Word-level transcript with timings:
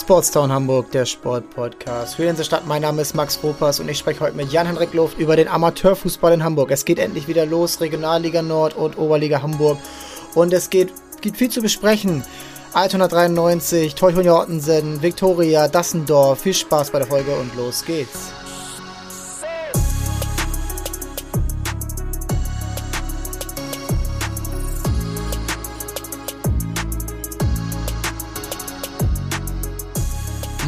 Sportstown 0.00 0.50
Hamburg, 0.50 0.90
der 0.92 1.04
Sportpodcast 1.04 2.16
für 2.16 2.32
die 2.32 2.44
Stadt. 2.44 2.66
Mein 2.66 2.80
Name 2.82 3.02
ist 3.02 3.14
Max 3.14 3.38
Ropers 3.42 3.80
und 3.80 3.88
ich 3.90 3.98
spreche 3.98 4.20
heute 4.20 4.36
mit 4.36 4.50
Jan-Henrik 4.50 4.94
Luft 4.94 5.18
über 5.18 5.36
den 5.36 5.46
Amateurfußball 5.46 6.32
in 6.32 6.42
Hamburg. 6.42 6.70
Es 6.70 6.86
geht 6.86 6.98
endlich 6.98 7.28
wieder 7.28 7.44
los, 7.44 7.80
Regionalliga 7.80 8.40
Nord 8.40 8.74
und 8.76 8.96
Oberliga 8.96 9.42
Hamburg. 9.42 9.78
Und 10.34 10.54
es 10.54 10.70
geht, 10.70 10.90
gibt 11.20 11.36
viel 11.36 11.50
zu 11.50 11.60
besprechen. 11.60 12.24
Altona 12.72 13.08
93, 13.08 13.94
Teutonia 13.94 14.40
Ottensen, 14.40 15.02
Viktoria, 15.02 15.68
Dassendorf. 15.68 16.40
Viel 16.40 16.54
Spaß 16.54 16.90
bei 16.90 17.00
der 17.00 17.08
Folge 17.08 17.34
und 17.34 17.54
los 17.56 17.84
geht's. 17.84 18.32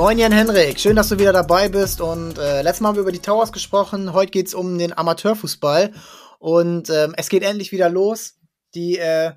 Moin 0.03 0.19
Jan 0.19 0.33
Henrik, 0.33 0.81
schön, 0.81 0.97
dass 0.97 1.11
du 1.11 1.21
wieder 1.21 1.33
dabei 1.33 1.69
bist. 1.69 2.01
Und 2.01 2.37
äh, 2.37 2.63
letztes 2.63 2.81
Mal 2.81 2.89
haben 2.89 2.97
wir 2.97 3.03
über 3.03 3.13
die 3.13 3.21
Towers 3.21 3.53
gesprochen. 3.53 4.13
Heute 4.13 4.33
geht 4.33 4.49
es 4.49 4.53
um 4.53 4.77
den 4.77 4.99
Amateurfußball. 4.99 5.93
Und 6.41 6.91
ähm, 6.91 7.15
es 7.17 7.29
geht 7.29 7.45
endlich 7.45 7.71
wieder 7.71 7.89
los. 7.89 8.35
Die, 8.75 8.99
äh, 8.99 9.31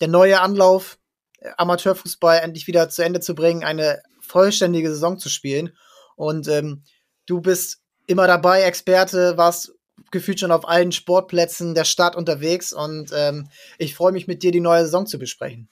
der 0.00 0.08
neue 0.08 0.40
Anlauf, 0.40 0.98
äh, 1.38 1.50
Amateurfußball 1.56 2.40
endlich 2.40 2.66
wieder 2.66 2.88
zu 2.88 3.04
Ende 3.04 3.20
zu 3.20 3.36
bringen, 3.36 3.62
eine 3.62 4.02
vollständige 4.20 4.90
Saison 4.90 5.16
zu 5.16 5.28
spielen. 5.28 5.76
Und 6.16 6.48
ähm, 6.48 6.82
du 7.26 7.40
bist 7.40 7.80
immer 8.08 8.26
dabei, 8.26 8.62
Experte, 8.62 9.36
warst 9.36 9.76
gefühlt 10.10 10.40
schon 10.40 10.50
auf 10.50 10.68
allen 10.68 10.90
Sportplätzen 10.90 11.76
der 11.76 11.84
Stadt 11.84 12.16
unterwegs. 12.16 12.72
Und 12.72 13.12
ähm, 13.14 13.48
ich 13.78 13.94
freue 13.94 14.10
mich 14.10 14.26
mit 14.26 14.42
dir, 14.42 14.50
die 14.50 14.58
neue 14.58 14.82
Saison 14.82 15.06
zu 15.06 15.20
besprechen. 15.20 15.68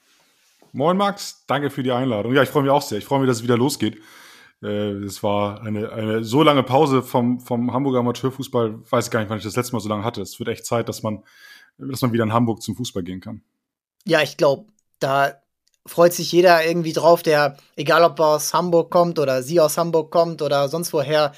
Moin 0.71 0.95
Max, 0.95 1.43
danke 1.45 1.69
für 1.69 1.83
die 1.83 1.91
Einladung. 1.91 2.33
Ja, 2.33 2.41
ich 2.41 2.49
freue 2.49 2.63
mich 2.63 2.71
auch 2.71 2.83
sehr. 2.83 2.99
Ich 2.99 3.05
freue 3.05 3.19
mich, 3.19 3.27
dass 3.27 3.39
es 3.39 3.43
wieder 3.43 3.57
losgeht. 3.57 3.97
Äh, 4.61 4.91
es 5.03 5.23
war 5.23 5.61
eine, 5.61 5.91
eine 5.91 6.23
so 6.23 6.43
lange 6.43 6.63
Pause 6.63 7.01
vom, 7.01 7.39
vom 7.39 7.73
Hamburger 7.73 7.99
Amateurfußball, 7.99 8.79
weiß 8.89 9.05
ich 9.05 9.11
gar 9.11 9.19
nicht, 9.19 9.29
wann 9.29 9.37
ich 9.37 9.43
das 9.43 9.55
letzte 9.55 9.73
Mal 9.73 9.79
so 9.79 9.89
lange 9.89 10.03
hatte. 10.03 10.21
Es 10.21 10.39
wird 10.39 10.49
echt 10.49 10.65
Zeit, 10.65 10.89
dass 10.89 11.03
man, 11.03 11.23
dass 11.77 12.01
man 12.01 12.13
wieder 12.13 12.23
in 12.23 12.33
Hamburg 12.33 12.61
zum 12.61 12.75
Fußball 12.75 13.03
gehen 13.03 13.21
kann. 13.21 13.41
Ja, 14.05 14.21
ich 14.21 14.37
glaube, 14.37 14.67
da 14.99 15.33
freut 15.85 16.13
sich 16.13 16.31
jeder 16.31 16.65
irgendwie 16.65 16.93
drauf, 16.93 17.23
der, 17.23 17.57
egal 17.75 18.03
ob 18.03 18.19
er 18.19 18.27
aus 18.27 18.53
Hamburg 18.53 18.91
kommt 18.91 19.19
oder 19.19 19.43
sie 19.43 19.59
aus 19.59 19.77
Hamburg 19.77 20.11
kommt 20.11 20.41
oder 20.41 20.69
sonst 20.69 20.93
woher, 20.93 21.33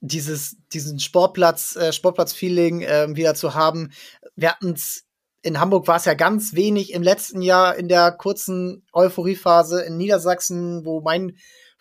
dieses, 0.00 0.56
diesen 0.72 0.98
Sportplatz, 0.98 1.76
äh, 1.76 1.92
Sportplatz-Feeling 1.92 2.82
äh, 2.82 3.16
wieder 3.16 3.34
zu 3.34 3.54
haben. 3.54 3.92
Wir 4.34 4.50
hatten 4.50 4.72
es 4.72 5.06
in 5.42 5.60
Hamburg 5.60 5.86
war 5.86 5.96
es 5.96 6.06
ja 6.06 6.14
ganz 6.14 6.54
wenig 6.54 6.92
im 6.92 7.04
letzten 7.04 7.40
Jahr 7.40 7.76
in 7.76 7.86
der 7.86 8.10
kurzen 8.10 8.84
Euphoriephase. 8.92 9.80
In 9.80 9.96
Niedersachsen, 9.96 10.84
wo 10.84 11.00
mein 11.00 11.36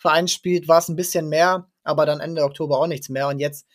Verein 0.05 0.27
spielt, 0.27 0.67
war 0.67 0.77
es 0.77 0.87
ein 0.87 0.95
bisschen 0.95 1.29
mehr, 1.29 1.67
aber 1.83 2.05
dann 2.05 2.19
Ende 2.19 2.43
Oktober 2.43 2.79
auch 2.79 2.85
nichts 2.85 3.09
mehr. 3.09 3.27
Und 3.27 3.39
jetzt, 3.39 3.65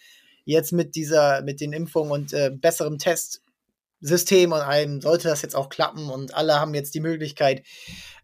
jetzt 0.45 0.73
mit 0.73 0.95
dieser, 0.95 1.43
mit 1.43 1.61
den 1.61 1.73
Impfungen 1.73 2.13
und 2.13 2.33
äh, 2.33 2.51
besserem 2.51 2.99
Testsystem 2.99 4.53
und 4.53 4.61
allem 4.61 5.01
sollte 5.01 5.27
das 5.27 5.43
jetzt 5.43 5.57
auch 5.57 5.69
klappen 5.69 6.09
und 6.09 6.35
alle 6.35 6.61
haben 6.61 6.73
jetzt 6.73 6.95
die 6.95 7.01
Möglichkeit, 7.01 7.65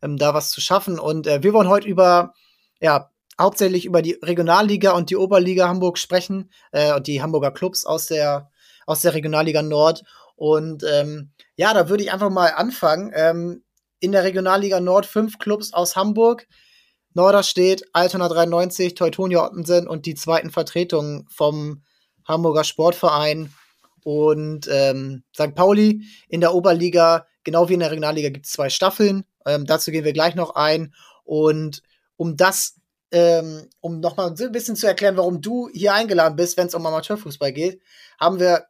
ähm, 0.03 0.19
da 0.19 0.35
was 0.35 0.53
zu 0.53 0.61
schaffen. 0.61 1.01
Und 1.01 1.27
äh, 1.27 1.43
wir 1.43 1.53
wollen 1.53 1.69
heute 1.69 1.89
über, 1.89 2.33
ja, 2.81 3.11
hauptsächlich 3.41 3.85
über 3.85 4.03
die 4.03 4.19
Regionalliga 4.23 4.93
und 4.93 5.11
die 5.11 5.17
Oberliga 5.17 5.67
Hamburg 5.67 5.99
sprechen 5.99 6.53
äh, 6.71 6.95
und 6.95 7.09
die 7.09 7.21
Hamburger 7.21 7.51
Clubs 7.51 7.85
aus 7.85 8.07
der, 8.07 8.53
aus 8.87 9.01
der 9.03 9.15
Regionalliga 9.15 9.63
Nord. 9.63 10.05
Und 10.37 10.85
ähm, 10.89 11.33
ja, 11.57 11.75
da 11.75 11.89
würde 11.89 12.05
ich 12.05 12.13
einfach 12.13 12.31
mal 12.31 12.53
anfangen. 12.55 13.11
Ähm, 13.17 13.65
in 13.99 14.13
der 14.13 14.23
Regionalliga 14.23 14.79
Nord 14.79 15.07
fünf 15.07 15.39
Clubs 15.39 15.73
aus 15.73 15.97
Hamburg. 15.97 16.47
Norderstedt, 17.17 17.83
Altona 17.95 18.29
93, 18.29 18.95
Teutonia 18.95 19.43
Ottensen 19.43 19.89
und 19.89 20.05
die 20.05 20.15
zweiten 20.15 20.51
Vertretungen 20.51 21.27
vom 21.31 21.83
Hamburger 22.27 22.63
Sportverein 22.63 23.55
und 24.05 24.69
ähm, 24.71 25.25
St. 25.35 25.55
Pauli. 25.55 26.03
In 26.29 26.43
der 26.43 26.55
Oberliga, 26.55 27.27
genau 27.43 27.71
wie 27.71 27.75
in 27.75 27.81
der 27.81 27.91
Regionalliga, 27.91 28.29
gibt 28.29 28.45
es 28.45 28.53
zwei 28.53 28.69
Staffeln. 28.69 29.25
Ähm, 29.47 29.65
dazu 29.65 29.91
gehen 29.91 30.05
wir 30.05 30.13
gleich 30.13 30.35
noch 30.35 30.57
ein. 30.57 30.95
Und 31.25 31.83
um 32.19 32.37
das, 32.37 32.75
ähm, 33.11 33.67
um 33.81 34.01
nochmal 34.01 34.35
ein 34.39 34.53
bisschen 34.53 34.77
zu 34.77 34.87
erklären, 34.87 35.17
warum 35.17 35.41
du 35.41 35.71
hier 35.73 35.95
eingeladen 35.95 36.37
bist, 36.37 36.59
wenn 36.59 36.67
es 36.67 36.75
um 36.75 36.85
Amateurfußball 36.85 37.53
geht, 37.53 37.81
haben 38.21 38.39
wir 38.41 38.67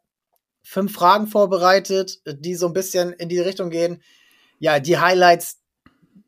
fünf 0.62 0.94
Fragen 0.94 1.26
vorbereitet, 1.26 2.20
die 2.26 2.54
so 2.54 2.68
ein 2.68 2.72
bisschen 2.72 3.12
in 3.12 3.28
die 3.28 3.40
Richtung 3.40 3.70
gehen. 3.70 4.02
Ja, 4.60 4.78
die 4.78 4.98
Highlights, 4.98 5.58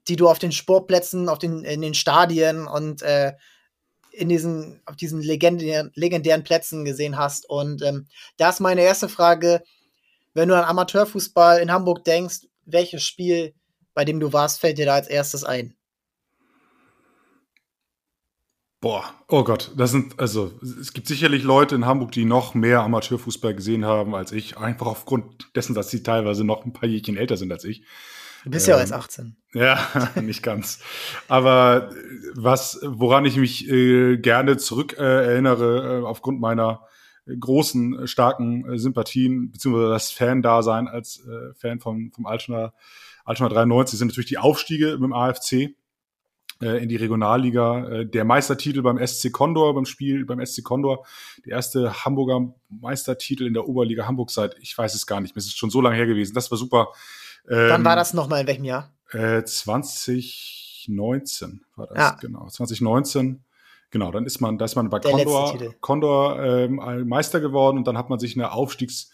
die 0.09 0.16
du 0.16 0.28
auf 0.28 0.38
den 0.38 0.53
Sportplätzen, 0.53 1.28
auf 1.28 1.38
den, 1.38 1.65
in 1.65 1.81
den 1.81 1.94
Stadien 1.94 2.66
und 2.66 3.03
äh, 3.03 3.32
in 4.12 4.28
diesen, 4.28 4.81
auf 4.87 4.97
diesen 4.97 5.22
legendären, 5.22 5.91
legendären 5.94 6.44
Plätzen 6.44 6.84
gesehen 6.84 7.16
hast. 7.16 7.49
Und 7.49 7.82
ähm, 7.82 8.06
da 8.37 8.50
ist 8.50 8.60
meine 8.60 8.82
erste 8.82 9.09
Frage, 9.09 9.62
wenn 10.34 10.48
du 10.48 10.56
an 10.56 10.65
Amateurfußball 10.65 11.60
in 11.60 11.71
Hamburg 11.71 12.04
denkst, 12.04 12.47
welches 12.65 13.03
Spiel, 13.03 13.54
bei 13.94 14.04
dem 14.04 14.21
du 14.21 14.32
warst, 14.32 14.60
fällt 14.60 14.78
dir 14.78 14.87
da 14.87 14.94
als 14.94 15.09
erstes 15.09 15.44
ein? 15.44 15.75
Boah, 18.81 19.12
oh 19.27 19.43
Gott, 19.43 19.72
das 19.77 19.91
sind, 19.91 20.21
also, 20.21 20.53
es 20.62 20.93
gibt 20.93 21.09
sicherlich 21.09 21.43
Leute 21.43 21.75
in 21.75 21.84
Hamburg, 21.84 22.12
die 22.12 22.25
noch 22.25 22.54
mehr 22.54 22.82
Amateurfußball 22.82 23.53
gesehen 23.53 23.84
haben 23.84 24.15
als 24.15 24.31
ich, 24.31 24.56
einfach 24.56 24.87
aufgrund 24.87 25.50
dessen, 25.56 25.75
dass 25.75 25.91
sie 25.91 26.04
teilweise 26.04 26.44
noch 26.44 26.65
ein 26.65 26.72
paar 26.72 26.88
Jährchen 26.88 27.16
älter 27.16 27.37
sind 27.37 27.50
als 27.50 27.65
ich. 27.65 27.82
Du 28.48 28.53
bist 28.53 28.66
ähm, 28.66 28.72
ja 28.72 28.81
erst 28.81 28.94
18. 28.94 29.36
Ja, 29.53 30.10
nicht 30.22 30.42
ganz. 30.42 30.81
Aber 31.28 31.91
was, 32.34 32.81
woran 32.82 33.26
ich 33.26 33.36
mich 33.36 33.69
äh, 33.69 34.16
gerne 34.16 34.56
zurück 34.56 34.97
äh, 34.98 35.03
erinnere, 35.03 36.00
äh, 36.00 36.06
aufgrund 36.06 36.41
meiner 36.41 36.81
großen, 37.26 38.06
starken 38.09 38.66
äh, 38.66 38.78
Sympathien, 38.78 39.53
beziehungsweise 39.53 39.91
das 39.91 40.12
Fan-Dasein 40.12 40.88
als 40.88 41.22
äh, 41.26 41.53
Fan 41.56 41.78
vom, 41.78 42.10
vom 42.10 42.25
Altona, 42.25 42.72
Altona 43.26 43.50
93, 43.50 43.98
sind 43.98 44.09
natürlich 44.09 44.31
die 44.31 44.38
Aufstiege 44.38 44.92
mit 44.92 45.03
dem 45.03 45.12
AFC 45.12 45.75
äh, 46.62 46.82
in 46.82 46.88
die 46.88 46.97
Regionalliga. 46.97 47.86
Äh, 47.86 48.06
der 48.06 48.25
Meistertitel 48.25 48.80
beim 48.80 49.04
SC 49.06 49.30
Condor, 49.30 49.75
beim 49.75 49.84
Spiel 49.84 50.25
beim 50.25 50.44
SC 50.44 50.65
Condor, 50.65 51.04
der 51.44 51.53
erste 51.53 52.03
Hamburger 52.06 52.54
Meistertitel 52.70 53.47
in 53.47 53.53
der 53.53 53.69
Oberliga 53.69 54.06
Hamburg 54.06 54.30
seit, 54.30 54.56
ich 54.59 54.76
weiß 54.76 54.94
es 54.94 55.06
gar 55.06 55.20
nicht 55.20 55.36
mehr, 55.36 55.41
es 55.41 55.47
ist 55.48 55.59
schon 55.59 55.69
so 55.69 55.82
lange 55.82 55.97
her 55.97 56.06
gewesen. 56.06 56.32
Das 56.32 56.50
war 56.50 56.56
super. 56.56 56.94
Ähm, 57.50 57.70
Wann 57.70 57.84
war 57.84 57.97
das 57.97 58.14
nochmal, 58.14 58.42
in 58.42 58.47
welchem 58.47 58.64
Jahr? 58.64 58.92
Äh, 59.10 59.42
2019 59.44 61.62
war 61.76 61.88
das, 61.88 61.98
ja. 61.98 62.16
genau. 62.20 62.48
2019. 62.48 63.42
Genau, 63.91 64.12
dann 64.12 64.26
ist 64.26 64.41
man, 64.41 64.59
da 64.59 64.66
ist 64.66 64.76
man 64.76 64.91
bei 64.91 64.98
der 64.98 65.12
Condor, 65.12 65.59
Condor 65.81 66.42
ähm, 66.42 66.78
Meister 67.06 67.41
geworden 67.41 67.78
und 67.78 67.86
dann 67.86 67.97
hat 67.97 68.10
man 68.10 68.19
sich 68.19 68.36
eine 68.36 68.53
Aufstiegs- 68.53 69.10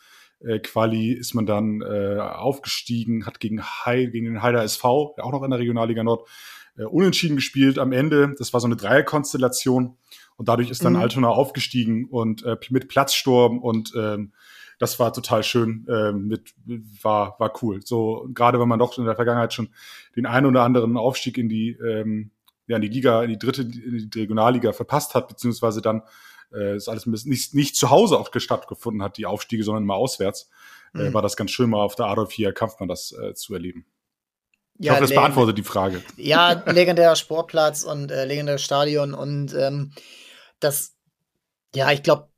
Quali 0.63 1.13
ist 1.13 1.33
man 1.33 1.47
dann 1.47 1.81
äh, 1.81 2.19
aufgestiegen, 2.19 3.25
hat 3.25 3.41
gegen 3.41 3.63
Hai, 3.63 4.05
gegen 4.07 4.27
den 4.27 4.43
Heider 4.43 4.63
SV, 4.63 5.15
auch 5.17 5.33
noch 5.33 5.43
in 5.43 5.51
der 5.51 5.59
Regionalliga 5.59 6.05
Nord, 6.05 6.29
äh, 6.77 6.85
unentschieden 6.85 7.37
gespielt 7.37 7.79
am 7.79 7.93
Ende. 7.93 8.35
Das 8.39 8.53
war 8.53 8.61
so 8.61 8.67
eine 8.67 8.77
Dreierkonstellation. 8.77 9.97
Und 10.37 10.49
dadurch 10.49 10.71
ist 10.71 10.85
dann 10.85 10.95
mhm. 10.95 11.01
Altona 11.01 11.29
aufgestiegen 11.29 12.07
und 12.07 12.45
äh, 12.45 12.57
mit 12.71 12.89
Platzsturm 12.89 13.61
und 13.61 13.93
ähm, 13.97 14.33
das 14.85 14.99
war 14.99 15.13
total 15.13 15.43
schön, 15.43 15.87
äh, 15.89 16.13
mit, 16.13 16.55
war, 17.03 17.37
war 17.39 17.53
cool. 17.63 17.81
So, 17.85 18.29
gerade 18.35 18.61
wenn 18.61 18.69
man 18.69 18.79
doch 18.79 18.97
in 18.99 19.07
der 19.07 19.17
Vergangenheit 19.17 19.55
schon 19.55 19.71
den 20.15 20.27
einen 20.27 20.47
oder 20.47 20.63
anderen 20.63 20.97
Aufstieg 20.99 21.39
in 21.39 21.49
die, 21.49 21.71
ähm, 21.71 22.31
ja, 22.67 22.77
in 22.77 22.83
die 22.83 22.89
Liga, 22.89 23.23
in 23.23 23.31
die 23.31 23.39
dritte, 23.39 23.63
in 23.63 24.11
die 24.11 24.21
Regionalliga 24.21 24.73
verpasst 24.73 25.15
hat, 25.15 25.29
beziehungsweise 25.29 25.81
dann 25.81 26.03
äh, 26.53 26.77
ist 26.77 26.89
alles 26.89 27.07
nicht, 27.07 27.55
nicht 27.55 27.77
zu 27.77 27.91
Hause 27.91 28.19
auch 28.19 28.29
stattgefunden 28.35 29.03
hat, 29.03 29.17
die 29.17 29.27
Aufstiege, 29.27 29.65
sondern 29.65 29.85
immer 29.85 29.95
auswärts, 29.95 30.51
äh, 30.95 30.99
mhm. 30.99 31.07
äh, 31.07 31.15
war 31.15 31.23
das 31.23 31.37
ganz 31.37 31.51
schön 31.51 31.71
mal 31.71 31.81
auf 31.81 31.95
der 31.95 32.07
Adolf 32.07 32.31
hier 32.33 32.53
Kampfmann 32.53 32.89
das 32.89 33.13
äh, 33.13 33.35
zu 33.35 33.55
erleben. 33.55 33.87
Ich 34.79 34.87
ja, 34.87 34.93
hoffe, 34.93 35.03
das 35.03 35.11
beantwortet 35.11 35.57
die 35.57 35.63
Frage. 35.63 36.03
Ja, 36.17 36.53
legendärer 36.71 37.17
Sportplatz 37.17 37.85
und 37.85 38.11
äh, 38.11 38.25
legendäres 38.25 38.63
Stadion 38.63 39.15
und 39.15 39.55
ähm, 39.55 39.93
das, 40.61 40.95
ja, 41.75 41.91
ich 41.93 42.03
glaube, 42.03 42.29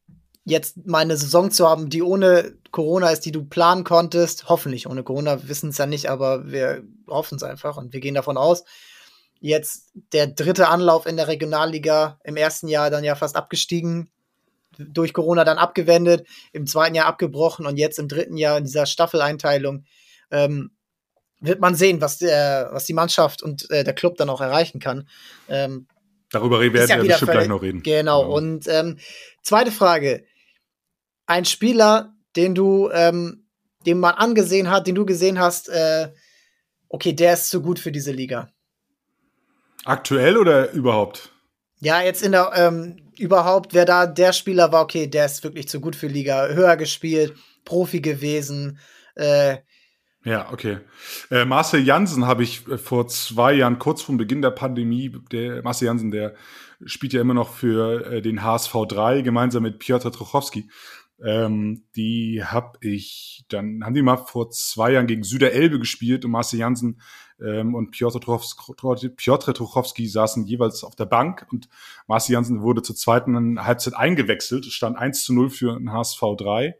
jetzt 0.46 0.86
mal 0.86 1.00
eine 1.00 1.16
Saison 1.16 1.50
zu 1.50 1.68
haben, 1.68 1.90
die 1.90 2.02
ohne 2.02 2.56
Corona 2.70 3.10
ist, 3.10 3.26
die 3.26 3.32
du 3.32 3.44
planen 3.44 3.82
konntest, 3.82 4.48
hoffentlich 4.48 4.86
ohne 4.86 5.02
Corona, 5.02 5.48
wissen 5.48 5.70
es 5.70 5.78
ja 5.78 5.86
nicht, 5.86 6.08
aber 6.08 6.46
wir 6.50 6.84
hoffen 7.08 7.34
es 7.34 7.42
einfach 7.42 7.76
und 7.76 7.92
wir 7.92 8.00
gehen 8.00 8.14
davon 8.14 8.36
aus. 8.36 8.64
Jetzt 9.40 9.90
der 10.12 10.28
dritte 10.28 10.68
Anlauf 10.68 11.04
in 11.04 11.16
der 11.16 11.26
Regionalliga, 11.26 12.20
im 12.22 12.36
ersten 12.36 12.68
Jahr 12.68 12.90
dann 12.90 13.02
ja 13.02 13.16
fast 13.16 13.34
abgestiegen, 13.34 14.08
durch 14.78 15.12
Corona 15.12 15.42
dann 15.42 15.58
abgewendet, 15.58 16.24
im 16.52 16.68
zweiten 16.68 16.94
Jahr 16.94 17.06
abgebrochen 17.06 17.66
und 17.66 17.76
jetzt 17.76 17.98
im 17.98 18.06
dritten 18.06 18.36
Jahr 18.36 18.58
in 18.58 18.64
dieser 18.64 18.86
Staffeleinteilung. 18.86 19.84
Ähm, 20.30 20.70
wird 21.40 21.60
man 21.60 21.74
sehen, 21.74 22.00
was, 22.00 22.18
der, 22.18 22.68
was 22.70 22.84
die 22.84 22.94
Mannschaft 22.94 23.42
und 23.42 23.68
äh, 23.70 23.82
der 23.82 23.94
Club 23.94 24.16
dann 24.16 24.30
auch 24.30 24.40
erreichen 24.40 24.78
kann. 24.78 25.08
Ähm, 25.48 25.88
Darüber 26.30 26.60
werden 26.60 26.88
ja 26.88 26.96
wir 26.96 27.04
bestimmt 27.04 27.30
völlig, 27.30 27.32
gleich 27.32 27.48
noch 27.48 27.62
reden. 27.62 27.82
Genau. 27.82 28.22
genau. 28.22 28.36
Und 28.36 28.68
ähm, 28.68 28.98
zweite 29.42 29.72
Frage. 29.72 30.24
Ein 31.26 31.44
Spieler, 31.44 32.14
den 32.36 32.54
du, 32.54 32.90
ähm, 32.90 33.46
den 33.84 33.98
man 33.98 34.14
angesehen 34.14 34.70
hat, 34.70 34.86
den 34.86 34.94
du 34.94 35.06
gesehen 35.06 35.38
hast, 35.38 35.68
äh, 35.68 36.12
okay, 36.88 37.12
der 37.12 37.34
ist 37.34 37.50
zu 37.50 37.62
gut 37.62 37.78
für 37.78 37.92
diese 37.92 38.12
Liga. 38.12 38.48
Aktuell 39.84 40.36
oder 40.36 40.72
überhaupt? 40.72 41.30
Ja, 41.80 42.02
jetzt 42.02 42.22
in 42.22 42.32
der 42.32 42.52
ähm, 42.54 42.96
überhaupt, 43.18 43.74
wer 43.74 43.84
da 43.84 44.06
der 44.06 44.32
Spieler 44.32 44.72
war, 44.72 44.82
okay, 44.82 45.06
der 45.06 45.26
ist 45.26 45.44
wirklich 45.44 45.68
zu 45.68 45.80
gut 45.80 45.94
für 45.94 46.06
Liga, 46.06 46.48
höher 46.48 46.76
gespielt, 46.76 47.34
Profi 47.64 48.00
gewesen. 48.00 48.78
Äh, 49.14 49.58
ja, 50.24 50.50
okay. 50.52 50.78
Äh, 51.30 51.44
Marcel 51.44 51.84
Jansen 51.84 52.26
habe 52.26 52.42
ich 52.42 52.66
äh, 52.66 52.78
vor 52.78 53.06
zwei 53.06 53.52
Jahren, 53.52 53.78
kurz 53.78 54.02
vor 54.02 54.16
Beginn 54.16 54.42
der 54.42 54.50
Pandemie, 54.50 55.14
der 55.30 55.62
Marcel 55.62 55.86
Jansen, 55.86 56.10
der 56.10 56.34
spielt 56.84 57.12
ja 57.12 57.20
immer 57.20 57.34
noch 57.34 57.54
für 57.54 58.06
äh, 58.06 58.22
den 58.22 58.42
HSV 58.42 58.74
3 58.88 59.22
gemeinsam 59.22 59.62
mit 59.62 59.78
Piotr 59.78 60.10
Trochowski. 60.10 60.68
Ähm, 61.22 61.84
die 61.94 62.44
habe 62.44 62.78
ich, 62.82 63.44
dann 63.48 63.82
haben 63.84 63.94
die 63.94 64.02
mal 64.02 64.18
vor 64.18 64.50
zwei 64.50 64.92
Jahren 64.92 65.06
gegen 65.06 65.22
Süderelbe 65.22 65.78
gespielt 65.78 66.24
und 66.24 66.30
Marcel 66.30 66.58
Jansen 66.58 67.00
ähm, 67.40 67.74
und 67.74 67.90
Piotr, 67.90 68.20
Trochowski 68.20 70.06
saßen 70.06 70.44
jeweils 70.44 70.84
auf 70.84 70.94
der 70.94 71.06
Bank 71.06 71.46
und 71.50 71.68
Marcel 72.06 72.34
Jansen 72.34 72.60
wurde 72.62 72.82
zur 72.82 72.96
zweiten 72.96 73.64
Halbzeit 73.64 73.94
eingewechselt. 73.94 74.66
Stand 74.66 74.98
1 74.98 75.24
zu 75.24 75.34
0 75.34 75.50
für 75.50 75.78
den 75.78 75.92
HSV 75.92 76.20
3. 76.36 76.76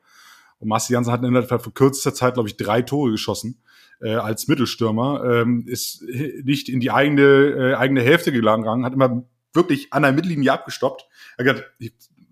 Und 0.59 0.69
Marcel 0.69 0.95
Jansen 0.95 1.13
hat 1.13 1.23
in 1.23 1.33
der 1.33 1.43
Fall 1.43 1.59
für 1.59 1.71
kürzester 1.71 2.15
Zeit, 2.15 2.35
glaube 2.35 2.49
ich, 2.49 2.57
drei 2.57 2.83
Tore 2.83 3.11
geschossen 3.11 3.63
äh, 4.01 4.15
als 4.15 4.49
Mittelstürmer, 4.49 5.25
ähm, 5.25 5.65
ist 5.67 6.03
nicht 6.43 6.69
in 6.69 6.81
die 6.81 6.91
eigene, 6.91 7.23
äh, 7.23 7.75
eigene 7.75 8.03
Hälfte 8.03 8.33
gegangen, 8.33 8.85
hat 8.85 8.93
immer 8.93 9.25
wirklich 9.53 9.93
an 9.93 10.03
der 10.03 10.13
Mittellinie 10.13 10.53
abgestoppt. 10.53 11.07
Er 11.39 11.49
hat, 11.49 11.65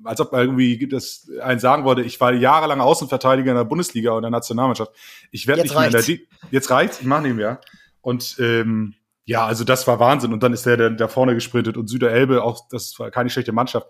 als 0.04 0.20
ob 0.20 0.32
irgendwie 0.32 0.86
das 0.88 1.28
einen 1.42 1.60
sagen 1.60 1.84
wollte, 1.84 2.02
ich 2.02 2.20
war 2.20 2.32
jahrelang 2.32 2.80
Außenverteidiger 2.80 3.50
in 3.50 3.56
der 3.56 3.64
Bundesliga 3.64 4.12
und 4.12 4.22
der 4.22 4.30
Nationalmannschaft. 4.30 4.92
Ich 5.30 5.46
werde 5.46 5.62
nicht 5.62 5.74
mehr 5.74 5.86
in 5.86 5.92
der 5.92 6.02
D 6.02 6.26
Jetzt 6.50 6.70
reicht's, 6.70 7.00
ich 7.00 7.06
mache 7.06 7.22
nicht 7.22 7.36
mehr. 7.36 7.60
Und 8.00 8.36
ähm, 8.38 8.94
ja, 9.24 9.46
also 9.46 9.64
das 9.64 9.86
war 9.86 9.98
Wahnsinn. 10.00 10.32
Und 10.32 10.42
dann 10.42 10.52
ist 10.52 10.66
der, 10.66 10.90
da 10.90 11.08
vorne 11.08 11.34
gesprintet 11.34 11.76
und 11.76 11.88
Süderelbe, 11.88 12.42
auch 12.42 12.68
das 12.68 12.98
war 12.98 13.10
keine 13.10 13.30
schlechte 13.30 13.52
Mannschaft, 13.52 13.88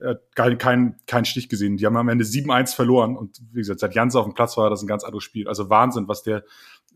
äh, 0.00 0.14
kein, 0.34 0.56
kein, 0.56 0.96
kein 1.06 1.24
Stich 1.24 1.48
gesehen. 1.48 1.76
Die 1.76 1.84
haben 1.84 1.96
am 1.96 2.08
Ende 2.08 2.24
7-1 2.24 2.74
verloren. 2.74 3.16
Und 3.16 3.40
wie 3.52 3.58
gesagt, 3.58 3.80
seit 3.80 3.94
Jans 3.94 4.16
auf 4.16 4.24
dem 4.24 4.34
Platz 4.34 4.56
war 4.56 4.70
das 4.70 4.82
ein 4.82 4.86
ganz 4.86 5.04
anderes 5.04 5.24
Spiel. 5.24 5.48
Also 5.48 5.68
Wahnsinn, 5.68 6.08
was 6.08 6.22
der 6.22 6.44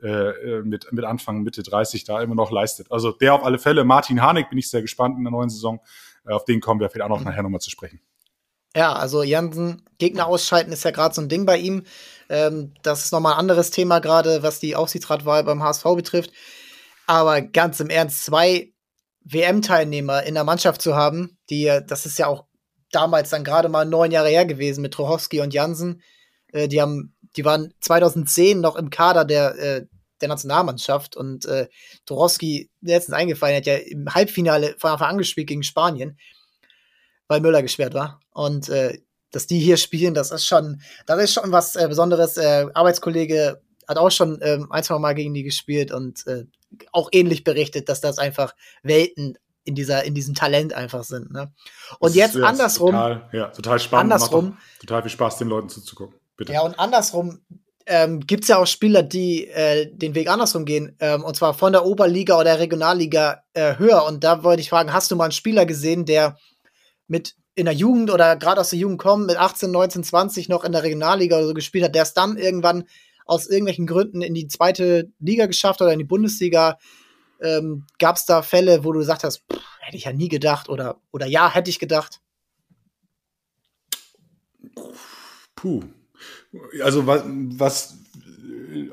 äh, 0.02 0.62
mit, 0.62 0.90
mit 0.92 1.04
Anfang, 1.04 1.42
Mitte 1.42 1.62
30 1.62 2.04
da 2.04 2.22
immer 2.22 2.34
noch 2.34 2.50
leistet. 2.50 2.90
Also 2.90 3.12
der 3.12 3.34
auf 3.34 3.44
alle 3.44 3.58
Fälle. 3.58 3.84
Martin 3.84 4.22
Harnik 4.22 4.48
bin 4.48 4.58
ich 4.58 4.70
sehr 4.70 4.82
gespannt 4.82 5.18
in 5.18 5.24
der 5.24 5.30
neuen 5.30 5.50
Saison. 5.50 5.80
Äh, 6.26 6.32
auf 6.32 6.44
den 6.44 6.60
kommen 6.60 6.80
wir 6.80 6.88
vielleicht 6.88 7.10
auch 7.10 7.16
noch 7.16 7.24
nachher 7.24 7.42
nochmal 7.42 7.60
zu 7.60 7.70
sprechen. 7.70 8.00
Ja, 8.76 8.92
also 8.92 9.22
Jansen, 9.22 9.82
Gegner 9.98 10.26
ausschalten 10.26 10.72
ist 10.72 10.84
ja 10.84 10.90
gerade 10.90 11.14
so 11.14 11.20
ein 11.20 11.28
Ding 11.28 11.46
bei 11.46 11.58
ihm. 11.58 11.84
Ähm, 12.28 12.74
das 12.82 13.04
ist 13.04 13.12
nochmal 13.12 13.34
ein 13.34 13.38
anderes 13.38 13.70
Thema 13.70 14.00
gerade, 14.00 14.42
was 14.42 14.58
die 14.58 14.74
Aufsichtsratwahl 14.74 15.44
beim 15.44 15.62
HSV 15.62 15.84
betrifft. 15.94 16.32
Aber 17.06 17.40
ganz 17.40 17.78
im 17.80 17.90
Ernst, 17.90 18.24
zwei 18.24 18.72
WM-Teilnehmer 19.24 20.24
in 20.24 20.34
der 20.34 20.44
Mannschaft 20.44 20.82
zu 20.82 20.96
haben, 20.96 21.38
die, 21.50 21.80
das 21.86 22.06
ist 22.06 22.18
ja 22.18 22.26
auch 22.26 22.46
damals 22.90 23.30
dann 23.30 23.44
gerade 23.44 23.68
mal 23.68 23.84
neun 23.84 24.10
Jahre 24.10 24.28
her 24.28 24.46
gewesen 24.46 24.82
mit 24.82 24.94
Trochowski 24.94 25.40
und 25.40 25.54
Jansen. 25.54 26.02
Äh, 26.52 26.66
die 26.68 26.80
haben, 26.80 27.14
die 27.36 27.44
waren 27.44 27.72
2010 27.80 28.60
noch 28.60 28.74
im 28.76 28.90
Kader 28.90 29.24
der, 29.24 29.56
äh, 29.56 29.86
der 30.20 30.28
Nationalmannschaft 30.28 31.16
und 31.16 31.46
äh, 31.46 31.68
Trochowski 32.06 32.70
letztens 32.80 33.16
eingefallen, 33.16 33.56
hat 33.56 33.66
ja 33.66 33.76
im 33.76 34.12
Halbfinale 34.12 34.74
von 34.78 34.90
Anfang 34.90 35.10
an 35.10 35.18
gespielt 35.18 35.48
gegen 35.48 35.62
Spanien 35.62 36.18
weil 37.28 37.40
Müller 37.40 37.62
gesperrt 37.62 37.94
war. 37.94 38.20
Und 38.32 38.68
äh, 38.68 38.98
dass 39.30 39.46
die 39.46 39.58
hier 39.58 39.76
spielen, 39.76 40.14
das 40.14 40.30
ist 40.30 40.46
schon, 40.46 40.80
das 41.06 41.22
ist 41.22 41.34
schon 41.34 41.52
was 41.52 41.76
äh, 41.76 41.88
Besonderes. 41.88 42.36
Äh, 42.36 42.66
Arbeitskollege 42.72 43.60
hat 43.88 43.98
auch 43.98 44.10
schon 44.10 44.40
äh, 44.40 44.58
ein, 44.70 44.84
zwei 44.84 44.98
Mal 44.98 45.14
gegen 45.14 45.34
die 45.34 45.42
gespielt 45.42 45.92
und 45.92 46.26
äh, 46.26 46.44
auch 46.92 47.08
ähnlich 47.12 47.44
berichtet, 47.44 47.88
dass 47.88 48.00
das 48.00 48.18
einfach 48.18 48.54
Welten 48.82 49.38
in 49.64 49.74
dieser 49.74 50.04
in 50.04 50.14
diesem 50.14 50.34
Talent 50.34 50.74
einfach 50.74 51.04
sind. 51.04 51.32
Ne? 51.32 51.52
Und 51.98 52.10
das 52.10 52.16
jetzt 52.16 52.36
ist, 52.36 52.44
andersrum, 52.44 52.92
total, 52.92 53.28
ja, 53.32 53.46
total 53.48 53.78
spannend, 53.78 54.12
andersrum, 54.12 54.58
total 54.80 55.02
viel 55.02 55.10
Spaß 55.10 55.38
den 55.38 55.48
Leuten 55.48 55.68
zuzugucken. 55.68 56.14
Bitte. 56.36 56.52
Ja 56.52 56.62
und 56.62 56.78
andersrum 56.78 57.40
ähm, 57.86 58.20
gibt 58.20 58.44
es 58.44 58.48
ja 58.48 58.58
auch 58.58 58.66
Spieler, 58.66 59.02
die 59.02 59.46
äh, 59.48 59.90
den 59.92 60.14
Weg 60.14 60.28
andersrum 60.28 60.64
gehen, 60.64 60.96
ähm, 61.00 61.24
und 61.24 61.36
zwar 61.36 61.54
von 61.54 61.72
der 61.72 61.84
Oberliga 61.84 62.38
oder 62.38 62.58
Regionalliga 62.58 63.42
äh, 63.52 63.76
höher. 63.78 64.04
Und 64.06 64.24
da 64.24 64.42
wollte 64.42 64.62
ich 64.62 64.70
fragen, 64.70 64.92
hast 64.92 65.10
du 65.10 65.16
mal 65.16 65.24
einen 65.24 65.32
Spieler 65.32 65.66
gesehen, 65.66 66.04
der 66.04 66.36
mit 67.06 67.36
in 67.54 67.66
der 67.66 67.74
Jugend 67.74 68.10
oder 68.10 68.36
gerade 68.36 68.60
aus 68.60 68.70
der 68.70 68.78
Jugend 68.78 68.98
kommen, 68.98 69.26
mit 69.26 69.36
18, 69.36 69.70
19, 69.70 70.04
20 70.04 70.48
noch 70.48 70.64
in 70.64 70.72
der 70.72 70.82
Regionalliga 70.82 71.36
oder 71.36 71.46
so 71.46 71.54
gespielt 71.54 71.84
hat, 71.84 71.94
der 71.94 72.02
es 72.02 72.14
dann 72.14 72.36
irgendwann 72.36 72.84
aus 73.26 73.46
irgendwelchen 73.46 73.86
Gründen 73.86 74.22
in 74.22 74.34
die 74.34 74.48
zweite 74.48 75.10
Liga 75.18 75.46
geschafft 75.46 75.80
oder 75.80 75.92
in 75.92 75.98
die 75.98 76.04
Bundesliga. 76.04 76.78
Ähm, 77.40 77.86
Gab 77.98 78.16
es 78.16 78.26
da 78.26 78.42
Fälle, 78.42 78.84
wo 78.84 78.92
du 78.92 78.98
gesagt 78.98 79.24
hast, 79.24 79.44
pff, 79.52 79.60
hätte 79.80 79.96
ich 79.96 80.04
ja 80.04 80.12
nie 80.12 80.28
gedacht 80.28 80.68
oder, 80.68 81.00
oder 81.12 81.26
ja, 81.26 81.52
hätte 81.52 81.70
ich 81.70 81.78
gedacht? 81.78 82.20
Puh. 85.54 85.82
Also 86.82 87.06
was, 87.06 87.22
was 87.26 87.98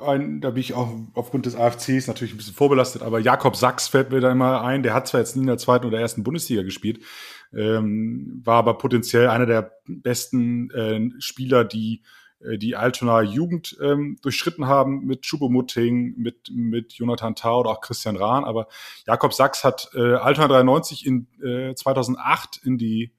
ein, 0.05 0.41
da 0.41 0.51
bin 0.51 0.61
ich 0.61 0.73
auch 0.73 0.93
aufgrund 1.13 1.45
des 1.45 1.55
AFCs 1.55 2.07
natürlich 2.07 2.33
ein 2.33 2.37
bisschen 2.37 2.53
vorbelastet, 2.53 3.01
aber 3.01 3.19
Jakob 3.19 3.55
Sachs 3.55 3.87
fällt 3.87 4.11
mir 4.11 4.19
da 4.19 4.31
immer 4.31 4.61
ein, 4.61 4.83
der 4.83 4.93
hat 4.93 5.07
zwar 5.07 5.21
jetzt 5.21 5.35
nie 5.35 5.41
in 5.41 5.47
der 5.47 5.57
zweiten 5.57 5.85
oder 5.85 5.99
ersten 5.99 6.23
Bundesliga 6.23 6.61
gespielt, 6.61 7.03
ähm, 7.53 8.41
war 8.43 8.57
aber 8.57 8.77
potenziell 8.77 9.27
einer 9.27 9.45
der 9.45 9.73
besten 9.85 10.69
äh, 10.71 11.09
Spieler, 11.19 11.65
die 11.65 12.03
äh, 12.43 12.57
die 12.57 12.75
Altona 12.75 13.21
Jugend 13.21 13.77
ähm, 13.81 14.17
durchschritten 14.21 14.67
haben 14.67 15.05
mit 15.05 15.25
Schubomutting, 15.25 16.15
mit, 16.17 16.51
mit 16.53 16.93
Jonathan 16.93 17.35
Tau 17.35 17.61
oder 17.61 17.71
auch 17.71 17.81
Christian 17.81 18.15
Rahn. 18.15 18.43
Aber 18.43 18.67
Jakob 19.05 19.33
Sachs 19.33 19.63
hat 19.63 19.89
äh, 19.93 20.13
Altona 20.15 20.47
93 20.47 21.05
in 21.05 21.27
äh, 21.43 21.73
2008 21.75 22.61
in 22.63 22.77
die 22.77 23.13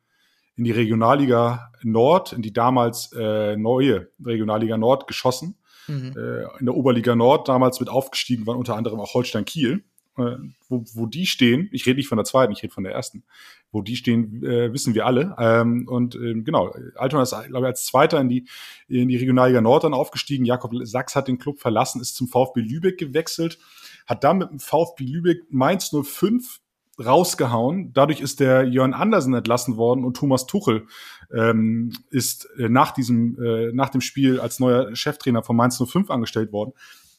in 0.54 0.64
die 0.64 0.70
Regionalliga 0.70 1.72
Nord, 1.82 2.34
in 2.34 2.42
die 2.42 2.52
damals 2.52 3.10
äh, 3.12 3.56
neue 3.56 4.10
Regionalliga 4.22 4.76
Nord 4.76 5.06
geschossen. 5.06 5.56
Mhm. 5.88 6.14
Äh, 6.16 6.58
in 6.60 6.66
der 6.66 6.74
Oberliga 6.74 7.16
Nord 7.16 7.48
damals 7.48 7.80
mit 7.80 7.88
aufgestiegen 7.88 8.46
waren 8.46 8.58
unter 8.58 8.76
anderem 8.76 9.00
auch 9.00 9.14
Holstein 9.14 9.46
Kiel. 9.46 9.82
Äh, 10.18 10.36
wo, 10.68 10.84
wo 10.92 11.06
die 11.06 11.26
stehen, 11.26 11.70
ich 11.72 11.86
rede 11.86 11.96
nicht 11.96 12.08
von 12.08 12.18
der 12.18 12.24
zweiten, 12.26 12.52
ich 12.52 12.62
rede 12.62 12.72
von 12.72 12.84
der 12.84 12.92
ersten, 12.92 13.22
wo 13.70 13.80
die 13.80 13.96
stehen, 13.96 14.44
äh, 14.44 14.72
wissen 14.72 14.94
wir 14.94 15.06
alle. 15.06 15.34
Ähm, 15.38 15.88
und 15.88 16.14
ähm, 16.16 16.44
genau, 16.44 16.74
Altona 16.96 17.22
ist, 17.22 17.30
glaube 17.30 17.66
ich, 17.66 17.70
als 17.70 17.86
Zweiter 17.86 18.20
in 18.20 18.28
die, 18.28 18.46
in 18.88 19.08
die 19.08 19.16
Regionalliga 19.16 19.62
Nord 19.62 19.84
dann 19.84 19.94
aufgestiegen. 19.94 20.44
Jakob 20.44 20.72
Sachs 20.82 21.16
hat 21.16 21.28
den 21.28 21.38
Club 21.38 21.60
verlassen, 21.60 22.02
ist 22.02 22.14
zum 22.14 22.28
VfB 22.28 22.60
Lübeck 22.60 22.98
gewechselt, 22.98 23.58
hat 24.06 24.22
dann 24.22 24.38
mit 24.38 24.50
dem 24.50 24.60
VfB 24.60 25.04
Lübeck 25.04 25.44
Mainz 25.50 25.90
05 25.90 26.60
rausgehauen. 27.02 27.92
Dadurch 27.94 28.20
ist 28.20 28.40
der 28.40 28.64
Jörn 28.64 28.92
Andersen 28.92 29.32
entlassen 29.32 29.78
worden 29.78 30.04
und 30.04 30.16
Thomas 30.16 30.46
Tuchel 30.46 30.86
ähm, 31.32 31.92
ist 32.10 32.48
äh, 32.58 32.68
nach 32.68 32.92
diesem, 32.92 33.42
äh, 33.42 33.72
nach 33.72 33.88
dem 33.88 34.02
Spiel 34.02 34.40
als 34.40 34.60
neuer 34.60 34.94
Cheftrainer 34.94 35.42
von 35.42 35.56
Mainz 35.56 35.82
05 35.82 36.10
angestellt 36.10 36.52
worden. 36.52 36.72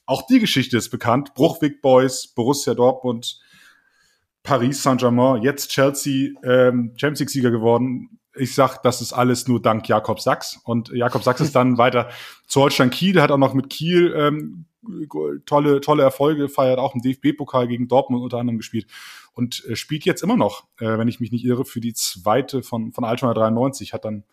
Auch 0.06 0.28
die 0.28 0.40
Geschichte 0.40 0.78
ist 0.78 0.90
bekannt. 0.90 1.34
Bruchwig 1.34 1.82
Boys, 1.82 2.28
Borussia 2.28 2.74
Dortmund, 2.74 3.40
Paris 4.44 4.84
Saint-Germain, 4.84 5.42
jetzt 5.42 5.70
Chelsea, 5.70 6.32
ähm, 6.44 6.94
Champions 6.98 7.20
League-Sieger 7.22 7.52
geworden. 7.52 8.20
Ich 8.36 8.56
sag, 8.56 8.82
das 8.84 9.02
ist 9.02 9.14
alles 9.14 9.48
nur 9.48 9.62
dank 9.62 9.88
Jakob 9.88 10.20
Sachs. 10.20 10.60
Und 10.64 10.90
Jakob 10.90 11.24
Sachs 11.24 11.40
ist 11.40 11.56
dann 11.56 11.78
weiter 11.78 12.10
zu 12.48 12.62
Holstein 12.62 12.90
Kiel. 12.90 13.14
Der 13.14 13.24
hat 13.24 13.32
auch 13.32 13.38
noch 13.38 13.54
mit 13.54 13.70
Kiel 13.70 14.14
ähm, 14.18 14.66
tolle, 15.46 15.82
tolle 15.82 16.04
Erfolge 16.04 16.44
gefeiert, 16.44 16.80
auch 16.80 16.96
im 16.96 17.02
DFB-Pokal 17.02 17.68
gegen 17.68 17.88
Dortmund 17.88 18.24
unter 18.24 18.38
anderem 18.38 18.58
gespielt 18.58 18.88
und 19.34 19.66
äh, 19.66 19.76
spielt 19.76 20.06
jetzt 20.06 20.22
immer 20.22 20.38
noch, 20.38 20.66
äh, 20.80 20.98
wenn 20.98 21.08
ich 21.08 21.20
mich 21.20 21.32
nicht 21.32 21.46
irre, 21.46 21.66
für 21.66 21.82
die 21.82 21.94
zweite 21.94 22.64
von, 22.64 22.92
von 22.92 23.04
Altona 23.04 23.34
93, 23.34 23.94
hat 23.94 24.06
dann 24.06 24.24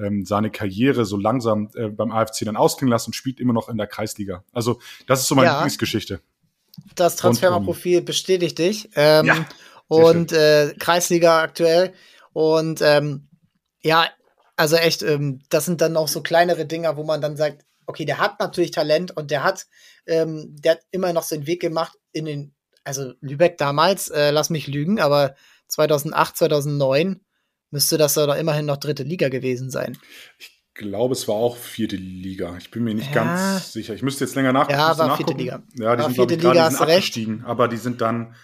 ähm, 0.00 0.24
seine 0.24 0.50
Karriere 0.50 1.04
so 1.04 1.16
langsam 1.16 1.70
äh, 1.74 1.88
beim 1.88 2.10
AFC 2.10 2.44
dann 2.44 2.56
ausklingen 2.56 2.90
lassen 2.90 3.10
und 3.10 3.14
spielt 3.14 3.40
immer 3.40 3.52
noch 3.52 3.68
in 3.68 3.76
der 3.76 3.86
Kreisliga. 3.86 4.44
Also 4.52 4.80
das 5.06 5.20
ist 5.20 5.28
so 5.28 5.34
meine 5.34 5.48
ja, 5.48 5.54
Lieblingsgeschichte. 5.54 6.20
Das 6.94 7.16
Transferprofil 7.16 8.02
bestätigt 8.02 8.58
dich. 8.58 8.90
Ähm, 8.94 9.26
ja, 9.26 9.46
und 9.88 10.32
äh, 10.32 10.74
Kreisliga 10.78 11.42
aktuell. 11.42 11.92
Und 12.32 12.80
ähm, 12.82 13.28
ja, 13.82 14.06
also 14.56 14.76
echt, 14.76 15.02
ähm, 15.02 15.40
das 15.50 15.66
sind 15.66 15.80
dann 15.80 15.96
auch 15.96 16.08
so 16.08 16.22
kleinere 16.22 16.66
Dinger, 16.66 16.96
wo 16.96 17.04
man 17.04 17.20
dann 17.20 17.36
sagt, 17.36 17.64
okay, 17.86 18.04
der 18.04 18.18
hat 18.18 18.40
natürlich 18.40 18.70
Talent 18.70 19.16
und 19.16 19.30
der 19.30 19.44
hat, 19.44 19.66
ähm, 20.06 20.54
der 20.58 20.72
hat 20.72 20.80
immer 20.90 21.12
noch 21.12 21.22
seinen 21.22 21.46
Weg 21.46 21.60
gemacht 21.60 21.96
in 22.12 22.24
den 22.24 22.54
also 22.84 23.12
Lübeck 23.20 23.58
damals, 23.58 24.08
äh, 24.08 24.30
lass 24.30 24.48
mich 24.48 24.68
lügen, 24.68 25.00
aber 25.00 25.34
2008, 25.68 26.36
2009 26.36 27.20
müsste 27.70 27.98
das 27.98 28.14
doch 28.14 28.34
immerhin 28.36 28.66
noch 28.66 28.76
dritte 28.76 29.02
Liga 29.02 29.28
gewesen 29.28 29.70
sein. 29.70 29.98
Ich 30.38 30.62
glaube, 30.74 31.14
es 31.14 31.26
war 31.26 31.34
auch 31.34 31.56
vierte 31.56 31.96
Liga. 31.96 32.56
Ich 32.58 32.70
bin 32.70 32.84
mir 32.84 32.94
nicht 32.94 33.12
ja. 33.12 33.24
ganz 33.24 33.72
sicher. 33.72 33.94
Ich 33.94 34.02
müsste 34.02 34.24
jetzt 34.24 34.36
länger 34.36 34.52
nachgucken. 34.52 34.78
Ja, 34.78 34.96
war 34.96 35.16
vierte 35.16 35.32
Liga. 35.32 35.62
Ja, 35.74 35.96
die 35.96 36.02
war 36.02 36.04
sind, 36.04 36.14
vierte 36.14 36.34
ich, 36.34 36.42
Liga, 36.42 36.68
grade, 36.68 36.92
abgestiegen, 36.92 37.44
aber 37.44 37.66
die 37.66 37.76
sind 37.76 38.00
dann 38.00 38.36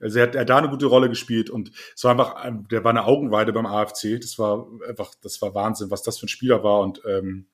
also 0.00 0.18
er 0.18 0.26
hat, 0.26 0.34
er 0.34 0.40
hat 0.42 0.50
da 0.50 0.58
eine 0.58 0.68
gute 0.68 0.86
Rolle 0.86 1.08
gespielt 1.08 1.50
und 1.50 1.70
es 1.94 2.02
war 2.02 2.10
einfach, 2.10 2.68
der 2.70 2.82
war 2.82 2.90
eine 2.90 3.04
Augenweide 3.04 3.52
beim 3.52 3.64
AFC. 3.64 4.20
Das 4.20 4.38
war 4.38 4.66
einfach, 4.86 5.12
das 5.22 5.40
war 5.40 5.54
Wahnsinn, 5.54 5.90
was 5.90 6.02
das 6.02 6.18
für 6.18 6.26
ein 6.26 6.28
Spieler 6.28 6.64
war 6.64 6.80
und 6.80 7.00
ähm, 7.08 7.46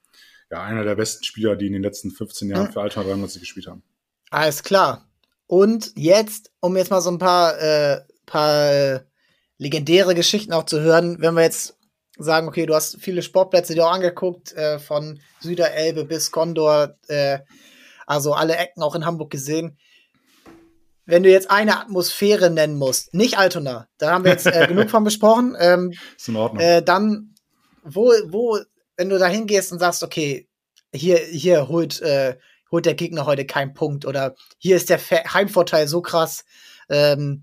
ja, 0.51 0.63
einer 0.63 0.85
der 0.85 0.97
besten 0.97 1.25
Spieler, 1.25 1.57
die 1.57 1.67
in 1.67 1.73
den 1.73 1.83
letzten 1.83 2.11
15 2.11 2.51
Jahren 2.51 2.67
hm. 2.67 2.73
für 2.73 2.81
Altona 2.81 3.07
93 3.07 3.41
gespielt 3.41 3.67
haben. 3.67 3.83
Alles 4.31 4.63
klar. 4.63 5.09
Und 5.47 5.93
jetzt, 5.97 6.53
um 6.61 6.77
jetzt 6.77 6.91
mal 6.91 7.01
so 7.01 7.11
ein 7.11 7.19
paar, 7.19 7.59
äh, 7.61 8.01
paar 8.27 9.03
legendäre 9.59 10.15
Geschichten 10.15 10.53
auch 10.53 10.65
zu 10.65 10.81
hören, 10.81 11.17
wenn 11.21 11.35
wir 11.35 11.43
jetzt 11.43 11.77
sagen, 12.19 12.49
okay, 12.49 12.67
du 12.67 12.75
hast 12.75 13.01
viele 13.01 13.23
Sportplätze 13.23 13.75
dir 13.75 13.87
auch 13.87 13.93
angeguckt, 13.93 14.53
äh, 14.53 14.79
von 14.79 15.21
Süderelbe 15.41 16.05
bis 16.05 16.31
Condor, 16.31 16.97
äh, 17.09 17.39
also 18.07 18.33
alle 18.33 18.57
Ecken 18.57 18.83
auch 18.83 18.95
in 18.95 19.05
Hamburg 19.05 19.31
gesehen. 19.31 19.79
Wenn 21.07 21.23
du 21.23 21.31
jetzt 21.31 21.51
eine 21.51 21.81
Atmosphäre 21.81 22.51
nennen 22.51 22.77
musst, 22.77 23.15
nicht 23.15 23.39
Altona, 23.39 23.89
da 23.99 24.13
haben 24.13 24.25
wir 24.25 24.33
jetzt 24.33 24.47
äh, 24.47 24.67
genug 24.69 24.91
von 24.91 25.05
besprochen, 25.05 25.57
ähm, 25.59 25.93
ist 26.17 26.29
in 26.29 26.37
Ordnung. 26.37 26.63
Äh, 26.63 26.83
dann, 26.83 27.35
wo, 27.83 28.13
wo, 28.27 28.59
wenn 29.01 29.09
du 29.09 29.19
da 29.19 29.29
hingehst 29.29 29.73
und 29.73 29.79
sagst, 29.79 30.03
okay, 30.03 30.47
hier, 30.95 31.17
hier 31.17 31.69
holt, 31.69 32.03
äh, 32.03 32.37
holt 32.71 32.85
der 32.85 32.93
Gegner 32.93 33.25
heute 33.25 33.47
keinen 33.47 33.73
Punkt 33.73 34.05
oder 34.05 34.35
hier 34.59 34.77
ist 34.77 34.91
der 34.91 34.99
Heimvorteil 34.99 35.89
so 35.89 36.03
krass 36.03 36.45
ähm, 36.91 37.43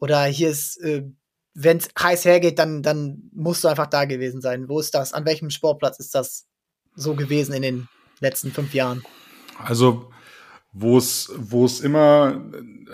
oder 0.00 0.24
hier 0.24 0.50
ist 0.50 0.76
äh, 0.78 1.04
wenn 1.54 1.76
es 1.76 1.88
heiß 1.96 2.24
hergeht, 2.24 2.58
dann, 2.58 2.82
dann 2.82 3.30
musst 3.32 3.62
du 3.62 3.68
einfach 3.68 3.86
da 3.86 4.04
gewesen 4.06 4.40
sein. 4.40 4.68
Wo 4.68 4.78
ist 4.80 4.94
das? 4.94 5.12
An 5.12 5.24
welchem 5.24 5.50
Sportplatz 5.50 5.98
ist 5.98 6.14
das 6.14 6.46
so 6.94 7.14
gewesen 7.14 7.52
in 7.52 7.62
den 7.62 7.88
letzten 8.20 8.52
fünf 8.52 8.74
Jahren? 8.74 9.04
Also, 9.64 10.10
wo 10.72 10.98
es, 10.98 11.32
wo 11.36 11.64
es 11.64 11.80
immer, 11.80 12.40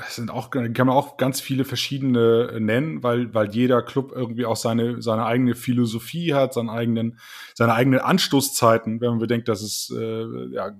es 0.07 0.16
sind 0.16 0.31
auch, 0.31 0.50
kann 0.50 0.73
man 0.87 0.90
auch 0.90 1.16
ganz 1.16 1.40
viele 1.40 1.64
verschiedene 1.64 2.59
nennen, 2.61 3.02
weil, 3.02 3.35
weil 3.35 3.50
jeder 3.50 3.83
Club 3.83 4.12
irgendwie 4.14 4.47
auch 4.47 4.57
seine, 4.57 5.02
seine 5.02 5.26
eigene 5.26 5.54
Philosophie 5.54 6.35
hat, 6.35 6.54
seinen 6.54 6.71
eigenen, 6.71 7.19
seine 7.54 7.75
eigenen 7.75 8.00
Anstoßzeiten, 8.00 9.00
wenn 9.00 9.11
man 9.11 9.19
bedenkt, 9.19 9.49
dass 9.49 9.62
es, 9.62 9.93
äh, 9.97 10.47
ja, 10.52 10.73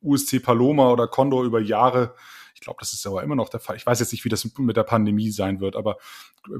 USC 0.00 0.40
Paloma 0.40 0.90
oder 0.90 1.06
Condor 1.06 1.44
über 1.44 1.60
Jahre 1.60 2.14
ich 2.62 2.64
glaube, 2.64 2.78
das 2.78 2.92
ist 2.92 3.04
aber 3.08 3.24
immer 3.24 3.34
noch 3.34 3.48
der 3.48 3.58
Fall. 3.58 3.74
Ich 3.74 3.84
weiß 3.84 3.98
jetzt 3.98 4.12
nicht, 4.12 4.24
wie 4.24 4.28
das 4.28 4.48
mit 4.56 4.76
der 4.76 4.84
Pandemie 4.84 5.32
sein 5.32 5.58
wird, 5.58 5.74
aber 5.74 5.96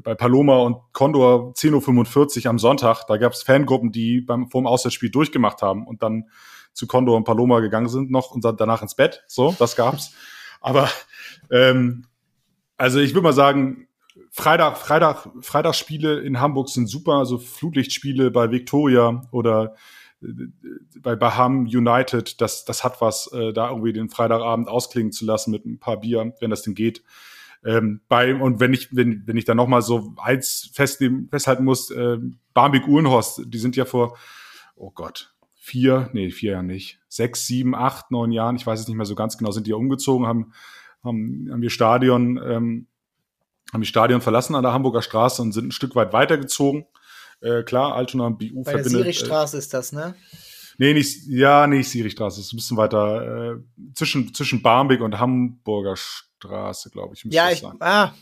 bei 0.03 0.17
Paloma 0.17 0.57
und 0.57 0.79
Condor 0.93 1.53
10.45 1.53 2.45
Uhr 2.45 2.51
am 2.51 2.59
Sonntag, 2.59 3.05
da 3.07 3.19
gab 3.19 3.35
es 3.35 3.45
Fangruppen, 3.45 3.93
die 3.93 4.21
beim 4.21 4.49
vor 4.49 4.63
dem 4.63 4.67
Auswärtsspiel 4.67 5.13
durchgemacht 5.13 5.63
haben 5.63 5.87
und 5.87 6.03
dann 6.03 6.29
zu 6.73 6.87
Condor 6.87 7.17
und 7.17 7.25
Paloma 7.25 7.61
gegangen 7.61 7.89
sind 7.89 8.11
noch 8.11 8.31
und 8.31 8.45
danach 8.45 8.83
ins 8.83 8.95
Bett. 8.95 9.23
So, 9.27 9.55
das 9.59 9.77
gab's. 9.77 10.15
aber 10.61 10.89
ähm, 11.51 12.07
also 12.77 12.99
ich 12.99 13.15
würde 13.15 13.25
mal 13.25 13.33
sagen, 13.33 13.89
Freitag, 14.31 14.79
Freitag, 14.79 15.29
Freitagsspiele 15.41 16.21
in 16.21 16.41
Hamburg 16.41 16.69
sind 16.69 16.87
super, 16.87 17.15
also 17.15 17.39
Flutlichtspiele 17.39 18.31
bei 18.31 18.51
Victoria 18.51 19.23
oder 19.31 19.75
bei 21.01 21.17
Baham 21.17 21.67
United, 21.67 22.41
das, 22.41 22.65
das 22.65 22.85
hat 22.85 23.01
was, 23.01 23.31
äh, 23.33 23.53
da 23.53 23.69
irgendwie 23.71 23.93
den 23.93 24.09
Freitagabend 24.09 24.69
ausklingen 24.69 25.13
zu 25.13 25.25
lassen 25.25 25.51
mit 25.51 25.67
ein 25.67 25.79
paar 25.79 26.01
Bier, 26.01 26.35
wenn 26.41 26.51
das 26.51 26.63
denn 26.63 26.75
geht. 26.75 27.03
Ähm, 27.65 28.01
bei, 28.09 28.35
und 28.35 28.61
wenn 28.61 28.73
ich, 28.73 28.95
wenn, 28.95 29.23
wenn 29.27 29.37
ich 29.37 29.45
dann 29.45 29.57
nochmal 29.57 29.83
so 29.83 30.15
eins 30.17 30.71
festnehmen, 30.73 31.29
festhalten 31.29 31.65
muss, 31.65 31.91
äh, 31.91 32.19
Barmbek 32.55 32.87
Uhlenhorst, 32.89 33.43
die 33.47 33.59
sind 33.59 33.77
ja 33.77 33.85
vor, 33.85 34.17
oh 34.77 34.91
Gott, 34.91 35.35
vier, 35.65 36.11
nee, 36.13 36.31
vier 36.31 36.53
ja 36.53 36.63
nicht, 36.63 36.99
sechs, 37.09 37.47
sieben, 37.47 37.75
acht, 37.75 38.11
neun 38.11 38.33
Jahren, 38.33 38.57
ich 38.57 38.67
weiß 38.67 38.81
es 38.81 38.89
nicht 38.89 38.97
mehr 38.97 39.07
so 39.07 39.15
ganz 39.15 39.39
genau, 39.39 39.53
sind 39.53 39.67
die 39.67 39.71
ja 39.71 39.77
umgezogen, 39.77 40.27
haben, 40.27 40.53
haben, 41.05 41.49
haben 41.51 41.63
ihr 41.63 41.71
Stadion, 41.71 42.37
ähm, 42.45 42.87
haben 43.73 43.81
die 43.81 43.87
Stadion 43.87 44.21
verlassen 44.21 44.57
an 44.57 44.63
der 44.63 44.73
Hamburger 44.73 45.03
Straße 45.03 45.41
und 45.41 45.53
sind 45.53 45.69
ein 45.69 45.73
Stück 45.73 45.95
weit 45.95 46.13
weitergezogen 46.13 46.87
äh, 47.43 47.63
klar, 47.65 47.95
Altona 47.95 48.27
und 48.27 48.39
BU 48.39 48.63
Bei 48.63 48.73
verbindet. 48.73 48.93
Der 48.93 49.01
Sirichstraße 49.01 49.57
äh, 49.57 49.59
ist 49.59 49.75
das, 49.75 49.93
ne? 49.93 50.15
Nee, 50.79 50.95
nicht, 50.95 51.27
ja, 51.27 51.67
nicht 51.67 51.89
Sirichstraße, 51.89 52.41
ist 52.41 52.53
ein 52.53 52.57
bisschen 52.57 52.77
weiter, 52.77 53.55
äh, 53.55 53.57
zwischen, 53.95 54.33
zwischen 54.33 54.63
Barmbek 54.63 55.01
und 55.01 55.19
Hamburger 55.19 55.97
Straße, 55.97 56.91
glaube 56.91 57.15
ich. 57.15 57.25
Ja, 57.25 57.51
ich, 57.51 57.65
ah, 57.81 58.15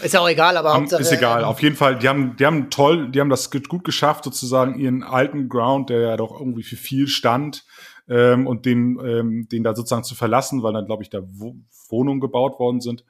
ist 0.00 0.14
ja 0.14 0.20
auch 0.20 0.28
egal, 0.28 0.56
aber 0.56 0.72
haben, 0.72 0.84
Ist 0.84 1.12
egal, 1.12 1.42
ähm, 1.42 1.46
auf 1.46 1.62
jeden 1.62 1.76
Fall, 1.76 1.98
die 1.98 2.08
haben, 2.08 2.36
die 2.36 2.46
haben 2.46 2.70
toll, 2.70 3.10
die 3.10 3.20
haben 3.20 3.30
das 3.30 3.50
gut 3.50 3.84
geschafft, 3.84 4.24
sozusagen 4.24 4.78
ihren 4.78 5.02
alten 5.02 5.48
Ground, 5.48 5.90
der 5.90 6.00
ja 6.00 6.16
doch 6.16 6.38
irgendwie 6.38 6.62
für 6.62 6.76
viel 6.76 7.08
stand, 7.08 7.64
ähm, 8.08 8.46
und 8.46 8.66
den, 8.66 8.98
ähm, 9.04 9.48
den 9.50 9.62
da 9.62 9.74
sozusagen 9.74 10.04
zu 10.04 10.14
verlassen, 10.14 10.62
weil 10.62 10.72
dann, 10.72 10.86
glaube 10.86 11.02
ich, 11.02 11.10
da 11.10 11.20
Wo 11.22 11.56
Wohnungen 11.88 12.20
gebaut 12.20 12.58
worden 12.58 12.80
sind. 12.80 13.04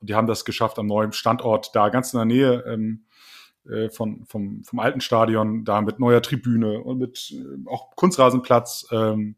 Und 0.00 0.10
die 0.10 0.14
haben 0.14 0.28
das 0.28 0.44
geschafft 0.44 0.78
am 0.78 0.86
neuen 0.86 1.12
Standort, 1.12 1.74
da 1.74 1.88
ganz 1.88 2.12
in 2.12 2.18
der 2.18 2.24
Nähe, 2.24 2.64
ähm, 2.68 3.04
äh, 3.68 3.90
von, 3.90 4.24
vom, 4.26 4.62
vom 4.62 4.78
alten 4.78 5.00
Stadion, 5.00 5.64
da 5.64 5.80
mit 5.80 5.98
neuer 5.98 6.22
Tribüne 6.22 6.80
und 6.80 6.98
mit 6.98 7.32
äh, 7.32 7.68
auch 7.68 7.94
Kunstrasenplatz, 7.96 8.86
ähm, 8.92 9.36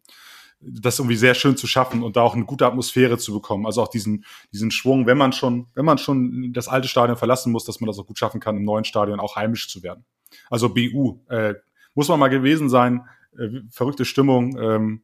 das 0.61 0.99
irgendwie 0.99 1.17
sehr 1.17 1.35
schön 1.35 1.57
zu 1.57 1.67
schaffen 1.67 2.02
und 2.02 2.17
da 2.17 2.23
auch 2.23 2.35
eine 2.35 2.45
gute 2.45 2.67
Atmosphäre 2.67 3.19
zu 3.19 3.33
bekommen. 3.33 3.67
Also 3.67 3.83
auch 3.83 3.88
diesen, 3.88 4.25
diesen 4.52 4.71
Schwung, 4.71 5.07
wenn 5.07 5.17
man 5.17 5.33
schon, 5.33 5.69
wenn 5.75 5.85
man 5.85 5.99
schon 5.99 6.52
das 6.52 6.69
alte 6.69 6.88
Stadion 6.88 7.17
verlassen 7.17 7.50
muss, 7.50 7.64
dass 7.64 7.81
man 7.81 7.88
das 7.88 7.99
auch 7.99 8.07
gut 8.07 8.19
schaffen 8.19 8.40
kann, 8.40 8.57
im 8.57 8.64
neuen 8.64 8.85
Stadion 8.85 9.21
auch 9.21 9.37
heimisch 9.37 9.69
zu 9.71 9.83
werden. 9.83 10.05
Also 10.50 10.69
BU, 10.69 11.21
äh, 11.29 11.55
muss 11.95 12.09
man 12.09 12.21
mal 12.21 12.29
gewesen 12.29 12.69
sein, 12.69 13.07
äh, 13.38 13.61
verrückte 13.71 14.05
Stimmung, 14.05 14.59
ähm, 14.59 15.02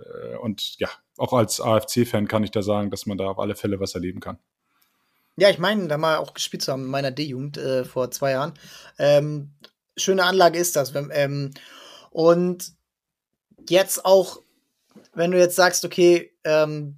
äh, 0.00 0.36
und 0.36 0.78
ja, 0.78 0.88
auch 1.16 1.32
als 1.32 1.60
AFC-Fan 1.60 2.28
kann 2.28 2.44
ich 2.44 2.50
da 2.50 2.62
sagen, 2.62 2.90
dass 2.90 3.06
man 3.06 3.18
da 3.18 3.28
auf 3.28 3.38
alle 3.38 3.54
Fälle 3.54 3.80
was 3.80 3.94
erleben 3.94 4.20
kann. 4.20 4.38
Ja, 5.36 5.48
ich 5.48 5.58
meine, 5.58 5.88
da 5.88 5.96
mal 5.96 6.18
auch 6.18 6.34
gespielt 6.34 6.62
zu 6.62 6.72
haben 6.72 6.84
in 6.84 6.90
meiner 6.90 7.10
D-Jugend 7.10 7.56
äh, 7.56 7.84
vor 7.84 8.10
zwei 8.10 8.32
Jahren. 8.32 8.52
Ähm, 8.98 9.52
schöne 9.96 10.24
Anlage 10.24 10.58
ist 10.58 10.76
das. 10.76 10.92
Ähm, 10.94 11.52
und 12.10 12.72
jetzt 13.68 14.04
auch, 14.04 14.42
wenn 15.14 15.30
du 15.30 15.38
jetzt 15.38 15.56
sagst, 15.56 15.84
okay, 15.84 16.32
ähm, 16.44 16.96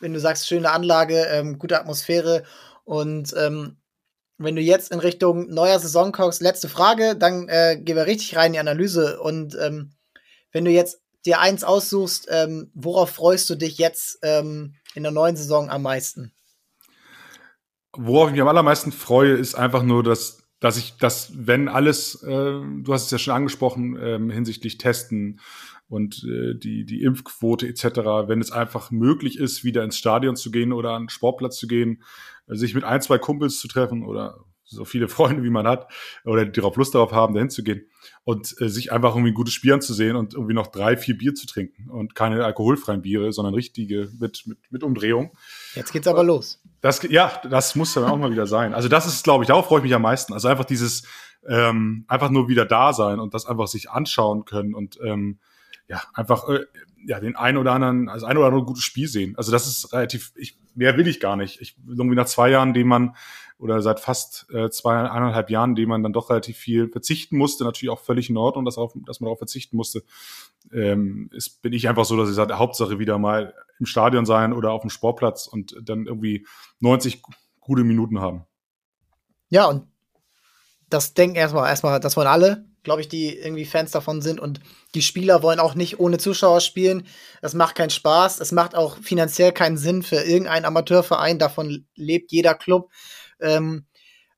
wenn 0.00 0.12
du 0.12 0.20
sagst, 0.20 0.46
schöne 0.46 0.70
Anlage, 0.70 1.24
ähm, 1.24 1.58
gute 1.58 1.78
Atmosphäre 1.78 2.44
und 2.84 3.34
ähm, 3.36 3.76
wenn 4.38 4.54
du 4.54 4.62
jetzt 4.62 4.92
in 4.92 5.00
Richtung 5.00 5.48
neuer 5.48 5.80
Saison 5.80 6.12
kommst, 6.12 6.40
letzte 6.40 6.68
Frage, 6.68 7.16
dann 7.16 7.48
äh, 7.48 7.76
gehen 7.80 7.96
wir 7.96 8.06
richtig 8.06 8.36
rein 8.36 8.46
in 8.46 8.52
die 8.52 8.58
Analyse. 8.60 9.20
Und 9.20 9.56
ähm, 9.60 9.90
wenn 10.52 10.64
du 10.64 10.70
jetzt 10.70 11.00
dir 11.26 11.40
eins 11.40 11.64
aussuchst, 11.64 12.28
ähm, 12.30 12.70
worauf 12.72 13.10
freust 13.10 13.50
du 13.50 13.56
dich 13.56 13.78
jetzt 13.78 14.20
ähm, 14.22 14.76
in 14.94 15.02
der 15.02 15.10
neuen 15.10 15.34
Saison 15.34 15.70
am 15.70 15.82
meisten? 15.82 16.32
worauf 17.98 18.28
ich 18.28 18.32
mich 18.32 18.42
am 18.42 18.48
allermeisten 18.48 18.92
freue, 18.92 19.34
ist 19.34 19.54
einfach 19.54 19.82
nur, 19.82 20.02
dass, 20.02 20.42
dass 20.60 20.76
ich, 20.76 20.96
dass 20.98 21.32
wenn 21.34 21.68
alles, 21.68 22.22
äh, 22.22 22.28
du 22.28 22.86
hast 22.88 23.06
es 23.06 23.10
ja 23.10 23.18
schon 23.18 23.34
angesprochen, 23.34 23.98
ähm, 24.00 24.30
hinsichtlich 24.30 24.78
Testen 24.78 25.40
und 25.88 26.24
äh, 26.24 26.54
die, 26.54 26.84
die 26.84 27.02
Impfquote 27.02 27.66
etc., 27.66 27.84
wenn 28.26 28.40
es 28.40 28.52
einfach 28.52 28.90
möglich 28.90 29.38
ist, 29.38 29.64
wieder 29.64 29.84
ins 29.84 29.96
Stadion 29.96 30.36
zu 30.36 30.50
gehen 30.50 30.72
oder 30.72 30.90
an 30.92 31.04
den 31.04 31.08
Sportplatz 31.08 31.58
zu 31.58 31.66
gehen, 31.66 32.02
sich 32.46 32.74
mit 32.74 32.84
ein, 32.84 33.00
zwei 33.00 33.18
Kumpels 33.18 33.58
zu 33.58 33.68
treffen 33.68 34.04
oder 34.04 34.44
so 34.64 34.84
viele 34.84 35.08
Freunde, 35.08 35.42
wie 35.42 35.50
man 35.50 35.66
hat, 35.66 35.90
oder 36.24 36.44
die 36.44 36.60
darauf 36.60 36.76
Lust 36.76 36.94
darauf 36.94 37.12
haben, 37.12 37.34
dahin 37.34 37.50
zu 37.50 37.62
gehen 37.62 37.86
und 38.24 38.54
äh, 38.60 38.68
sich 38.68 38.92
einfach 38.92 39.14
irgendwie 39.14 39.30
ein 39.30 39.34
gutes 39.34 39.54
Spiel 39.54 39.72
anzusehen 39.72 40.16
und 40.16 40.34
irgendwie 40.34 40.54
noch 40.54 40.68
drei, 40.68 40.96
vier 40.96 41.16
Bier 41.16 41.34
zu 41.34 41.46
trinken 41.46 41.90
und 41.90 42.14
keine 42.14 42.44
alkoholfreien 42.44 43.02
Biere, 43.02 43.32
sondern 43.32 43.54
richtige 43.54 44.10
mit, 44.20 44.46
mit, 44.46 44.58
mit 44.70 44.82
Umdrehung. 44.82 45.32
Jetzt 45.74 45.92
geht's 45.92 46.06
aber 46.06 46.22
los. 46.22 46.60
Das, 46.80 47.02
ja, 47.08 47.40
das 47.48 47.74
muss 47.74 47.94
dann 47.94 48.04
auch 48.04 48.16
mal 48.16 48.30
wieder 48.30 48.46
sein. 48.46 48.74
Also 48.74 48.88
das 48.88 49.06
ist, 49.06 49.24
glaube 49.24 49.44
ich, 49.44 49.48
darauf 49.48 49.66
freue 49.66 49.78
ich 49.78 49.84
mich 49.84 49.94
am 49.94 50.02
meisten. 50.02 50.32
Also 50.32 50.48
einfach 50.48 50.66
dieses, 50.66 51.02
ähm, 51.48 52.04
einfach 52.08 52.30
nur 52.30 52.48
wieder 52.48 52.66
da 52.66 52.92
sein 52.92 53.18
und 53.18 53.34
das 53.34 53.46
einfach 53.46 53.66
sich 53.66 53.90
anschauen 53.90 54.44
können 54.44 54.74
und 54.74 54.98
ähm, 55.02 55.38
ja, 55.88 56.02
einfach 56.14 56.48
äh, 56.48 56.64
ja, 57.06 57.20
den 57.20 57.36
einen 57.36 57.58
oder 57.58 57.72
anderen, 57.72 58.08
also 58.08 58.26
ein 58.26 58.36
oder 58.36 58.46
andere 58.46 58.64
gutes 58.64 58.84
Spiel 58.84 59.08
sehen. 59.08 59.34
Also 59.36 59.52
das 59.52 59.66
ist 59.66 59.92
relativ, 59.92 60.32
ich, 60.36 60.58
mehr 60.74 60.96
will 60.96 61.08
ich 61.08 61.20
gar 61.20 61.36
nicht. 61.36 61.60
Ich 61.60 61.76
irgendwie 61.86 62.16
nach 62.16 62.26
zwei 62.26 62.50
Jahren, 62.50 62.74
den 62.74 62.86
man 62.86 63.16
oder 63.58 63.82
seit 63.82 63.98
fast 63.98 64.46
äh, 64.52 64.70
zwei, 64.70 64.96
eineinhalb 65.10 65.50
Jahren, 65.50 65.74
dem 65.74 65.88
man 65.88 66.02
dann 66.02 66.12
doch 66.12 66.30
relativ 66.30 66.56
viel 66.56 66.88
verzichten 66.88 67.36
musste, 67.36 67.64
natürlich 67.64 67.90
auch 67.90 68.00
völlig 68.00 68.30
in 68.30 68.36
Ordnung, 68.36 68.64
dass, 68.64 68.78
auf, 68.78 68.92
dass 69.06 69.20
man 69.20 69.26
darauf 69.26 69.38
verzichten 69.38 69.76
musste, 69.76 70.04
ähm, 70.72 71.28
ist, 71.32 71.60
bin 71.60 71.72
ich 71.72 71.88
einfach 71.88 72.04
so, 72.04 72.16
dass 72.16 72.28
ich 72.28 72.36
sage, 72.36 72.58
Hauptsache 72.58 72.98
wieder 72.98 73.18
mal 73.18 73.54
im 73.80 73.86
Stadion 73.86 74.26
sein 74.26 74.52
oder 74.52 74.70
auf 74.70 74.82
dem 74.82 74.90
Sportplatz 74.90 75.48
und 75.48 75.74
dann 75.82 76.06
irgendwie 76.06 76.46
90 76.80 77.22
gute 77.60 77.82
Minuten 77.82 78.20
haben. 78.20 78.44
Ja, 79.48 79.66
und 79.66 79.88
das 80.90 81.14
denken 81.14 81.36
erstmal, 81.36 81.68
erstmal, 81.68 82.00
das 82.00 82.16
wollen 82.16 82.28
alle, 82.28 82.64
glaube 82.82 83.00
ich, 83.00 83.08
die 83.08 83.36
irgendwie 83.36 83.64
Fans 83.64 83.90
davon 83.90 84.22
sind. 84.22 84.40
Und 84.40 84.60
die 84.94 85.02
Spieler 85.02 85.42
wollen 85.42 85.60
auch 85.60 85.74
nicht 85.74 86.00
ohne 86.00 86.18
Zuschauer 86.18 86.60
spielen. 86.60 87.06
Das 87.42 87.54
macht 87.54 87.74
keinen 87.74 87.90
Spaß. 87.90 88.40
Es 88.40 88.52
macht 88.52 88.74
auch 88.74 88.98
finanziell 88.98 89.52
keinen 89.52 89.76
Sinn 89.76 90.02
für 90.02 90.16
irgendeinen 90.16 90.64
Amateurverein. 90.64 91.38
Davon 91.38 91.86
lebt 91.94 92.32
jeder 92.32 92.54
Club. 92.54 92.90
Ähm, 93.40 93.86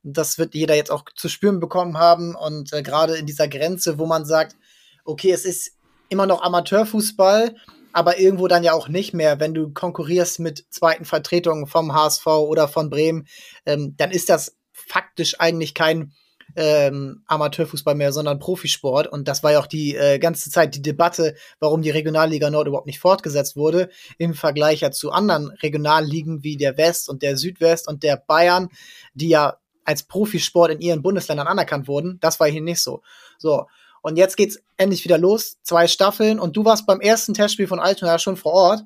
das 0.03 0.39
wird 0.39 0.55
jeder 0.55 0.75
jetzt 0.75 0.91
auch 0.91 1.05
zu 1.15 1.29
spüren 1.29 1.61
bekommen 1.61 1.99
haben. 1.99 2.35
Und 2.35 2.73
äh, 2.73 2.83
gerade 2.83 3.17
in 3.17 3.27
dieser 3.27 3.49
Grenze, 3.49 3.99
wo 3.99 4.07
man 4.07 4.25
sagt, 4.25 4.57
okay, 5.05 5.31
es 5.31 5.45
ist 5.45 5.77
immer 6.09 6.27
noch 6.27 6.43
Amateurfußball, 6.43 7.55
aber 7.93 8.19
irgendwo 8.19 8.49
dann 8.49 8.65
ja 8.65 8.73
auch 8.73 8.89
nicht 8.89 9.15
mehr, 9.15 9.41
wenn 9.41 9.55
du 9.55 9.73
konkurrierst 9.73 10.41
mit 10.41 10.67
zweiten 10.71 11.05
Vertretungen 11.05 11.67
vom 11.67 11.95
HSV 11.95 12.27
oder 12.27 12.69
von 12.69 12.91
Bremen, 12.91 13.27
ähm, 13.67 13.95
dann 13.97 14.11
ist 14.11 14.29
das 14.29 14.57
faktisch 14.73 15.39
eigentlich 15.39 15.75
kein 15.75 16.13
ähm, 16.57 17.23
Amateurfußball 17.27 17.95
mehr, 17.95 18.13
sondern 18.13 18.39
Profisport. 18.39 19.07
Und 19.07 19.29
das 19.29 19.43
war 19.43 19.53
ja 19.53 19.61
auch 19.61 19.67
die 19.67 19.97
äh, 19.97 20.19
ganze 20.19 20.51
Zeit 20.51 20.75
die 20.75 20.83
Debatte, 20.83 21.35
warum 21.59 21.83
die 21.83 21.91
Regionalliga 21.91 22.51
Nord 22.51 22.69
überhaupt 22.69 22.87
nicht 22.87 23.01
fortgesetzt 23.01 23.57
wurde, 23.57 23.91
im 24.19 24.35
Vergleich 24.35 24.81
ja 24.81 24.91
zu 24.91 25.11
anderen 25.11 25.51
Regionalligen 25.63 26.43
wie 26.43 26.57
der 26.57 26.77
West 26.77 27.09
und 27.09 27.23
der 27.23 27.37
Südwest 27.37 27.89
und 27.89 28.03
der 28.03 28.17
Bayern, 28.17 28.69
die 29.15 29.29
ja 29.29 29.57
als 29.85 30.03
Profisport 30.03 30.71
in 30.71 30.81
ihren 30.81 31.03
Bundesländern 31.03 31.47
anerkannt 31.47 31.89
wurden. 31.89 32.19
Das 32.21 32.39
war 32.41 32.49
hier 32.49 32.63
nicht 32.63 32.83
so. 32.83 33.03
So. 33.39 33.67
Und 34.03 34.17
jetzt 34.17 34.37
geht's 34.37 34.61
endlich 34.77 35.05
wieder 35.05 35.19
los. 35.19 35.59
Zwei 35.63 35.87
Staffeln. 35.87 36.39
Und 36.39 36.57
du 36.57 36.65
warst 36.65 36.87
beim 36.87 37.01
ersten 37.01 37.35
Testspiel 37.35 37.67
von 37.67 37.81
Altona 37.81 38.19
schon 38.19 38.37
vor 38.37 38.53
Ort. 38.53 38.85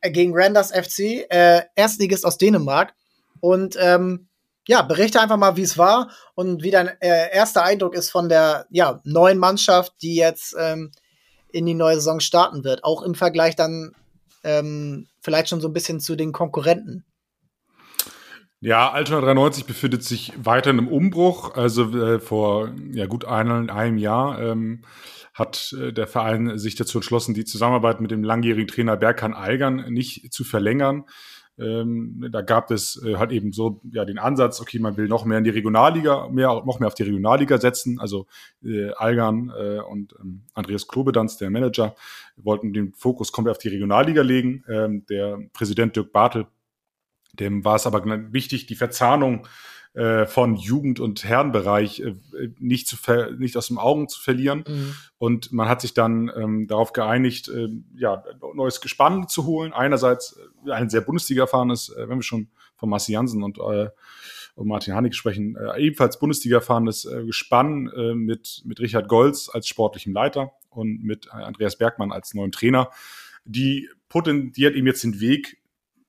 Äh, 0.00 0.10
gegen 0.10 0.32
Randers 0.34 0.70
FC, 0.70 1.26
äh, 1.30 1.62
Erstligist 1.74 2.26
aus 2.26 2.38
Dänemark. 2.38 2.94
Und 3.40 3.76
ähm, 3.78 4.28
ja, 4.66 4.82
berichte 4.82 5.20
einfach 5.20 5.36
mal, 5.36 5.56
wie 5.56 5.62
es 5.62 5.76
war 5.76 6.10
und 6.34 6.62
wie 6.62 6.70
dein 6.70 6.88
äh, 7.00 7.32
erster 7.32 7.62
Eindruck 7.62 7.94
ist 7.94 8.10
von 8.10 8.28
der 8.28 8.66
ja, 8.70 9.00
neuen 9.04 9.38
Mannschaft, 9.38 9.92
die 10.02 10.16
jetzt 10.16 10.56
ähm, 10.58 10.90
in 11.52 11.66
die 11.66 11.74
neue 11.74 11.96
Saison 11.96 12.20
starten 12.20 12.64
wird. 12.64 12.84
Auch 12.84 13.02
im 13.02 13.14
Vergleich 13.14 13.56
dann 13.56 13.92
ähm, 14.42 15.06
vielleicht 15.20 15.48
schon 15.48 15.60
so 15.60 15.68
ein 15.68 15.72
bisschen 15.72 16.00
zu 16.00 16.16
den 16.16 16.32
Konkurrenten. 16.32 17.04
Ja, 18.60 18.90
Altona 18.90 19.20
93 19.20 19.66
befindet 19.66 20.02
sich 20.04 20.32
weiter 20.38 20.70
im 20.70 20.88
Umbruch. 20.88 21.54
Also 21.54 21.94
äh, 21.94 22.18
vor 22.18 22.72
ja, 22.92 23.04
gut 23.04 23.26
einem, 23.26 23.68
einem 23.68 23.98
Jahr 23.98 24.40
ähm, 24.40 24.84
hat 25.34 25.74
äh, 25.78 25.92
der 25.92 26.06
Verein 26.06 26.56
sich 26.58 26.74
dazu 26.74 26.98
entschlossen, 26.98 27.34
die 27.34 27.44
Zusammenarbeit 27.44 28.00
mit 28.00 28.10
dem 28.10 28.24
langjährigen 28.24 28.68
Trainer 28.68 28.96
Berkan 28.96 29.34
Eigern 29.34 29.92
nicht 29.92 30.32
zu 30.32 30.44
verlängern. 30.44 31.04
Ähm, 31.56 32.28
da 32.32 32.40
gab 32.42 32.70
es 32.70 33.00
äh, 33.04 33.16
halt 33.16 33.30
eben 33.30 33.52
so 33.52 33.80
ja 33.92 34.04
den 34.04 34.18
Ansatz, 34.18 34.60
okay, 34.60 34.78
man 34.80 34.96
will 34.96 35.06
noch 35.06 35.24
mehr 35.24 35.38
in 35.38 35.44
die 35.44 35.50
Regionalliga, 35.50 36.28
mehr, 36.28 36.62
noch 36.66 36.80
mehr 36.80 36.88
auf 36.88 36.94
die 36.94 37.04
Regionalliga 37.04 37.58
setzen. 37.58 38.00
Also 38.00 38.26
äh, 38.64 38.90
Algan 38.92 39.52
äh, 39.56 39.80
und 39.80 40.14
ähm, 40.20 40.42
Andreas 40.54 40.88
Klobedanz, 40.88 41.36
der 41.36 41.50
Manager, 41.50 41.94
wollten 42.36 42.72
den 42.72 42.92
Fokus 42.92 43.30
komplett 43.30 43.56
auf 43.56 43.62
die 43.62 43.68
Regionalliga 43.68 44.22
legen. 44.22 44.64
Ähm, 44.68 45.06
der 45.06 45.38
Präsident 45.52 45.94
Dirk 45.94 46.12
Bartel, 46.12 46.46
dem 47.34 47.64
war 47.64 47.76
es 47.76 47.86
aber 47.86 48.04
wichtig, 48.32 48.66
die 48.66 48.76
Verzahnung 48.76 49.46
äh, 49.94 50.26
von 50.26 50.56
Jugend- 50.56 51.00
und 51.00 51.24
Herrenbereich 51.24 52.00
äh, 52.00 52.14
nicht, 52.58 52.88
zu 52.88 52.96
ver 52.96 53.30
nicht 53.32 53.56
aus 53.56 53.68
den 53.68 53.78
Augen 53.78 54.08
zu 54.08 54.20
verlieren. 54.20 54.64
Mhm. 54.66 54.94
Und 55.18 55.52
man 55.52 55.68
hat 55.68 55.80
sich 55.80 55.94
dann 55.94 56.30
ähm, 56.36 56.66
darauf 56.66 56.92
geeinigt, 56.92 57.48
äh, 57.48 57.68
ja, 57.96 58.24
neues 58.54 58.80
Gespann 58.80 59.28
zu 59.28 59.46
holen. 59.46 59.72
Einerseits 59.72 60.38
äh, 60.66 60.72
ein 60.72 60.90
sehr 60.90 61.00
Bundesliga-erfahrenes, 61.00 61.90
äh, 61.90 62.08
wenn 62.08 62.18
wir 62.18 62.22
schon 62.22 62.48
von 62.76 62.88
Marci 62.88 63.12
Jansen 63.12 63.42
und, 63.42 63.58
äh, 63.58 63.88
und 64.56 64.66
Martin 64.66 64.94
Hanig 64.94 65.14
sprechen, 65.14 65.56
äh, 65.56 65.80
ebenfalls 65.80 66.18
Bundesliga-erfahrenes 66.18 67.04
äh, 67.04 67.24
Gespann 67.24 67.88
äh, 67.96 68.14
mit, 68.14 68.62
mit 68.64 68.80
Richard 68.80 69.08
Golz 69.08 69.48
als 69.48 69.68
sportlichem 69.68 70.12
Leiter 70.12 70.52
und 70.70 71.04
mit 71.04 71.30
Andreas 71.32 71.78
Bergmann 71.78 72.12
als 72.12 72.34
neuem 72.34 72.52
Trainer. 72.52 72.90
Die, 73.44 73.88
hat 74.12 74.26
ihm 74.28 74.86
jetzt 74.86 75.04
den 75.04 75.20
Weg 75.20 75.58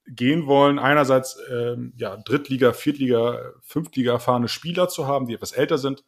gehen 0.08 0.46
wollen, 0.46 0.80
einerseits 0.80 1.38
ähm, 1.52 1.94
ja, 1.98 2.18
Drittliga, 2.18 2.74
Viertliga, 2.74 3.54
Fünftliga 3.62 4.14
erfahrene 4.14 4.48
Spieler 4.48 4.88
zu 4.88 5.08
haben, 5.08 5.28
die 5.28 5.34
etwas 5.34 5.52
älter 5.52 5.78
sind 5.78 6.04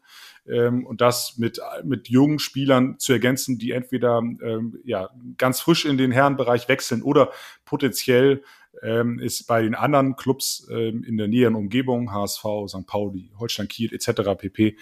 ähm, 0.48 0.86
und 0.86 1.02
das 1.02 1.38
mit, 1.38 1.60
mit 1.84 2.08
jungen 2.08 2.40
Spielern 2.40 3.00
zu 3.00 3.14
ergänzen, 3.14 3.58
die 3.58 3.72
entweder 3.72 4.20
ähm, 4.20 4.80
ja, 4.84 5.10
ganz 5.38 5.62
frisch 5.62 5.86
in 5.86 5.98
den 5.98 6.12
Herrenbereich 6.12 6.68
wechseln 6.68 7.02
oder 7.02 7.32
potenziell 7.66 8.44
ähm, 8.84 9.20
ist 9.20 9.48
bei 9.48 9.62
den 9.64 9.76
anderen 9.76 10.16
Clubs 10.16 10.68
ähm, 10.72 11.04
in 11.04 11.18
der 11.18 11.28
näheren 11.28 11.56
Umgebung, 11.56 12.12
HSV, 12.12 12.44
St. 12.68 12.86
Pauli, 12.86 13.32
Holstein 13.40 13.68
Kiel 13.68 13.94
etc. 13.94 14.36
pp., 14.38 14.78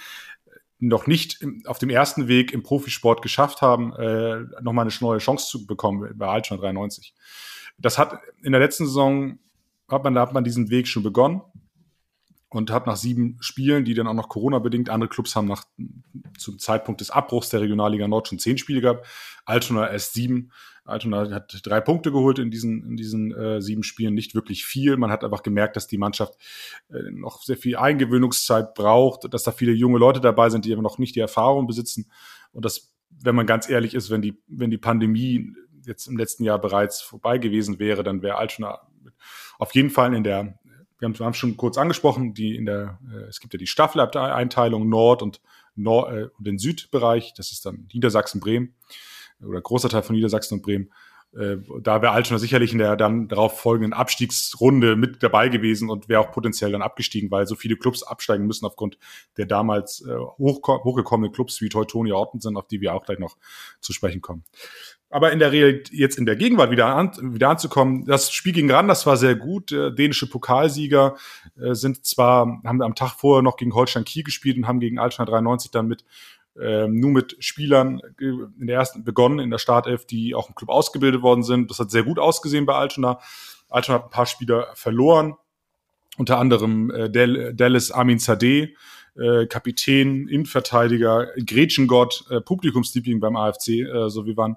noch 0.79 1.07
nicht 1.07 1.39
auf 1.65 1.79
dem 1.79 1.89
ersten 1.89 2.27
Weg 2.27 2.51
im 2.51 2.62
Profisport 2.62 3.22
geschafft 3.22 3.62
haben, 3.62 3.93
äh, 3.95 4.41
nochmal 4.62 4.86
eine 4.86 4.93
neue 5.00 5.19
Chance 5.19 5.48
zu 5.48 5.65
bekommen 5.65 6.12
bei 6.17 6.27
Altstein 6.27 6.60
93. 6.60 7.13
Das 7.77 7.98
hat 7.98 8.20
in 8.41 8.51
der 8.51 8.62
letzten 8.62 8.86
Saison, 8.86 9.39
hat 9.89 10.03
man, 10.03 10.15
da 10.15 10.22
hat 10.22 10.34
man 10.34 10.44
diesen 10.44 10.70
Weg 10.70 10.88
schon 10.88 11.03
begonnen 11.03 11.41
und 12.50 12.72
hat 12.72 12.88
nach 12.88 12.96
sieben 12.96 13.38
Spielen, 13.41 13.84
die 13.86 13.94
dann 13.94 14.08
auch 14.08 14.13
noch 14.13 14.29
Corona-bedingt, 14.29 14.89
andere 14.89 15.10
Clubs 15.10 15.36
haben 15.36 15.48
nach, 15.48 15.65
zum 16.38 16.58
Zeitpunkt 16.58 17.01
des 17.01 17.12
Abbruchs 17.12 17.50
der 17.50 17.62
Regionalliga 17.62 18.07
Nord 18.07 18.27
schon 18.27 18.40
zehn 18.40 18.57
Spiele 18.57 18.81
gehabt, 18.81 19.05
Altona 19.46 19.92
erst 19.92 20.14
sieben. 20.14 20.51
Altona 20.85 21.31
hat 21.31 21.59
drei 21.64 21.81
Punkte 21.81 22.11
geholt 22.11 22.38
in 22.38 22.51
diesen, 22.51 22.85
in 22.85 22.96
diesen 22.96 23.35
äh, 23.35 23.61
sieben 23.61 23.83
Spielen, 23.83 24.14
nicht 24.14 24.35
wirklich 24.35 24.66
viel. 24.66 24.98
Man 24.98 25.09
hat 25.09 25.24
einfach 25.24 25.42
gemerkt, 25.42 25.75
dass 25.75 25.88
die 25.88 25.98
Mannschaft 25.98 26.35
äh, 26.90 27.11
noch 27.11 27.42
sehr 27.42 27.57
viel 27.57 27.75
Eingewöhnungszeit 27.75 28.75
braucht, 28.75 29.33
dass 29.33 29.44
da 29.44 29.51
viele 29.51 29.74
junge 29.74 29.98
Leute 29.98 30.22
dabei 30.22 30.50
sind, 30.50 30.64
die 30.64 30.72
aber 30.72 30.83
noch 30.83 31.00
nicht 31.00 31.16
die 31.16 31.22
Erfahrung 31.22 31.66
besitzen. 31.66 32.09
Und 32.51 32.66
das, 32.66 32.94
wenn 33.09 33.35
man 33.35 33.48
ganz 33.48 33.68
ehrlich 33.68 33.96
ist, 33.96 34.11
wenn 34.11 34.22
die, 34.22 34.38
wenn 34.48 34.70
die 34.70 34.77
Pandemie 34.77 35.53
jetzt 35.85 36.07
im 36.07 36.17
letzten 36.17 36.43
Jahr 36.43 36.59
bereits 36.59 37.01
vorbei 37.01 37.37
gewesen 37.37 37.79
wäre, 37.79 38.03
dann 38.03 38.21
wäre 38.21 38.37
Altona 38.37 38.81
auf 39.57 39.74
jeden 39.74 39.89
Fall 39.89 40.13
in 40.13 40.24
der, 40.24 40.59
wir 41.00 41.07
haben, 41.07 41.17
haben 41.19 41.33
schon 41.33 41.57
kurz 41.57 41.77
angesprochen, 41.77 42.33
die 42.33 42.55
in 42.55 42.65
der, 42.65 43.00
äh, 43.11 43.24
es 43.29 43.39
gibt 43.39 43.53
ja 43.53 43.57
die 43.57 43.67
Staffeleinteilung 43.67 44.87
Nord 44.89 45.21
und, 45.21 45.41
Nord, 45.75 46.13
äh, 46.13 46.27
und 46.37 46.48
den 46.48 46.57
Südbereich, 46.57 47.33
das 47.33 47.51
ist 47.51 47.65
dann 47.65 47.87
Niedersachsen, 47.93 48.39
Bremen 48.39 48.75
oder 49.41 49.61
großer 49.61 49.89
Teil 49.89 50.03
von 50.03 50.15
Niedersachsen 50.15 50.55
und 50.55 50.61
Bremen. 50.63 50.91
Äh, 51.35 51.57
da 51.81 52.01
wäre 52.01 52.13
Altona 52.13 52.39
sicherlich 52.39 52.71
in 52.71 52.77
der 52.77 52.95
dann 52.95 53.27
darauf 53.27 53.59
folgenden 53.59 53.91
Abstiegsrunde 53.91 54.95
mit 54.95 55.21
dabei 55.21 55.50
gewesen 55.50 55.89
und 55.89 56.07
wäre 56.07 56.21
auch 56.21 56.31
potenziell 56.31 56.71
dann 56.71 56.81
abgestiegen, 56.81 57.29
weil 57.29 57.45
so 57.45 57.55
viele 57.55 57.75
Clubs 57.75 58.03
absteigen 58.03 58.45
müssen 58.45 58.65
aufgrund 58.65 58.98
der 59.37 59.45
damals 59.45 60.01
äh, 60.07 60.15
hoch, 60.15 60.61
hochgekommenen 60.65 61.33
Clubs 61.33 61.59
wie 61.59 61.67
Teutonia 61.67 62.15
Orten 62.15 62.39
auf 62.55 62.67
die 62.67 62.79
wir 62.79 62.93
auch 62.93 63.03
gleich 63.03 63.19
noch 63.19 63.35
zu 63.81 63.91
sprechen 63.91 64.21
kommen. 64.21 64.45
Aber 65.09 65.31
in 65.31 65.39
der 65.39 65.51
Real 65.51 65.81
jetzt 65.91 66.18
in 66.18 66.25
der 66.25 66.35
Gegenwart 66.35 66.72
wieder, 66.72 66.87
an, 66.87 67.11
wieder 67.33 67.50
anzukommen, 67.50 68.05
das 68.05 68.31
Spiel 68.31 68.53
gegen 68.53 68.72
Randers 68.72 69.05
war 69.05 69.18
sehr 69.18 69.35
gut. 69.35 69.72
Dänische 69.72 70.29
Pokalsieger 70.29 71.15
äh, 71.57 71.74
sind 71.74 72.05
zwar, 72.05 72.61
haben 72.65 72.81
am 72.81 72.96
Tag 72.96 73.11
vorher 73.11 73.41
noch 73.41 73.55
gegen 73.55 73.74
Holstein 73.74 74.03
Kiel 74.03 74.24
gespielt 74.24 74.57
und 74.57 74.68
haben 74.68 74.79
gegen 74.79 75.00
Altstein 75.00 75.27
93 75.27 75.72
dann 75.72 75.87
mit 75.87 76.03
ähm, 76.59 77.00
nur 77.00 77.11
mit 77.11 77.35
Spielern 77.39 78.00
äh, 78.20 78.25
in 78.59 78.68
der 78.68 78.77
ersten 78.77 79.03
begonnen, 79.03 79.39
in 79.39 79.51
der 79.51 79.57
Startelf, 79.57 80.05
die 80.05 80.35
auch 80.35 80.50
im 80.50 80.55
Club 80.55 80.70
ausgebildet 80.70 81.22
worden 81.22 81.44
sind. 81.44 81.70
Das 81.70 81.79
hat 81.79 81.91
sehr 81.91 82.03
gut 82.03 82.20
ausgesehen 82.20 82.65
bei 82.65 82.75
Altona. 82.75 83.20
Altona 83.70 83.98
hat 83.98 84.05
ein 84.05 84.09
paar 84.09 84.25
Spieler 84.25 84.68
verloren, 84.74 85.35
unter 86.18 86.37
anderem 86.37 86.91
äh, 86.91 87.09
Del 87.09 87.53
Dallas 87.53 87.91
Amin 87.91 88.20
Zadeh, 88.20 88.74
äh, 89.18 89.48
Kapitän, 89.48 90.27
Innenverteidiger, 90.27 91.27
Gretchengott, 91.46 92.25
äh, 92.29 92.39
Publikumsliebling 92.39 93.20
beim 93.20 93.35
AFC. 93.35 93.81
Äh, 93.81 94.09
so 94.09 94.25
wir 94.25 94.37
waren, 94.37 94.55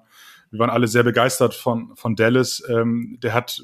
wir 0.51 0.59
waren 0.59 0.69
alle 0.69 0.87
sehr 0.87 1.03
begeistert 1.03 1.53
von, 1.53 1.95
von 1.95 2.15
Dallas. 2.15 2.63
Ähm, 2.69 3.17
der 3.21 3.33
hat, 3.33 3.61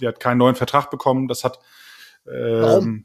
der 0.00 0.08
hat 0.08 0.20
keinen 0.20 0.38
neuen 0.38 0.54
Vertrag 0.54 0.90
bekommen. 0.90 1.28
Das 1.28 1.44
hat, 1.44 1.58
ähm, 2.26 2.62
Warum? 2.62 3.04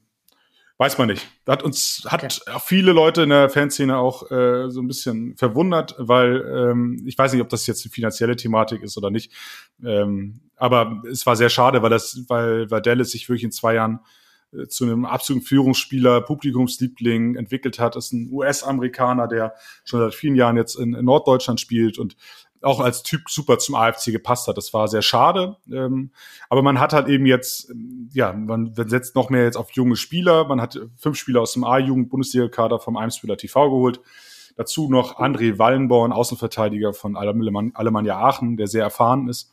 Weiß 0.77 0.97
man 0.97 1.07
nicht. 1.07 1.27
Das 1.45 1.53
hat 1.53 1.63
uns, 1.63 2.07
hat 2.09 2.23
okay. 2.23 2.59
viele 2.65 2.93
Leute 2.93 3.21
in 3.21 3.29
der 3.29 3.49
Fanszene 3.49 3.97
auch 3.97 4.29
äh, 4.31 4.69
so 4.69 4.81
ein 4.81 4.87
bisschen 4.87 5.35
verwundert, 5.37 5.95
weil 5.99 6.41
ähm, 6.41 7.03
ich 7.05 7.17
weiß 7.17 7.31
nicht, 7.31 7.43
ob 7.43 7.49
das 7.49 7.67
jetzt 7.67 7.85
eine 7.85 7.91
finanzielle 7.91 8.35
Thematik 8.35 8.81
ist 8.81 8.97
oder 8.97 9.11
nicht. 9.11 9.31
Ähm, 9.83 10.41
aber 10.55 11.03
es 11.09 11.25
war 11.27 11.35
sehr 11.35 11.49
schade, 11.49 11.83
weil 11.83 11.91
das, 11.91 12.25
weil, 12.27 12.71
weil 12.71 12.81
Dallas 12.81 13.11
sich 13.11 13.29
wirklich 13.29 13.43
in 13.43 13.51
zwei 13.51 13.75
Jahren 13.75 13.99
äh, 14.51 14.67
zu 14.67 14.85
einem 14.85 15.05
absoluten 15.05 15.45
Führungsspieler, 15.45 16.21
Publikumsliebling 16.21 17.35
entwickelt 17.35 17.79
hat. 17.79 17.95
Das 17.95 18.07
ist 18.07 18.13
ein 18.13 18.29
US-Amerikaner, 18.31 19.27
der 19.27 19.53
schon 19.85 19.99
seit 19.99 20.15
vielen 20.15 20.35
Jahren 20.35 20.57
jetzt 20.57 20.75
in, 20.75 20.95
in 20.95 21.05
Norddeutschland 21.05 21.61
spielt 21.61 21.99
und 21.99 22.17
auch 22.63 22.79
als 22.79 23.03
Typ 23.03 23.29
super 23.29 23.59
zum 23.59 23.75
AFC 23.75 24.11
gepasst 24.11 24.47
hat. 24.47 24.57
Das 24.57 24.73
war 24.73 24.87
sehr 24.87 25.01
schade. 25.01 25.57
Ähm, 25.71 26.11
aber 26.49 26.61
man 26.61 26.79
hat 26.79 26.93
halt 26.93 27.07
eben 27.07 27.25
jetzt, 27.25 27.71
ja, 28.11 28.33
man 28.33 28.73
setzt 28.75 29.15
noch 29.15 29.29
mehr 29.29 29.43
jetzt 29.43 29.57
auf 29.57 29.71
junge 29.71 29.95
Spieler. 29.95 30.47
Man 30.47 30.61
hat 30.61 30.79
fünf 30.97 31.17
Spieler 31.17 31.41
aus 31.41 31.53
dem 31.53 31.63
A-Jugend-Bundesliga-Kader 31.63 32.79
vom 32.79 32.97
Eimsbühler 32.97 33.37
TV 33.37 33.69
geholt. 33.69 34.01
Dazu 34.55 34.89
noch 34.89 35.19
André 35.19 35.57
Wallenborn, 35.57 36.11
Außenverteidiger 36.11 36.93
von 36.93 37.15
Alemannia 37.15 38.19
Aachen, 38.19 38.57
der 38.57 38.67
sehr 38.67 38.83
erfahren 38.83 39.27
ist. 39.27 39.51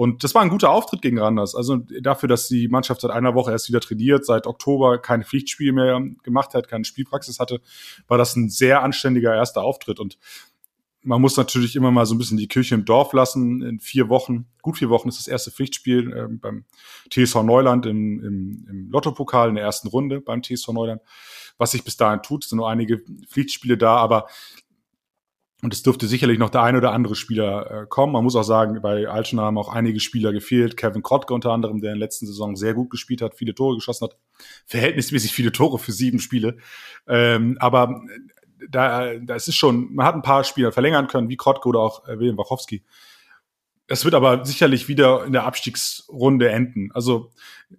Und 0.00 0.24
das 0.24 0.34
war 0.34 0.40
ein 0.40 0.48
guter 0.48 0.70
Auftritt 0.70 1.02
gegen 1.02 1.18
Randers. 1.18 1.54
Also 1.54 1.76
dafür, 2.00 2.26
dass 2.26 2.48
die 2.48 2.68
Mannschaft 2.68 3.02
seit 3.02 3.10
einer 3.10 3.34
Woche 3.34 3.50
erst 3.50 3.68
wieder 3.68 3.80
trainiert, 3.80 4.24
seit 4.24 4.46
Oktober 4.46 4.96
kein 4.96 5.24
Pflichtspiel 5.24 5.72
mehr 5.72 6.00
gemacht 6.22 6.54
hat, 6.54 6.68
keine 6.68 6.86
Spielpraxis 6.86 7.38
hatte, 7.38 7.60
war 8.08 8.16
das 8.16 8.34
ein 8.34 8.48
sehr 8.48 8.82
anständiger 8.82 9.34
erster 9.34 9.62
Auftritt. 9.62 10.00
Und 10.00 10.16
man 11.02 11.20
muss 11.20 11.36
natürlich 11.36 11.76
immer 11.76 11.90
mal 11.90 12.04
so 12.06 12.14
ein 12.14 12.18
bisschen 12.18 12.36
die 12.36 12.48
Kirche 12.48 12.74
im 12.74 12.84
Dorf 12.84 13.12
lassen. 13.12 13.62
In 13.62 13.80
vier 13.80 14.08
Wochen, 14.08 14.46
gut 14.62 14.78
vier 14.78 14.90
Wochen 14.90 15.08
ist 15.08 15.18
das 15.18 15.28
erste 15.28 15.50
Pflichtspiel 15.50 16.12
äh, 16.12 16.26
beim 16.28 16.64
TSV 17.10 17.42
Neuland 17.42 17.86
im, 17.86 18.22
im, 18.22 18.66
im 18.68 18.90
Lottopokal 18.90 19.48
in 19.48 19.54
der 19.54 19.64
ersten 19.64 19.88
Runde 19.88 20.20
beim 20.20 20.42
TSV 20.42 20.68
Neuland. 20.68 21.00
Was 21.58 21.72
sich 21.72 21.84
bis 21.84 21.96
dahin 21.96 22.22
tut, 22.22 22.44
sind 22.44 22.56
nur 22.56 22.68
einige 22.68 23.02
Pflichtspiele 23.28 23.78
da, 23.78 23.96
aber 23.96 24.26
und 25.62 25.74
es 25.74 25.82
dürfte 25.82 26.06
sicherlich 26.06 26.38
noch 26.38 26.48
der 26.48 26.62
ein 26.62 26.76
oder 26.76 26.92
andere 26.92 27.14
Spieler 27.14 27.82
äh, 27.82 27.86
kommen. 27.86 28.14
Man 28.14 28.24
muss 28.24 28.34
auch 28.34 28.44
sagen, 28.44 28.80
bei 28.80 29.08
Altona 29.08 29.42
haben 29.42 29.58
auch 29.58 29.68
einige 29.68 30.00
Spieler 30.00 30.32
gefehlt. 30.32 30.76
Kevin 30.78 31.02
Krottke 31.02 31.34
unter 31.34 31.52
anderem, 31.52 31.82
der 31.82 31.92
in 31.92 31.98
der 31.98 32.06
letzten 32.06 32.26
Saison 32.26 32.56
sehr 32.56 32.72
gut 32.72 32.88
gespielt 32.88 33.20
hat, 33.20 33.34
viele 33.34 33.54
Tore 33.54 33.74
geschossen 33.74 34.06
hat. 34.06 34.16
Verhältnismäßig 34.64 35.32
viele 35.32 35.52
Tore 35.52 35.78
für 35.78 35.92
sieben 35.92 36.18
Spiele. 36.18 36.56
Ähm, 37.06 37.58
aber 37.60 38.00
da, 38.68 39.14
da 39.14 39.34
ist 39.34 39.48
es 39.48 39.54
schon, 39.54 39.94
man 39.94 40.06
hat 40.06 40.14
ein 40.14 40.22
paar 40.22 40.44
Spieler 40.44 40.72
verlängern 40.72 41.06
können, 41.06 41.28
wie 41.28 41.36
Krottke 41.36 41.68
oder 41.68 41.80
auch 41.80 42.06
äh, 42.08 42.18
William 42.18 42.36
Wachowski. 42.36 42.84
das 43.86 44.04
wird 44.04 44.14
aber 44.14 44.44
sicherlich 44.44 44.88
wieder 44.88 45.24
in 45.24 45.32
der 45.32 45.44
Abstiegsrunde 45.44 46.48
enden. 46.50 46.90
Also, 46.92 47.32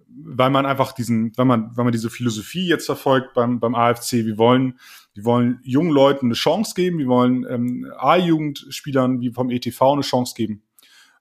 weil 0.08 0.50
man 0.50 0.66
einfach 0.66 0.92
diesen, 0.92 1.36
wenn 1.36 1.46
man, 1.46 1.76
wenn 1.76 1.84
man 1.84 1.92
diese 1.92 2.10
Philosophie 2.10 2.66
jetzt 2.66 2.86
verfolgt 2.86 3.34
beim, 3.34 3.60
beim 3.60 3.74
AFC, 3.74 4.12
wir 4.24 4.38
wollen, 4.38 4.78
wir 5.14 5.24
wollen 5.24 5.60
jungen 5.62 5.90
Leuten 5.90 6.26
eine 6.26 6.34
Chance 6.34 6.74
geben, 6.74 6.98
wir 6.98 7.08
wollen 7.08 7.46
ähm, 7.48 7.92
A-Jugendspielern 7.98 9.20
wie 9.20 9.30
vom 9.30 9.50
ETV 9.50 9.92
eine 9.92 10.02
Chance 10.02 10.34
geben. 10.36 10.62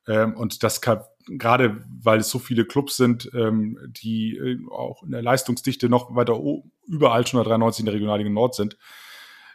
Ähm, 0.07 0.35
und 0.35 0.63
das 0.63 0.81
kann, 0.81 1.01
gerade 1.27 1.83
weil 2.01 2.19
es 2.19 2.29
so 2.29 2.39
viele 2.39 2.65
Clubs 2.65 2.97
sind, 2.97 3.29
ähm, 3.33 3.77
die 3.87 4.37
äh, 4.37 4.59
auch 4.69 5.03
in 5.03 5.11
der 5.11 5.21
Leistungsdichte 5.21 5.89
noch 5.89 6.15
weiter 6.15 6.39
überall 6.87 7.25
schon 7.27 7.43
93 7.43 7.81
in 7.81 7.85
der 7.85 7.95
Regionalliga 7.95 8.29
Nord 8.29 8.55
sind, 8.55 8.77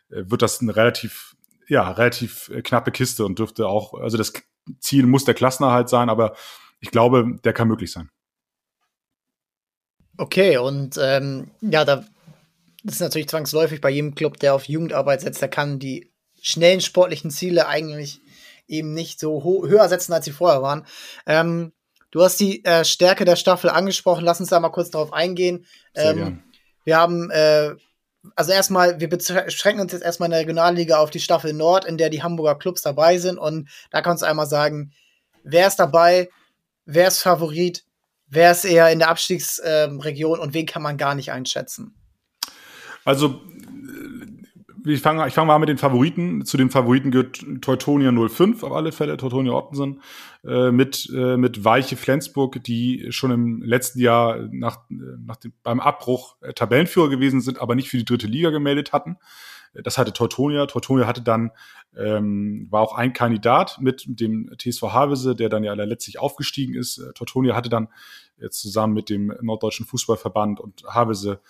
wird 0.09 0.43
das 0.43 0.61
eine 0.61 0.77
relativ, 0.77 1.37
ja, 1.69 1.91
relativ 1.91 2.49
äh, 2.49 2.63
knappe 2.63 2.91
Kiste 2.91 3.25
und 3.25 3.39
dürfte 3.39 3.67
auch, 3.69 3.95
also 3.95 4.17
das 4.17 4.33
Ziel 4.81 5.07
muss 5.07 5.25
der 5.25 5.35
Klassenerhalt 5.35 5.89
sein, 5.89 6.09
aber 6.09 6.35
ich 6.81 6.91
glaube, 6.91 7.39
der 7.45 7.53
kann 7.53 7.69
möglich 7.69 7.93
sein. 7.93 8.11
Okay, 10.19 10.57
und 10.59 10.99
ähm, 11.01 11.51
ja, 11.61 11.85
da 11.85 12.05
das 12.87 12.97
ist 12.97 13.01
natürlich 13.01 13.29
zwangsläufig 13.29 13.81
bei 13.81 13.91
jedem 13.91 14.15
Club, 14.15 14.39
der 14.39 14.55
auf 14.55 14.69
Jugendarbeit 14.69 15.21
setzt, 15.21 15.43
der 15.43 15.49
kann 15.49 15.81
die 15.81 16.13
schnellen 16.41 16.81
sportlichen 16.81 17.33
Ziele 17.33 17.67
eigentlich 17.67 18.21
eben 18.69 18.95
nicht 18.95 19.19
so 19.19 19.43
höher 19.43 19.89
setzen, 19.89 20.13
als 20.13 20.25
sie 20.25 20.31
vorher 20.31 20.63
waren. 20.63 20.87
Ähm, 21.27 21.73
du 22.13 22.23
hast 22.23 22.39
die 22.39 22.65
äh, 22.65 22.85
Stärke 22.85 23.25
der 23.25 23.35
Staffel 23.35 23.71
angesprochen, 23.71 24.25
lass 24.25 24.39
uns 24.39 24.51
da 24.51 24.61
mal 24.61 24.71
kurz 24.71 24.91
darauf 24.91 25.13
eingehen. 25.13 25.67
Ähm, 25.97 26.45
wir 26.85 26.97
haben 26.97 27.29
äh, 27.33 27.75
also 28.35 28.53
erstmal, 28.53 29.01
wir 29.01 29.09
beschränken 29.09 29.81
uns 29.81 29.93
jetzt 29.93 30.05
erstmal 30.05 30.29
in 30.29 30.33
der 30.33 30.41
Regionalliga 30.41 30.99
auf 30.99 31.11
die 31.11 31.21
Staffel 31.21 31.53
Nord, 31.53 31.85
in 31.85 31.99
der 31.99 32.11
die 32.11 32.23
Hamburger 32.23 32.59
Clubs 32.59 32.83
dabei 32.83 33.19
sind. 33.19 33.39
Und 33.39 33.69
da 33.91 34.03
kannst 34.03 34.23
du 34.23 34.27
einmal 34.27 34.47
sagen, 34.47 34.93
wer 35.43 35.67
ist 35.67 35.77
dabei, 35.77 36.29
wer 36.85 37.09
ist 37.09 37.21
Favorit, 37.21 37.85
wer 38.27 38.53
ist 38.53 38.65
eher 38.65 38.91
in 38.91 38.99
der 38.99 39.09
Abstiegsregion 39.09 40.39
ähm, 40.39 40.43
und 40.43 40.55
wen 40.55 40.67
kann 40.67 40.83
man 40.83 40.97
gar 40.97 41.15
nicht 41.15 41.33
einschätzen? 41.33 41.95
Also 43.05 43.41
ich 44.95 45.01
fange 45.01 45.27
ich 45.27 45.35
fang 45.35 45.47
mal 45.47 45.59
mit 45.59 45.69
den 45.69 45.79
Favoriten. 45.79 46.45
Zu 46.45 46.57
den 46.57 46.71
Favoriten 46.71 47.11
gehört 47.11 47.45
Teutonia 47.61 48.13
05 48.13 48.63
auf 48.63 48.73
alle 48.73 48.93
Fälle, 48.93 49.17
Teutonia 49.17 49.53
Ottensen, 49.53 50.03
äh, 50.45 50.71
mit, 50.71 51.11
äh, 51.15 51.37
mit 51.37 51.65
Weiche 51.65 51.97
Flensburg, 51.97 52.63
die 52.63 53.07
schon 53.11 53.31
im 53.31 53.63
letzten 53.63 54.01
Jahr 54.01 54.49
nach, 54.51 54.79
nach 54.89 55.37
dem, 55.37 55.53
beim 55.63 55.81
Abbruch 55.81 56.37
äh, 56.41 56.53
Tabellenführer 56.53 57.09
gewesen 57.09 57.41
sind, 57.41 57.61
aber 57.61 57.75
nicht 57.75 57.89
für 57.89 57.97
die 57.97 58.05
dritte 58.05 58.27
Liga 58.27 58.51
gemeldet 58.51 58.93
hatten. 58.93 59.17
Das 59.75 59.99
hatte 59.99 60.13
Teutonia. 60.13 60.67
Teutonia 60.67 61.07
hatte 61.07 61.21
dann, 61.21 61.51
ähm, 61.97 62.67
war 62.71 62.81
auch 62.81 62.95
ein 62.95 63.13
Kandidat 63.13 63.79
mit 63.81 64.05
dem 64.07 64.51
TSV 64.57 64.83
Havese, 64.85 65.35
der 65.35 65.49
dann 65.49 65.65
ja 65.65 65.75
letztlich 65.75 66.19
aufgestiegen 66.19 66.75
ist. 66.75 67.03
Teutonia 67.15 67.55
hatte 67.55 67.69
dann 67.69 67.89
jetzt 68.39 68.61
zusammen 68.61 68.95
mit 68.95 69.11
dem 69.11 69.35
Norddeutschen 69.41 69.85
Fußballverband 69.85 70.61
und 70.61 70.85
Havese 70.89 71.41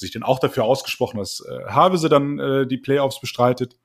sich 0.00 0.10
dann 0.12 0.22
auch 0.22 0.38
dafür 0.38 0.64
ausgesprochen, 0.64 1.18
dass 1.18 1.40
äh, 1.40 1.70
Havese 1.70 2.08
dann 2.08 2.38
äh, 2.38 2.66
die 2.66 2.78
Playoffs 2.78 3.20
bestreitet. 3.20 3.76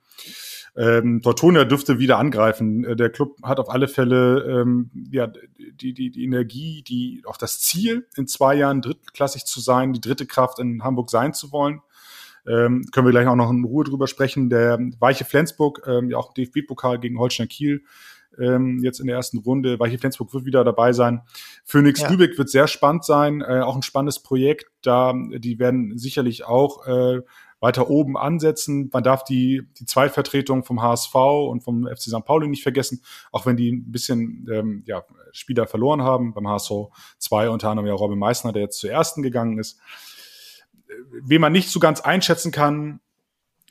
Ähm, 0.77 1.21
Tortonia 1.21 1.63
dürfte 1.63 1.99
wieder 1.99 2.17
angreifen. 2.17 2.83
Äh, 2.83 2.95
der 2.95 3.09
Club 3.09 3.37
hat 3.43 3.59
auf 3.59 3.69
alle 3.69 3.87
Fälle 3.87 4.61
ähm, 4.61 4.91
ja, 5.11 5.27
die, 5.57 5.93
die, 5.93 6.11
die 6.11 6.23
Energie, 6.23 6.83
die 6.83 7.23
auch 7.25 7.37
das 7.37 7.61
Ziel, 7.61 8.07
in 8.17 8.27
zwei 8.27 8.55
Jahren 8.55 8.81
drittklassig 8.81 9.45
zu 9.45 9.61
sein, 9.61 9.93
die 9.93 10.01
dritte 10.01 10.25
Kraft 10.25 10.59
in 10.59 10.83
Hamburg 10.83 11.09
sein 11.09 11.33
zu 11.33 11.51
wollen. 11.51 11.81
Ähm, 12.47 12.85
können 12.91 13.07
wir 13.07 13.11
gleich 13.11 13.27
auch 13.27 13.35
noch 13.35 13.49
in 13.49 13.63
Ruhe 13.63 13.85
drüber 13.85 14.07
sprechen. 14.07 14.49
Der 14.49 14.77
Weiche 14.99 15.25
Flensburg, 15.25 15.81
ähm, 15.87 16.09
ja 16.09 16.17
auch 16.17 16.33
DFB-Pokal 16.33 16.99
gegen 16.99 17.17
Holstein 17.17 17.47
Kiel, 17.47 17.83
ähm, 18.39 18.79
jetzt 18.83 18.99
in 18.99 19.07
der 19.07 19.15
ersten 19.15 19.39
Runde. 19.39 19.79
Weiche 19.79 19.97
Flensburg 19.97 20.33
wird 20.33 20.45
wieder 20.45 20.63
dabei 20.63 20.93
sein. 20.93 21.21
Phoenix 21.63 22.01
ja. 22.01 22.09
Lübeck 22.09 22.37
wird 22.37 22.49
sehr 22.49 22.67
spannend 22.67 23.05
sein, 23.05 23.41
äh, 23.41 23.61
auch 23.61 23.75
ein 23.75 23.81
spannendes 23.81 24.21
Projekt. 24.21 24.65
Da, 24.81 25.13
die 25.13 25.59
werden 25.59 25.97
sicherlich 25.97 26.45
auch 26.45 26.85
äh, 26.87 27.21
weiter 27.59 27.89
oben 27.89 28.17
ansetzen. 28.17 28.89
Man 28.93 29.03
darf 29.03 29.23
die, 29.23 29.63
die 29.79 29.85
Zweitvertretung 29.85 30.63
vom 30.63 30.81
HSV 30.81 31.15
und 31.15 31.63
vom 31.63 31.87
FC 31.87 32.03
St. 32.03 32.25
Pauli 32.25 32.47
nicht 32.47 32.63
vergessen, 32.63 33.01
auch 33.31 33.45
wenn 33.45 33.57
die 33.57 33.71
ein 33.71 33.91
bisschen 33.91 34.47
ähm, 34.51 34.83
ja, 34.85 35.03
Spieler 35.31 35.65
verloren 35.65 36.03
haben. 36.03 36.33
Beim 36.33 36.47
HSV 36.47 36.71
zwei 37.17 37.49
unter 37.49 37.69
anderem 37.69 37.87
ja 37.87 37.93
Robin 37.93 38.19
Meissner, 38.19 38.53
der 38.53 38.63
jetzt 38.63 38.79
zur 38.79 38.91
ersten 38.91 39.23
gegangen 39.23 39.57
ist. 39.57 39.79
Wen 41.23 41.41
man 41.41 41.53
nicht 41.53 41.69
so 41.69 41.79
ganz 41.79 42.01
einschätzen 42.01 42.51
kann, 42.51 42.99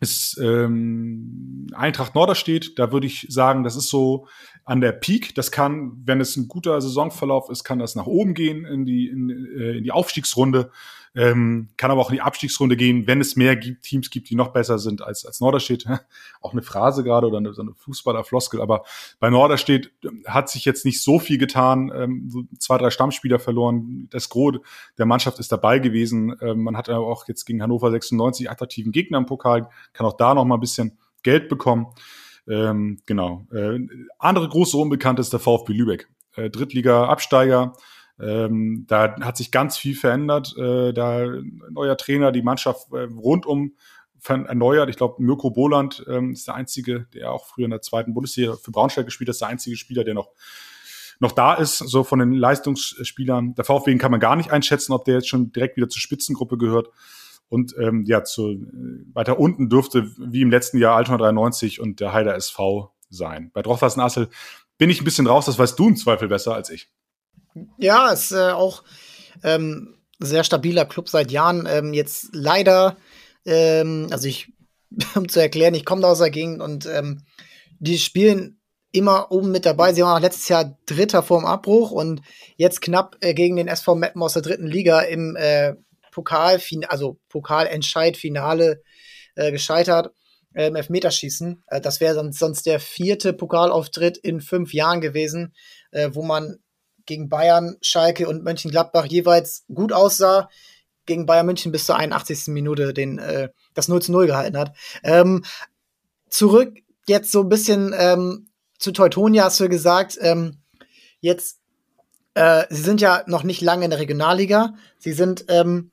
ist 0.00 0.38
ähm, 0.42 1.66
Eintracht 1.74 2.14
Norderstedt. 2.14 2.78
Da 2.78 2.92
würde 2.92 3.06
ich 3.06 3.26
sagen, 3.30 3.62
das 3.62 3.76
ist 3.76 3.88
so 3.88 4.26
an 4.64 4.80
der 4.80 4.92
Peak. 4.92 5.34
Das 5.34 5.50
kann, 5.50 6.02
wenn 6.04 6.20
es 6.20 6.36
ein 6.36 6.48
guter 6.48 6.80
Saisonverlauf 6.80 7.50
ist, 7.50 7.64
kann 7.64 7.78
das 7.78 7.94
nach 7.94 8.06
oben 8.06 8.34
gehen 8.34 8.64
in 8.64 8.84
die, 8.84 9.08
in, 9.08 9.30
äh, 9.30 9.78
in 9.78 9.84
die 9.84 9.92
Aufstiegsrunde. 9.92 10.70
Ähm, 11.16 11.68
kann 11.76 11.92
aber 11.92 12.00
auch 12.00 12.10
in 12.10 12.16
die 12.16 12.22
Abstiegsrunde 12.22 12.76
gehen, 12.76 13.06
wenn 13.06 13.20
es 13.20 13.36
mehr 13.36 13.54
gibt, 13.54 13.82
Teams 13.82 14.10
gibt, 14.10 14.30
die 14.30 14.34
noch 14.34 14.48
besser 14.48 14.78
sind 14.78 15.00
als, 15.00 15.24
als 15.24 15.40
Norderstedt. 15.40 15.86
auch 16.40 16.52
eine 16.52 16.62
Phrase 16.62 17.04
gerade 17.04 17.28
oder 17.28 17.38
eine, 17.38 17.54
so 17.54 17.62
eine 17.62 17.74
Fußballerfloskel. 17.74 18.60
Aber 18.60 18.84
bei 19.20 19.30
Norderstedt 19.30 19.92
ähm, 20.04 20.24
hat 20.26 20.50
sich 20.50 20.64
jetzt 20.64 20.84
nicht 20.84 21.02
so 21.02 21.18
viel 21.18 21.38
getan. 21.38 21.92
Ähm, 21.94 22.48
zwei, 22.58 22.78
drei 22.78 22.90
Stammspieler 22.90 23.38
verloren. 23.38 24.08
Das 24.10 24.28
Gros 24.28 24.56
der 24.98 25.06
Mannschaft 25.06 25.38
ist 25.38 25.52
dabei 25.52 25.78
gewesen. 25.78 26.36
Ähm, 26.40 26.64
man 26.64 26.76
hat 26.76 26.88
aber 26.88 27.06
auch 27.06 27.28
jetzt 27.28 27.44
gegen 27.44 27.62
Hannover 27.62 27.90
96 27.90 28.50
attraktiven 28.50 28.92
Gegner 28.92 29.18
im 29.18 29.26
Pokal. 29.26 29.68
Kann 29.92 30.06
auch 30.06 30.16
da 30.16 30.34
noch 30.34 30.44
mal 30.44 30.56
ein 30.56 30.60
bisschen 30.60 30.98
Geld 31.22 31.48
bekommen. 31.48 31.86
Ähm, 32.48 32.98
genau. 33.06 33.46
Äh, 33.52 33.78
andere 34.18 34.48
große 34.48 34.76
Unbekannte 34.76 35.20
ist 35.20 35.32
der 35.32 35.40
VfB 35.40 35.72
Lübeck. 35.72 36.08
Äh, 36.36 36.50
Drittliga-Absteiger 36.50 37.74
ähm, 38.20 38.84
da 38.86 39.16
hat 39.20 39.36
sich 39.36 39.50
ganz 39.50 39.76
viel 39.76 39.96
verändert. 39.96 40.56
Äh, 40.56 40.92
da 40.92 41.26
neuer 41.70 41.96
Trainer, 41.96 42.32
die 42.32 42.42
Mannschaft 42.42 42.92
äh, 42.92 43.02
rundum 43.02 43.74
erneuert. 44.26 44.88
Ich 44.88 44.96
glaube, 44.96 45.22
Mirko 45.22 45.50
Boland 45.50 46.04
ähm, 46.08 46.32
ist 46.32 46.46
der 46.46 46.54
einzige, 46.54 47.06
der 47.12 47.32
auch 47.32 47.46
früher 47.46 47.66
in 47.66 47.70
der 47.70 47.82
zweiten 47.82 48.14
Bundesliga 48.14 48.54
für 48.54 48.70
Braunschweig 48.70 49.04
gespielt 49.04 49.28
hat, 49.28 49.34
ist 49.34 49.40
der 49.42 49.48
einzige 49.48 49.76
Spieler, 49.76 50.04
der 50.04 50.14
noch 50.14 50.30
noch 51.20 51.32
da 51.32 51.54
ist, 51.54 51.78
so 51.78 52.02
von 52.02 52.18
den 52.18 52.32
Leistungsspielern. 52.32 53.54
Der 53.54 53.64
VfB 53.64 53.96
kann 53.98 54.10
man 54.10 54.18
gar 54.18 54.34
nicht 54.34 54.50
einschätzen, 54.50 54.92
ob 54.92 55.04
der 55.04 55.14
jetzt 55.14 55.28
schon 55.28 55.52
direkt 55.52 55.76
wieder 55.76 55.88
zur 55.88 56.00
Spitzengruppe 56.00 56.58
gehört. 56.58 56.88
Und 57.48 57.74
ähm, 57.78 58.04
ja, 58.04 58.24
zu, 58.24 58.50
äh, 58.50 58.58
weiter 59.12 59.38
unten 59.38 59.68
dürfte 59.68 60.10
wie 60.18 60.42
im 60.42 60.50
letzten 60.50 60.78
Jahr 60.78 60.96
Altona 60.96 61.18
93 61.18 61.80
und 61.80 62.00
der 62.00 62.12
Heider 62.12 62.34
SV 62.34 62.92
sein. 63.10 63.50
Bei 63.54 63.62
Drochtersen 63.62 64.02
Assel 64.02 64.28
bin 64.76 64.90
ich 64.90 65.00
ein 65.00 65.04
bisschen 65.04 65.26
raus, 65.26 65.46
das 65.46 65.58
weißt 65.58 65.78
du 65.78 65.88
im 65.88 65.96
Zweifel 65.96 66.28
besser 66.28 66.54
als 66.54 66.70
ich. 66.70 66.90
Ja, 67.78 68.10
ist 68.10 68.32
äh, 68.32 68.50
auch 68.50 68.82
ähm, 69.42 69.96
sehr 70.18 70.44
stabiler 70.44 70.84
Club 70.84 71.08
seit 71.08 71.30
Jahren. 71.30 71.66
Ähm, 71.70 71.94
jetzt 71.94 72.30
leider, 72.32 72.96
ähm, 73.44 74.08
also 74.10 74.28
ich, 74.28 74.52
um 75.14 75.28
zu 75.28 75.40
erklären, 75.40 75.74
ich 75.74 75.84
komme 75.84 76.02
da 76.02 76.08
aus 76.08 76.18
der 76.18 76.30
Gegend 76.30 76.60
und 76.60 76.86
ähm, 76.86 77.22
die 77.78 77.98
spielen 77.98 78.60
immer 78.92 79.32
oben 79.32 79.50
mit 79.50 79.66
dabei. 79.66 79.92
Sie 79.92 80.02
waren 80.02 80.16
auch 80.16 80.22
letztes 80.22 80.48
Jahr 80.48 80.78
Dritter 80.86 81.22
vorm 81.22 81.44
Abbruch 81.44 81.90
und 81.90 82.20
jetzt 82.56 82.80
knapp 82.80 83.16
äh, 83.20 83.34
gegen 83.34 83.56
den 83.56 83.68
SV 83.68 83.96
Meppen 83.96 84.22
aus 84.22 84.34
der 84.34 84.42
dritten 84.42 84.66
Liga 84.66 85.00
im 85.00 85.36
äh, 85.36 85.74
Pokal, 86.12 86.60
also 86.88 87.18
Pokalentscheid-Finale 87.28 88.82
äh, 89.34 89.50
gescheitert 89.50 90.12
äh, 90.54 90.68
im 90.68 90.76
Elfmeterschießen. 90.76 91.64
Das 91.82 92.00
wäre 92.00 92.14
sonst, 92.14 92.38
sonst 92.38 92.66
der 92.66 92.78
vierte 92.78 93.32
Pokalauftritt 93.32 94.16
in 94.16 94.40
fünf 94.40 94.72
Jahren 94.72 95.00
gewesen, 95.00 95.54
äh, 95.90 96.10
wo 96.12 96.22
man 96.22 96.58
gegen 97.06 97.28
Bayern, 97.28 97.76
Schalke 97.82 98.28
und 98.28 98.44
Mönchengladbach 98.44 99.06
jeweils 99.06 99.64
gut 99.72 99.92
aussah, 99.92 100.48
gegen 101.06 101.26
Bayern 101.26 101.46
München 101.46 101.72
bis 101.72 101.86
zur 101.86 101.96
81. 101.96 102.48
Minute 102.48 102.94
den, 102.94 103.18
äh, 103.18 103.50
das 103.74 103.88
0 103.88 104.02
zu 104.02 104.12
0 104.12 104.26
gehalten 104.26 104.56
hat. 104.56 104.74
Ähm, 105.02 105.44
zurück 106.28 106.74
jetzt 107.06 107.30
so 107.30 107.42
ein 107.42 107.48
bisschen 107.48 107.94
ähm, 107.96 108.48
zu 108.78 108.92
Teutonia 108.92 109.44
hast 109.44 109.60
du 109.60 109.68
gesagt, 109.68 110.18
ähm, 110.20 110.58
jetzt, 111.20 111.58
äh, 112.34 112.64
sie 112.70 112.82
sind 112.82 113.00
ja 113.00 113.22
noch 113.26 113.42
nicht 113.42 113.60
lange 113.60 113.84
in 113.84 113.90
der 113.90 114.00
Regionalliga. 114.00 114.74
Sie 114.98 115.12
sind, 115.12 115.44
ähm, 115.48 115.90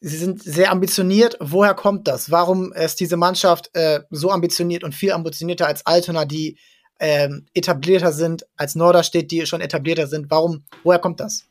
sie 0.00 0.16
sind 0.16 0.42
sehr 0.42 0.70
ambitioniert. 0.70 1.36
Woher 1.40 1.74
kommt 1.74 2.08
das? 2.08 2.30
Warum 2.30 2.72
ist 2.72 3.00
diese 3.00 3.16
Mannschaft 3.16 3.70
äh, 3.74 4.00
so 4.10 4.30
ambitioniert 4.30 4.84
und 4.84 4.94
viel 4.94 5.12
ambitionierter 5.12 5.66
als 5.66 5.86
Altona, 5.86 6.24
die 6.24 6.58
ähm, 7.00 7.46
etablierter 7.54 8.12
sind 8.12 8.46
als 8.56 8.74
Norderstedt, 8.74 9.30
die 9.30 9.46
schon 9.46 9.60
etablierter 9.60 10.06
sind. 10.06 10.30
Warum, 10.30 10.62
woher 10.84 10.98
kommt 10.98 11.20
das? 11.20 11.46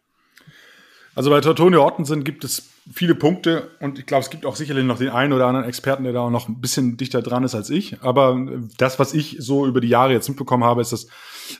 Also 1.16 1.32
bei 1.32 1.42
Tortonio 1.42 1.86
Ottensen 1.86 2.24
gibt 2.24 2.44
es 2.44 2.70
viele 2.94 3.16
Punkte 3.16 3.72
und 3.80 4.00
ich 4.00 4.06
glaube, 4.06 4.24
es 4.24 4.30
gibt 4.30 4.46
auch 4.46 4.56
sicherlich 4.56 4.86
noch 4.86 5.00
den 5.00 5.10
einen 5.10 5.34
oder 5.34 5.48
anderen 5.48 5.68
Experten, 5.68 6.04
der 6.04 6.14
da 6.14 6.22
auch 6.22 6.30
noch 6.30 6.48
ein 6.48 6.62
bisschen 6.62 6.98
dichter 6.98 7.22
dran 7.22 7.44
ist 7.44 7.56
als 7.56 7.70
ich. 7.70 8.02
Aber 8.02 8.40
das, 8.78 9.00
was 9.00 9.14
ich 9.14 9.38
so 9.40 9.66
über 9.66 9.82
die 9.82 9.90
Jahre 9.90 10.14
jetzt 10.14 10.30
mitbekommen 10.30 10.64
habe, 10.64 10.82
ist, 10.82 10.92
dass 10.92 11.08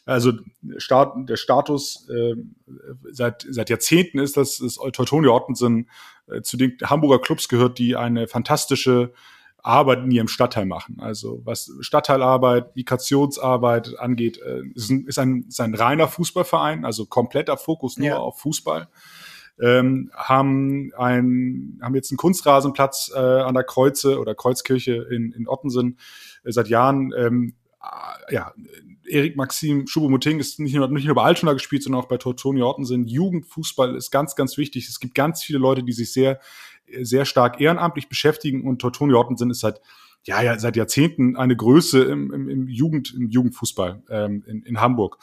also 0.06 0.34
Start, 0.78 1.28
der 1.28 1.36
Status 1.36 2.08
äh, 2.10 2.36
seit, 3.12 3.46
seit 3.50 3.70
Jahrzehnten 3.70 4.20
ist, 4.20 4.38
dass 4.38 4.60
das 4.60 4.76
Teutonia 4.94 5.32
Ottensen 5.32 5.90
äh, 6.28 6.42
zu 6.42 6.56
den 6.56 6.78
Hamburger 6.84 7.20
Clubs 7.20 7.50
gehört, 7.50 7.80
die 7.80 7.96
eine 7.96 8.28
fantastische 8.28 9.12
Arbeit 9.64 10.00
in 10.00 10.12
ihrem 10.12 10.28
Stadtteil 10.28 10.66
machen. 10.66 10.98
Also 11.00 11.42
was 11.44 11.72
Stadtteilarbeit, 11.82 12.76
Migrationsarbeit 12.76 14.00
angeht, 14.00 14.40
äh, 14.40 14.62
ist, 14.74 14.90
ein, 14.90 15.06
ist, 15.06 15.20
ein, 15.20 15.46
ist 15.48 15.60
ein 15.60 15.76
reiner 15.76 16.08
Fußballverein, 16.08 16.86
also 16.86 17.06
kompletter 17.06 17.58
Fokus 17.58 17.98
nur 17.98 18.08
ja. 18.08 18.18
auf 18.18 18.40
Fußball. 18.40 18.88
Ähm, 19.62 20.10
haben 20.16 20.92
ein, 20.98 21.80
haben 21.82 21.96
jetzt 21.96 22.12
einen 22.12 22.18
Kunstrasenplatz 22.18 23.12
äh, 23.14 23.20
an 23.20 23.54
der 23.54 23.66
Kreuze 23.66 24.20
oder 24.20 24.34
Kreuzkirche 24.34 25.08
in, 25.12 25.34
in 25.34 25.50
Ottensen 25.50 25.98
äh, 26.46 26.52
seit 26.52 26.70
Jahren. 26.70 27.14
Ähm, 27.18 27.56
äh, 27.82 28.34
ja, 28.34 28.54
Erik 29.06 29.36
Maxim 29.36 29.86
Schubomoting 29.88 30.40
ist 30.40 30.60
nicht 30.60 30.76
nur, 30.76 30.88
nicht 30.88 31.06
nur 31.06 31.16
bei 31.16 31.24
Altona 31.24 31.54
gespielt, 31.54 31.84
sondern 31.84 32.02
auch 32.02 32.08
bei 32.08 32.18
Tortoni 32.18 32.62
Ottensen. 32.62 33.06
Jugendfußball 33.06 33.96
ist 33.96 34.12
ganz, 34.12 34.36
ganz 34.36 34.58
wichtig. 34.58 34.88
Es 34.88 35.00
gibt 35.00 35.16
ganz 35.16 35.44
viele 35.44 35.60
Leute, 35.60 35.84
die 35.84 35.94
sich 35.94 36.14
sehr 36.14 36.40
sehr 37.02 37.26
stark 37.26 37.62
ehrenamtlich 37.62 38.10
beschäftigen 38.10 38.68
und 38.68 38.80
Tortoni 38.80 39.14
Ottensen 39.14 39.50
ist 39.50 39.60
seit 39.60 39.82
ja, 40.26 40.42
ja, 40.42 40.60
seit 40.60 40.76
Jahrzehnten 40.76 41.38
eine 41.38 41.56
Größe 41.56 42.04
im, 42.04 42.34
im, 42.34 42.50
im 42.50 42.68
Jugend, 42.68 43.14
im 43.14 43.30
Jugendfußball 43.30 44.04
ähm, 44.10 44.44
in, 44.46 44.64
in 44.64 44.82
Hamburg. 44.82 45.18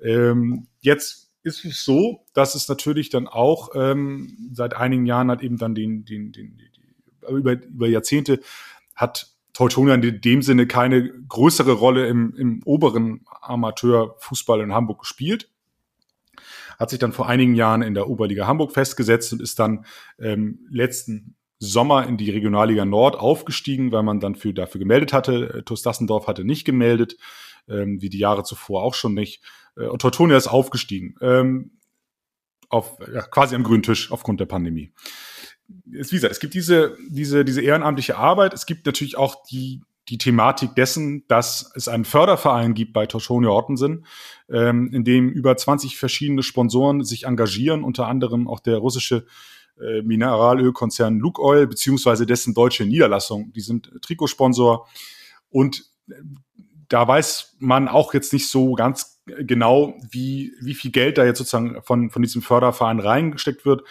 Ähm, 0.00 0.66
jetzt 0.80 1.30
ist 1.42 1.64
es 1.64 1.84
so, 1.84 2.24
dass 2.34 2.54
es 2.54 2.68
natürlich 2.68 3.10
dann 3.10 3.28
auch 3.28 3.70
ähm, 3.74 4.50
seit 4.52 4.74
einigen 4.74 5.06
Jahren 5.06 5.30
hat 5.30 5.42
eben 5.42 5.56
dann 5.56 5.74
den, 5.74 6.04
den, 6.04 6.32
den, 6.32 6.56
den 6.56 6.70
über, 7.28 7.52
über 7.52 7.86
Jahrzehnte 7.86 8.40
hat 8.94 9.28
Teutonia 9.52 9.94
in 9.94 10.20
dem 10.20 10.42
Sinne 10.42 10.66
keine 10.66 11.10
größere 11.28 11.72
Rolle 11.72 12.06
im, 12.08 12.34
im 12.36 12.62
oberen 12.64 13.24
Amateurfußball 13.40 14.60
in 14.60 14.72
Hamburg 14.72 15.00
gespielt 15.00 15.48
hat 16.80 16.88
sich 16.88 16.98
dann 16.98 17.12
vor 17.12 17.28
einigen 17.28 17.54
Jahren 17.54 17.82
in 17.82 17.92
der 17.92 18.08
Oberliga 18.08 18.46
Hamburg 18.46 18.72
festgesetzt 18.72 19.34
und 19.34 19.42
ist 19.42 19.58
dann 19.58 19.84
ähm, 20.18 20.66
letzten 20.70 21.36
Sommer 21.58 22.06
in 22.08 22.16
die 22.16 22.30
Regionalliga 22.30 22.86
Nord 22.86 23.16
aufgestiegen, 23.16 23.92
weil 23.92 24.02
man 24.02 24.18
dann 24.18 24.34
für, 24.34 24.54
dafür 24.54 24.78
gemeldet 24.78 25.12
hatte. 25.12 25.58
Äh, 25.58 25.62
TuS 25.62 25.82
Dassendorf 25.82 26.26
hatte 26.26 26.42
nicht 26.42 26.64
gemeldet, 26.64 27.18
ähm, 27.68 28.00
wie 28.00 28.08
die 28.08 28.18
Jahre 28.18 28.44
zuvor 28.44 28.82
auch 28.82 28.94
schon 28.94 29.12
nicht. 29.12 29.42
Äh, 29.76 29.88
und 29.88 30.00
Teutonia 30.00 30.38
ist 30.38 30.48
aufgestiegen. 30.48 31.16
Ähm, 31.20 31.72
auf, 32.70 32.96
ja, 33.12 33.20
quasi 33.22 33.54
am 33.54 33.62
grünen 33.62 33.82
Tisch 33.82 34.10
aufgrund 34.10 34.40
der 34.40 34.46
Pandemie. 34.46 34.94
Es, 35.92 36.12
wie 36.12 36.16
gesagt, 36.16 36.32
es 36.32 36.40
gibt 36.40 36.54
diese, 36.54 36.96
diese, 37.10 37.44
diese 37.44 37.60
ehrenamtliche 37.60 38.16
Arbeit. 38.16 38.54
Es 38.54 38.64
gibt 38.64 38.86
natürlich 38.86 39.18
auch 39.18 39.42
die, 39.44 39.82
die 40.08 40.18
Thematik 40.18 40.74
dessen, 40.74 41.24
dass 41.28 41.70
es 41.74 41.88
einen 41.88 42.04
Förderverein 42.04 42.74
gibt 42.74 42.92
bei 42.92 43.06
Toshonia 43.06 43.50
Ottensen, 43.50 44.06
ähm, 44.48 44.90
in 44.92 45.04
dem 45.04 45.28
über 45.28 45.56
20 45.56 45.96
verschiedene 45.98 46.42
Sponsoren 46.42 47.04
sich 47.04 47.24
engagieren, 47.24 47.84
unter 47.84 48.08
anderem 48.08 48.48
auch 48.48 48.60
der 48.60 48.78
russische 48.78 49.26
äh, 49.80 50.02
Mineralölkonzern 50.02 51.18
Lukoil, 51.18 51.66
beziehungsweise 51.66 52.26
dessen 52.26 52.54
deutsche 52.54 52.84
Niederlassung. 52.84 53.52
Die 53.52 53.60
sind 53.60 53.90
Trikotsponsor. 54.02 54.88
Und 55.48 55.84
äh, 56.08 56.14
da 56.88 57.06
weiß 57.06 57.56
man 57.60 57.86
auch 57.86 58.12
jetzt 58.12 58.32
nicht 58.32 58.48
so 58.48 58.72
ganz 58.72 59.22
genau, 59.26 59.94
wie, 60.10 60.52
wie 60.60 60.74
viel 60.74 60.90
Geld 60.90 61.18
da 61.18 61.24
jetzt 61.24 61.38
sozusagen 61.38 61.82
von, 61.82 62.10
von 62.10 62.22
diesem 62.22 62.42
Förderverein 62.42 62.98
reingesteckt 62.98 63.64
wird. 63.64 63.82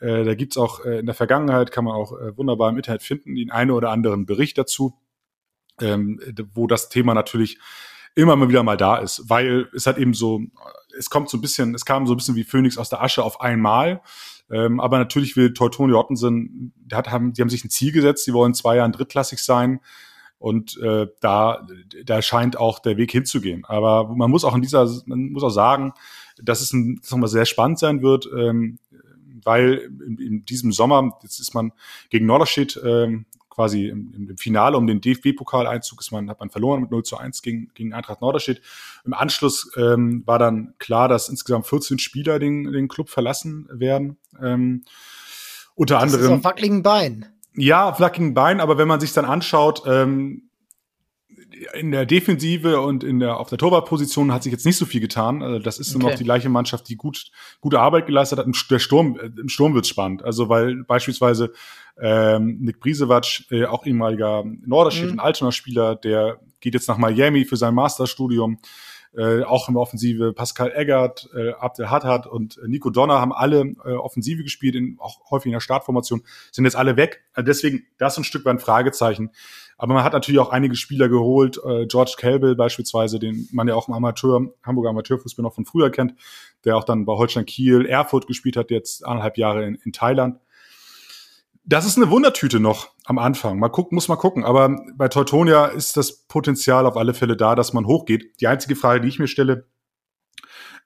Äh, 0.00 0.24
da 0.24 0.34
gibt's 0.34 0.56
auch 0.56 0.84
äh, 0.84 1.00
in 1.00 1.06
der 1.06 1.16
Vergangenheit, 1.16 1.72
kann 1.72 1.84
man 1.84 1.94
auch 1.94 2.12
wunderbar 2.36 2.70
im 2.70 2.76
Internet 2.76 3.02
finden, 3.02 3.34
den 3.34 3.50
einen 3.50 3.72
oder 3.72 3.90
anderen 3.90 4.24
Bericht 4.24 4.56
dazu 4.56 4.94
ähm, 5.80 6.20
wo 6.54 6.66
das 6.66 6.88
Thema 6.88 7.14
natürlich 7.14 7.58
immer 8.14 8.36
mal 8.36 8.48
wieder 8.48 8.62
mal 8.62 8.76
da 8.76 8.96
ist, 8.96 9.22
weil 9.28 9.68
es 9.74 9.86
hat 9.86 9.98
eben 9.98 10.12
so, 10.14 10.42
es 10.98 11.08
kommt 11.08 11.30
so 11.30 11.38
ein 11.38 11.40
bisschen, 11.40 11.74
es 11.74 11.84
kam 11.84 12.06
so 12.06 12.14
ein 12.14 12.16
bisschen 12.16 12.34
wie 12.34 12.44
Phoenix 12.44 12.76
aus 12.76 12.88
der 12.88 13.02
Asche 13.02 13.22
auf 13.22 13.40
einmal. 13.40 14.00
Ähm, 14.50 14.80
aber 14.80 14.98
natürlich 14.98 15.36
will 15.36 15.52
Teutoni 15.52 15.92
Ottensen, 15.92 16.72
die, 16.76 16.94
hat, 16.94 17.10
haben, 17.10 17.32
die 17.32 17.42
haben 17.42 17.50
sich 17.50 17.64
ein 17.64 17.70
Ziel 17.70 17.92
gesetzt, 17.92 18.26
die 18.26 18.32
wollen 18.32 18.54
zwei 18.54 18.76
Jahren 18.76 18.92
drittklassig 18.92 19.38
sein. 19.40 19.80
Und 20.38 20.78
äh, 20.78 21.08
da, 21.20 21.66
da 22.04 22.22
scheint 22.22 22.56
auch 22.56 22.78
der 22.78 22.96
Weg 22.96 23.10
hinzugehen. 23.10 23.64
Aber 23.64 24.14
man 24.14 24.30
muss 24.30 24.44
auch 24.44 24.54
in 24.54 24.62
dieser, 24.62 24.88
man 25.06 25.30
muss 25.30 25.42
auch 25.42 25.50
sagen, 25.50 25.92
dass 26.40 26.60
es 26.60 26.72
ein, 26.72 26.98
das 27.00 27.10
nochmal 27.10 27.28
sehr 27.28 27.44
spannend 27.44 27.78
sein 27.78 28.02
wird, 28.02 28.28
ähm, 28.36 28.78
weil 29.44 29.90
in, 30.06 30.18
in 30.18 30.44
diesem 30.44 30.72
Sommer, 30.72 31.18
jetzt 31.22 31.40
ist 31.40 31.54
man 31.54 31.72
gegen 32.10 32.26
Norderstedt 32.26 32.80
ähm, 32.84 33.26
quasi 33.58 33.88
im, 33.88 34.28
im 34.28 34.38
Finale 34.38 34.76
um 34.76 34.86
den 34.86 35.00
DFB-Pokaleinzug 35.00 35.98
ist 35.98 36.12
man, 36.12 36.30
hat 36.30 36.38
man 36.38 36.48
verloren 36.48 36.80
mit 36.80 36.92
0 36.92 37.02
zu 37.02 37.16
1 37.16 37.42
gegen, 37.42 37.72
gegen 37.74 37.92
Eintracht 37.92 38.20
Norderstedt. 38.20 38.62
Im 39.04 39.14
Anschluss 39.14 39.72
ähm, 39.76 40.22
war 40.26 40.38
dann 40.38 40.74
klar, 40.78 41.08
dass 41.08 41.28
insgesamt 41.28 41.66
14 41.66 41.98
Spieler 41.98 42.38
den, 42.38 42.70
den 42.70 42.86
Club 42.86 43.08
verlassen 43.08 43.66
werden. 43.72 44.16
Ähm, 44.40 44.84
unter 45.74 45.94
das 45.94 46.04
anderem. 46.04 46.24
Ist 46.24 46.30
auf 46.38 46.44
wackeligen 46.44 46.84
Bein. 46.84 47.26
Ja, 47.56 47.88
auf 47.88 47.98
wackeligen 47.98 48.32
Bein, 48.32 48.60
aber 48.60 48.78
wenn 48.78 48.86
man 48.86 49.00
sich 49.00 49.12
dann 49.12 49.24
anschaut, 49.24 49.82
ähm, 49.86 50.47
in 51.74 51.90
der 51.90 52.06
Defensive 52.06 52.80
und 52.80 53.02
in 53.02 53.20
der, 53.20 53.38
auf 53.38 53.48
der 53.48 53.58
Torwartposition 53.58 54.32
hat 54.32 54.42
sich 54.42 54.52
jetzt 54.52 54.66
nicht 54.66 54.76
so 54.76 54.86
viel 54.86 55.00
getan. 55.00 55.42
Also 55.42 55.58
das 55.58 55.78
ist 55.78 55.90
okay. 55.90 55.98
nur 55.98 56.10
noch 56.10 56.18
die 56.18 56.24
gleiche 56.24 56.48
Mannschaft, 56.48 56.88
die 56.88 56.96
gut, 56.96 57.30
gute 57.60 57.80
Arbeit 57.80 58.06
geleistet 58.06 58.38
hat. 58.38 58.46
Im, 58.46 58.54
der 58.70 58.78
Sturm, 58.78 59.18
äh, 59.18 59.30
im 59.40 59.48
Sturm 59.48 59.74
wird's 59.74 59.88
spannend. 59.88 60.22
Also, 60.24 60.48
weil 60.48 60.84
beispielsweise 60.84 61.52
ähm, 62.00 62.58
Nick 62.60 62.80
Brisevac, 62.80 63.44
äh, 63.50 63.64
auch 63.64 63.86
ehemaliger 63.86 64.44
Norderstedt 64.44 65.06
mhm. 65.06 65.12
und 65.12 65.20
Altona 65.20 65.52
Spieler, 65.52 65.96
der 65.96 66.40
geht 66.60 66.74
jetzt 66.74 66.88
nach 66.88 66.98
Miami 66.98 67.44
für 67.44 67.56
sein 67.56 67.74
Masterstudium. 67.74 68.58
Äh, 69.16 69.42
auch 69.42 69.68
in 69.68 69.74
der 69.74 69.80
Offensive 69.80 70.34
Pascal 70.34 70.70
Eggert, 70.74 71.30
äh, 71.34 71.52
Abdel 71.52 71.90
Haddad 71.90 72.26
und 72.26 72.58
äh, 72.58 72.68
Nico 72.68 72.90
Donner 72.90 73.20
haben 73.20 73.32
alle 73.32 73.74
äh, 73.84 73.92
Offensive 73.92 74.42
gespielt, 74.42 74.74
in, 74.74 74.96
auch 75.00 75.30
häufig 75.30 75.46
in 75.46 75.52
der 75.52 75.60
Startformation, 75.60 76.22
sind 76.52 76.66
jetzt 76.66 76.76
alle 76.76 76.96
weg. 76.96 77.22
Also 77.32 77.46
deswegen, 77.46 77.86
das 77.96 78.12
ist 78.12 78.18
ein 78.18 78.24
Stück 78.24 78.44
weit 78.44 78.56
ein 78.56 78.58
Fragezeichen. 78.58 79.30
Aber 79.78 79.94
man 79.94 80.02
hat 80.02 80.12
natürlich 80.12 80.40
auch 80.40 80.50
einige 80.50 80.74
Spieler 80.74 81.08
geholt, 81.08 81.58
äh, 81.64 81.86
George 81.86 82.14
Kelbel 82.18 82.56
beispielsweise, 82.56 83.20
den 83.20 83.48
man 83.52 83.68
ja 83.68 83.76
auch 83.76 83.86
im 83.86 83.94
Amateur, 83.94 84.52
Hamburger 84.64 84.90
Amateurfußball 84.90 85.44
noch 85.44 85.54
von 85.54 85.64
früher 85.64 85.90
kennt, 85.90 86.14
der 86.64 86.76
auch 86.76 86.84
dann 86.84 87.04
bei 87.04 87.14
Holstein 87.14 87.46
Kiel, 87.46 87.86
Erfurt 87.86 88.26
gespielt 88.26 88.56
hat, 88.56 88.70
jetzt 88.70 89.06
anderthalb 89.06 89.38
Jahre 89.38 89.64
in, 89.64 89.76
in 89.76 89.92
Thailand. 89.92 90.40
Das 91.64 91.86
ist 91.86 91.96
eine 91.96 92.10
Wundertüte 92.10 92.60
noch 92.60 92.88
am 93.04 93.18
Anfang. 93.18 93.58
Mal 93.58 93.68
gucken, 93.68 93.94
muss 93.94 94.08
mal 94.08 94.16
gucken. 94.16 94.42
Aber 94.42 94.74
bei 94.96 95.08
Teutonia 95.08 95.66
ist 95.66 95.96
das 95.96 96.26
Potenzial 96.26 96.86
auf 96.86 96.96
alle 96.96 97.14
Fälle 97.14 97.36
da, 97.36 97.54
dass 97.54 97.72
man 97.72 97.86
hochgeht. 97.86 98.40
Die 98.40 98.48
einzige 98.48 98.74
Frage, 98.74 99.02
die 99.02 99.08
ich 99.08 99.18
mir 99.18 99.28
stelle, 99.28 99.66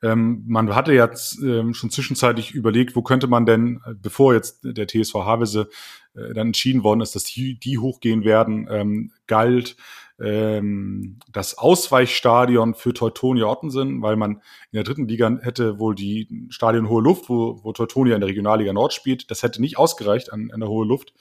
ähm, 0.03 0.43
man 0.47 0.75
hatte 0.75 0.93
jetzt 0.93 1.41
ähm, 1.43 1.75
schon 1.75 1.91
zwischenzeitlich 1.91 2.53
überlegt, 2.53 2.97
wo 2.97 3.03
könnte 3.03 3.29
man 3.29 3.47
denn, 3.47 3.81
äh, 3.87 3.95
bevor 3.95 4.35
jetzt 4.35 4.61
der 4.65 4.89
TSV 4.89 5.15
Havese 5.15 5.69
äh, 6.15 6.35
dann 6.35 6.49
entschieden 6.49 6.83
worden 6.83 7.01
ist, 7.01 7.15
dass 7.15 7.25
die, 7.25 7.59
die 7.59 7.79
hochgehen 7.79 8.25
werden, 8.25 8.67
ähm, 8.69 9.13
galt 9.29 9.77
ähm, 10.21 11.19
das 11.33 11.57
Ausweichstadion 11.57 12.75
für 12.75 12.93
Teutonia 12.93 13.47
Ottensen, 13.47 14.03
weil 14.03 14.17
man 14.17 14.33
in 14.33 14.75
der 14.75 14.85
dritten 14.85 15.07
Liga 15.07 15.39
hätte 15.41 15.79
wohl 15.79 15.95
die 15.95 16.47
Stadion 16.51 16.89
Hohe 16.89 17.03
Luft, 17.03 17.29
wo, 17.29 17.61
wo 17.63 17.73
Teutonia 17.73 18.15
in 18.15 18.21
der 18.21 18.29
Regionalliga 18.29 18.73
Nord 18.73 18.93
spielt, 18.93 19.31
das 19.31 19.43
hätte 19.43 19.61
nicht 19.61 19.79
ausgereicht 19.79 20.33
an, 20.33 20.51
an 20.53 20.61
der 20.61 20.69
Hohe 20.69 20.87
Luft. 20.87 21.15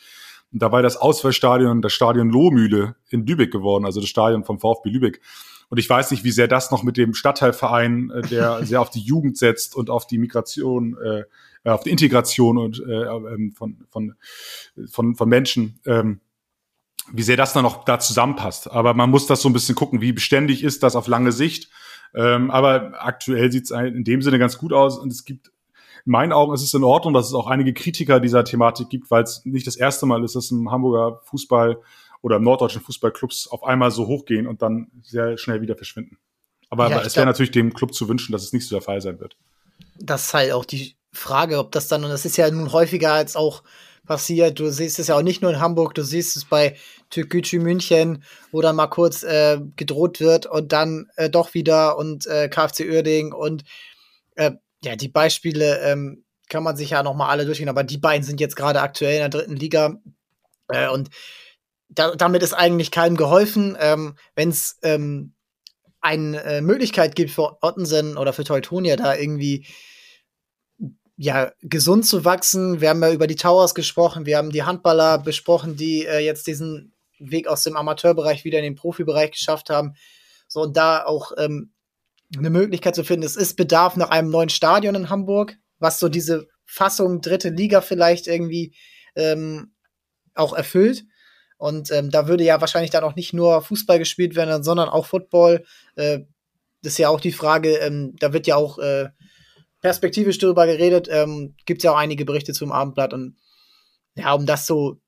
Und 0.51 0.61
da 0.61 0.71
war 0.71 0.81
das 0.81 0.97
Ausweichstadion 0.97 1.81
das 1.81 1.93
Stadion 1.93 2.29
Lohmühle 2.29 2.95
in 3.09 3.25
Lübeck 3.25 3.51
geworden, 3.51 3.85
also 3.85 4.01
das 4.01 4.09
Stadion 4.09 4.43
vom 4.43 4.59
VfB 4.59 4.89
Lübeck. 4.89 5.21
Und 5.71 5.77
ich 5.77 5.89
weiß 5.89 6.11
nicht, 6.11 6.25
wie 6.25 6.31
sehr 6.31 6.49
das 6.49 6.69
noch 6.69 6.83
mit 6.83 6.97
dem 6.97 7.13
Stadtteilverein, 7.13 8.11
äh, 8.11 8.21
der 8.23 8.59
sehr 8.65 8.81
auf 8.81 8.89
die 8.89 8.99
Jugend 8.99 9.37
setzt 9.37 9.73
und 9.73 9.89
auf 9.89 10.05
die 10.05 10.17
Migration, 10.17 10.97
äh, 11.01 11.23
auf 11.69 11.83
die 11.83 11.91
Integration 11.91 12.57
und 12.57 12.83
äh, 12.85 13.03
ähm, 13.03 13.53
von, 13.53 13.77
von, 13.89 14.15
von, 14.89 15.15
von 15.15 15.29
Menschen, 15.29 15.79
ähm, 15.85 16.19
wie 17.13 17.23
sehr 17.23 17.37
das 17.37 17.53
dann 17.53 17.63
noch 17.63 17.85
da 17.85 17.99
zusammenpasst. 17.99 18.69
Aber 18.69 18.93
man 18.93 19.09
muss 19.09 19.27
das 19.27 19.41
so 19.41 19.47
ein 19.47 19.53
bisschen 19.53 19.75
gucken, 19.75 20.01
wie 20.01 20.11
beständig 20.11 20.61
ist 20.61 20.83
das 20.83 20.97
auf 20.97 21.07
lange 21.07 21.31
Sicht. 21.31 21.69
Ähm, 22.13 22.51
aber 22.51 22.91
aktuell 22.97 23.49
sieht 23.49 23.63
es 23.63 23.71
in 23.71 24.03
dem 24.03 24.21
Sinne 24.21 24.39
ganz 24.39 24.57
gut 24.57 24.73
aus 24.73 24.99
und 24.99 25.09
es 25.09 25.23
gibt 25.23 25.51
in 26.05 26.11
meinen 26.11 26.33
Augen 26.33 26.53
ist 26.53 26.63
es 26.63 26.73
in 26.73 26.83
Ordnung, 26.83 27.13
dass 27.13 27.27
es 27.27 27.33
auch 27.33 27.47
einige 27.47 27.73
Kritiker 27.73 28.19
dieser 28.19 28.43
Thematik 28.43 28.89
gibt, 28.89 29.11
weil 29.11 29.23
es 29.23 29.45
nicht 29.45 29.67
das 29.67 29.75
erste 29.75 30.07
Mal 30.07 30.23
ist, 30.23 30.35
dass 30.35 30.49
im 30.49 30.71
Hamburger 30.71 31.21
Fußball 31.25 31.77
oder 32.21 32.37
im 32.37 32.43
norddeutschen 32.43 32.81
Fußballclubs 32.81 33.47
auf 33.47 33.63
einmal 33.63 33.91
so 33.91 34.07
hochgehen 34.07 34.47
und 34.47 34.61
dann 34.61 34.91
sehr 35.01 35.37
schnell 35.37 35.61
wieder 35.61 35.75
verschwinden. 35.75 36.17
Aber 36.69 36.89
ja, 36.89 37.01
es 37.01 37.15
wäre 37.15 37.25
natürlich 37.25 37.51
dem 37.51 37.73
Club 37.73 37.93
zu 37.93 38.07
wünschen, 38.07 38.31
dass 38.31 38.43
es 38.43 38.53
nicht 38.53 38.67
so 38.67 38.75
der 38.75 38.81
Fall 38.81 39.01
sein 39.01 39.19
wird. 39.19 39.35
Das 39.97 40.25
ist 40.25 40.33
halt 40.33 40.51
auch 40.53 40.65
die 40.65 40.95
Frage, 41.11 41.57
ob 41.57 41.71
das 41.71 41.87
dann, 41.87 42.03
und 42.03 42.09
das 42.09 42.25
ist 42.25 42.37
ja 42.37 42.49
nun 42.49 42.71
häufiger 42.71 43.11
als 43.11 43.35
auch 43.35 43.63
passiert. 44.05 44.59
Du 44.59 44.69
siehst 44.69 44.99
es 44.99 45.07
ja 45.07 45.15
auch 45.15 45.21
nicht 45.21 45.41
nur 45.41 45.51
in 45.51 45.59
Hamburg, 45.59 45.93
du 45.93 46.03
siehst 46.03 46.35
es 46.37 46.45
bei 46.45 46.77
Türkgücü 47.09 47.59
München, 47.59 48.23
wo 48.51 48.61
dann 48.61 48.75
mal 48.75 48.87
kurz 48.87 49.23
äh, 49.23 49.59
gedroht 49.75 50.19
wird 50.19 50.45
und 50.45 50.71
dann 50.71 51.09
äh, 51.15 51.29
doch 51.29 51.53
wieder 51.53 51.97
und 51.97 52.25
äh, 52.27 52.47
KfC 52.49 52.89
Uerding 52.89 53.33
und 53.33 53.63
äh, 54.35 54.51
ja, 54.83 54.95
die 54.95 55.09
Beispiele 55.09 55.79
ähm, 55.81 56.23
kann 56.49 56.63
man 56.63 56.75
sich 56.75 56.91
ja 56.91 57.03
noch 57.03 57.15
mal 57.15 57.29
alle 57.29 57.45
durchgehen, 57.45 57.69
aber 57.69 57.83
die 57.83 57.97
beiden 57.97 58.23
sind 58.23 58.39
jetzt 58.39 58.55
gerade 58.55 58.81
aktuell 58.81 59.13
in 59.13 59.19
der 59.19 59.29
dritten 59.29 59.55
Liga 59.55 60.01
äh, 60.69 60.89
und 60.89 61.09
da, 61.91 62.15
damit 62.15 62.41
ist 62.43 62.53
eigentlich 62.53 62.91
keinem 62.91 63.17
geholfen. 63.17 63.77
Ähm, 63.79 64.15
Wenn 64.35 64.49
es 64.49 64.77
ähm, 64.83 65.33
eine 65.99 66.43
äh, 66.43 66.61
Möglichkeit 66.61 67.15
gibt 67.15 67.31
für 67.31 67.61
Ottensen 67.61 68.17
oder 68.17 68.33
für 68.33 68.43
Teutonia, 68.43 68.95
da 68.95 69.15
irgendwie 69.15 69.67
ja, 71.15 71.51
gesund 71.61 72.07
zu 72.07 72.25
wachsen. 72.25 72.81
Wir 72.81 72.89
haben 72.89 73.03
ja 73.03 73.11
über 73.11 73.27
die 73.27 73.35
Towers 73.35 73.75
gesprochen, 73.75 74.25
wir 74.25 74.37
haben 74.37 74.49
die 74.49 74.63
Handballer 74.63 75.19
besprochen, 75.19 75.75
die 75.75 76.05
äh, 76.05 76.17
jetzt 76.17 76.47
diesen 76.47 76.95
Weg 77.19 77.47
aus 77.47 77.61
dem 77.61 77.77
Amateurbereich 77.77 78.43
wieder 78.43 78.57
in 78.57 78.63
den 78.63 78.75
Profibereich 78.75 79.31
geschafft 79.31 79.69
haben. 79.69 79.93
So, 80.47 80.61
und 80.61 80.75
da 80.75 81.05
auch 81.05 81.33
ähm, 81.37 81.73
eine 82.35 82.49
Möglichkeit 82.49 82.95
zu 82.95 83.03
finden. 83.03 83.25
Es 83.25 83.35
ist 83.35 83.55
Bedarf 83.55 83.95
nach 83.97 84.09
einem 84.09 84.31
neuen 84.31 84.49
Stadion 84.49 84.95
in 84.95 85.09
Hamburg, 85.09 85.57
was 85.77 85.99
so 85.99 86.09
diese 86.09 86.47
Fassung 86.65 87.21
dritte 87.21 87.49
Liga 87.49 87.81
vielleicht 87.81 88.25
irgendwie 88.25 88.73
ähm, 89.15 89.75
auch 90.33 90.53
erfüllt. 90.53 91.03
Und 91.61 91.91
ähm, 91.91 92.09
da 92.09 92.27
würde 92.27 92.43
ja 92.43 92.59
wahrscheinlich 92.59 92.89
dann 92.89 93.03
auch 93.03 93.15
nicht 93.15 93.33
nur 93.33 93.61
Fußball 93.61 93.99
gespielt 93.99 94.35
werden, 94.35 94.63
sondern 94.63 94.89
auch 94.89 95.05
Football. 95.05 95.63
Äh, 95.95 96.21
das 96.81 96.93
ist 96.93 96.97
ja 96.97 97.09
auch 97.09 97.21
die 97.21 97.31
Frage, 97.31 97.75
ähm, 97.75 98.15
da 98.19 98.33
wird 98.33 98.47
ja 98.47 98.55
auch 98.55 98.79
äh, 98.79 99.09
perspektivisch 99.79 100.39
darüber 100.39 100.65
geredet, 100.65 101.07
ähm, 101.11 101.53
gibt 101.67 101.81
es 101.81 101.83
ja 101.83 101.91
auch 101.91 101.97
einige 101.97 102.25
Berichte 102.25 102.53
zum 102.53 102.71
Abendblatt. 102.71 103.13
Und 103.13 103.35
ja, 104.15 104.33
um 104.33 104.47
das 104.47 104.65
so 104.65 105.01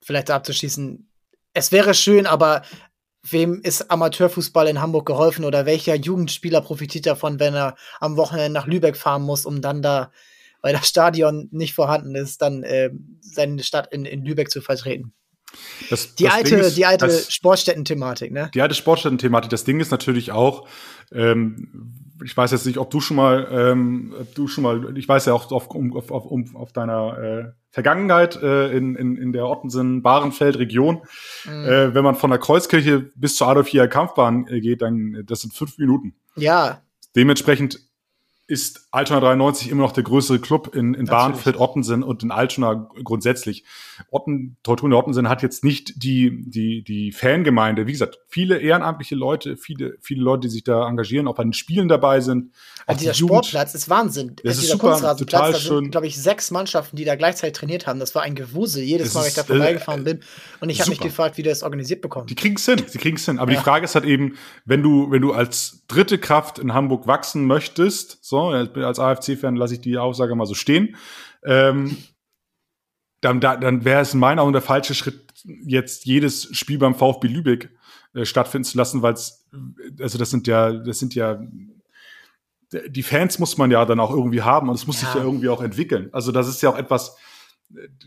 vielleicht 0.00 0.30
abzuschließen, 0.30 1.12
es 1.52 1.72
wäre 1.72 1.92
schön, 1.92 2.24
aber 2.24 2.62
wem 3.30 3.60
ist 3.60 3.90
Amateurfußball 3.90 4.66
in 4.66 4.80
Hamburg 4.80 5.04
geholfen 5.04 5.44
oder 5.44 5.66
welcher 5.66 5.94
Jugendspieler 5.94 6.62
profitiert 6.62 7.04
davon, 7.04 7.38
wenn 7.38 7.54
er 7.54 7.76
am 8.00 8.16
Wochenende 8.16 8.58
nach 8.58 8.66
Lübeck 8.66 8.96
fahren 8.96 9.24
muss, 9.24 9.44
um 9.44 9.60
dann 9.60 9.82
da, 9.82 10.10
weil 10.62 10.72
das 10.72 10.88
Stadion 10.88 11.48
nicht 11.50 11.74
vorhanden 11.74 12.14
ist, 12.14 12.40
dann 12.40 12.62
äh, 12.62 12.88
seine 13.20 13.62
Stadt 13.62 13.92
in, 13.92 14.06
in 14.06 14.24
Lübeck 14.24 14.50
zu 14.50 14.62
vertreten? 14.62 15.12
Das, 15.90 16.14
die, 16.14 16.24
das 16.24 16.34
alte, 16.34 16.56
ist, 16.56 16.76
die 16.76 16.86
alte 16.86 17.08
Sportstätten-Thematik, 17.08 18.32
ne? 18.32 18.50
Die 18.54 18.62
alte 18.62 18.74
Sportstätten-Thematik. 18.74 19.50
Das 19.50 19.64
Ding 19.64 19.80
ist 19.80 19.90
natürlich 19.90 20.32
auch, 20.32 20.68
ähm, 21.12 21.94
ich 22.24 22.36
weiß 22.36 22.50
jetzt 22.50 22.66
nicht, 22.66 22.78
ob 22.78 22.90
du 22.90 23.00
schon 23.00 23.16
mal, 23.16 23.48
ähm, 23.50 24.14
du 24.34 24.48
schon 24.48 24.64
mal, 24.64 24.96
ich 24.98 25.08
weiß 25.08 25.26
ja 25.26 25.32
auch 25.32 25.50
auf, 25.50 25.70
auf, 25.70 26.10
auf, 26.10 26.54
auf 26.54 26.72
deiner 26.72 27.18
äh, 27.18 27.44
Vergangenheit 27.70 28.36
äh, 28.42 28.76
in, 28.76 28.96
in, 28.96 29.16
in 29.16 29.32
der 29.32 29.46
Ottensen-Bahrenfeld-Region. 29.46 31.02
Mhm. 31.44 31.64
Äh, 31.64 31.94
wenn 31.94 32.04
man 32.04 32.16
von 32.16 32.30
der 32.30 32.38
Kreuzkirche 32.38 33.10
bis 33.14 33.36
zur 33.36 33.48
Adolf 33.48 33.68
Hieher 33.68 33.88
Kampfbahn 33.88 34.46
äh, 34.48 34.60
geht, 34.60 34.82
dann 34.82 35.22
das 35.24 35.42
sind 35.42 35.54
fünf 35.54 35.78
Minuten. 35.78 36.14
Ja. 36.36 36.82
Dementsprechend 37.14 37.87
ist 38.48 38.88
Altona 38.92 39.20
93 39.20 39.70
immer 39.70 39.82
noch 39.82 39.92
der 39.92 40.04
größere 40.04 40.38
Club 40.38 40.74
in, 40.74 40.94
in 40.94 41.04
Bahnfeld, 41.04 41.60
Ottensen 41.60 42.02
und 42.02 42.22
in 42.22 42.30
Altona 42.30 42.88
grundsätzlich. 43.04 43.64
Otten, 44.10 44.56
Teutonia 44.62 44.96
Ottensen 44.96 45.28
hat 45.28 45.42
jetzt 45.42 45.64
nicht 45.64 46.02
die, 46.02 46.44
die, 46.48 46.82
die 46.82 47.12
Fangemeinde. 47.12 47.86
Wie 47.86 47.92
gesagt, 47.92 48.18
viele 48.26 48.56
ehrenamtliche 48.58 49.16
Leute, 49.16 49.58
viele, 49.58 49.98
viele 50.00 50.22
Leute, 50.22 50.48
die 50.48 50.48
sich 50.48 50.64
da 50.64 50.88
engagieren, 50.88 51.28
auch 51.28 51.34
bei 51.34 51.42
den 51.42 51.52
Spielen 51.52 51.88
dabei 51.88 52.22
sind. 52.22 52.54
Also 52.86 53.00
dieser 53.00 53.12
die 53.12 53.18
Sportplatz 53.18 53.74
ist 53.74 53.90
Wahnsinn. 53.90 54.36
Das 54.42 54.56
ist 54.56 54.70
super, 54.70 54.98
total 55.14 55.52
da 55.52 55.58
schön. 55.58 55.90
glaube 55.90 56.06
ich, 56.06 56.16
sechs 56.16 56.50
Mannschaften, 56.50 56.96
die 56.96 57.04
da 57.04 57.16
gleichzeitig 57.16 57.58
trainiert 57.58 57.86
haben. 57.86 58.00
Das 58.00 58.14
war 58.14 58.22
ein 58.22 58.34
Gewusel, 58.34 58.82
jedes 58.82 59.08
das 59.08 59.14
Mal, 59.14 59.20
wenn 59.20 59.28
ich 59.28 59.34
da 59.34 59.44
vorbeigefahren 59.44 60.00
äh, 60.00 60.14
bin. 60.14 60.20
Und 60.60 60.70
ich 60.70 60.80
habe 60.80 60.88
mich 60.88 61.00
gefragt, 61.00 61.36
wie 61.36 61.42
das 61.42 61.62
organisiert 61.62 62.00
bekommst. 62.00 62.30
Die 62.30 62.34
kriegen 62.34 62.56
es 62.56 62.64
hin, 62.64 62.82
sie 62.86 62.96
kriegen 62.96 63.18
es 63.18 63.26
hin. 63.26 63.38
Aber 63.38 63.52
ja. 63.52 63.58
die 63.58 63.62
Frage 63.62 63.84
ist 63.84 63.94
halt 63.94 64.06
eben, 64.06 64.38
wenn 64.64 64.82
du, 64.82 65.10
wenn 65.10 65.20
du 65.20 65.34
als 65.34 65.84
dritte 65.86 66.16
Kraft 66.16 66.58
in 66.58 66.72
Hamburg 66.72 67.06
wachsen 67.06 67.44
möchtest, 67.44 68.18
so, 68.22 68.37
als 68.46 68.98
AFC-Fan 68.98 69.56
lasse 69.56 69.74
ich 69.74 69.80
die 69.80 69.98
Aussage 69.98 70.34
mal 70.34 70.46
so 70.46 70.54
stehen. 70.54 70.96
Ähm, 71.44 71.96
dann, 73.20 73.40
dann 73.40 73.84
wäre 73.84 74.02
es 74.02 74.14
in 74.14 74.20
meinen 74.20 74.38
Augen 74.38 74.52
der 74.52 74.62
falsche 74.62 74.94
Schritt, 74.94 75.32
jetzt 75.64 76.04
jedes 76.04 76.56
Spiel 76.56 76.78
beim 76.78 76.94
VfB 76.94 77.28
Lübeck 77.28 77.70
äh, 78.14 78.24
stattfinden 78.24 78.64
zu 78.64 78.78
lassen, 78.78 79.02
weil 79.02 79.14
es, 79.14 79.46
also 80.00 80.18
das 80.18 80.30
sind 80.30 80.46
ja, 80.46 80.72
das 80.72 80.98
sind 80.98 81.14
ja, 81.14 81.40
die 82.72 83.02
Fans 83.02 83.38
muss 83.38 83.56
man 83.56 83.70
ja 83.70 83.84
dann 83.84 83.98
auch 83.98 84.10
irgendwie 84.10 84.42
haben 84.42 84.68
und 84.68 84.74
es 84.74 84.86
muss 84.86 85.00
ja. 85.00 85.08
sich 85.08 85.16
ja 85.16 85.24
irgendwie 85.24 85.48
auch 85.48 85.62
entwickeln. 85.62 86.10
Also 86.12 86.32
das 86.32 86.48
ist 86.48 86.62
ja 86.62 86.70
auch 86.70 86.78
etwas, 86.78 87.16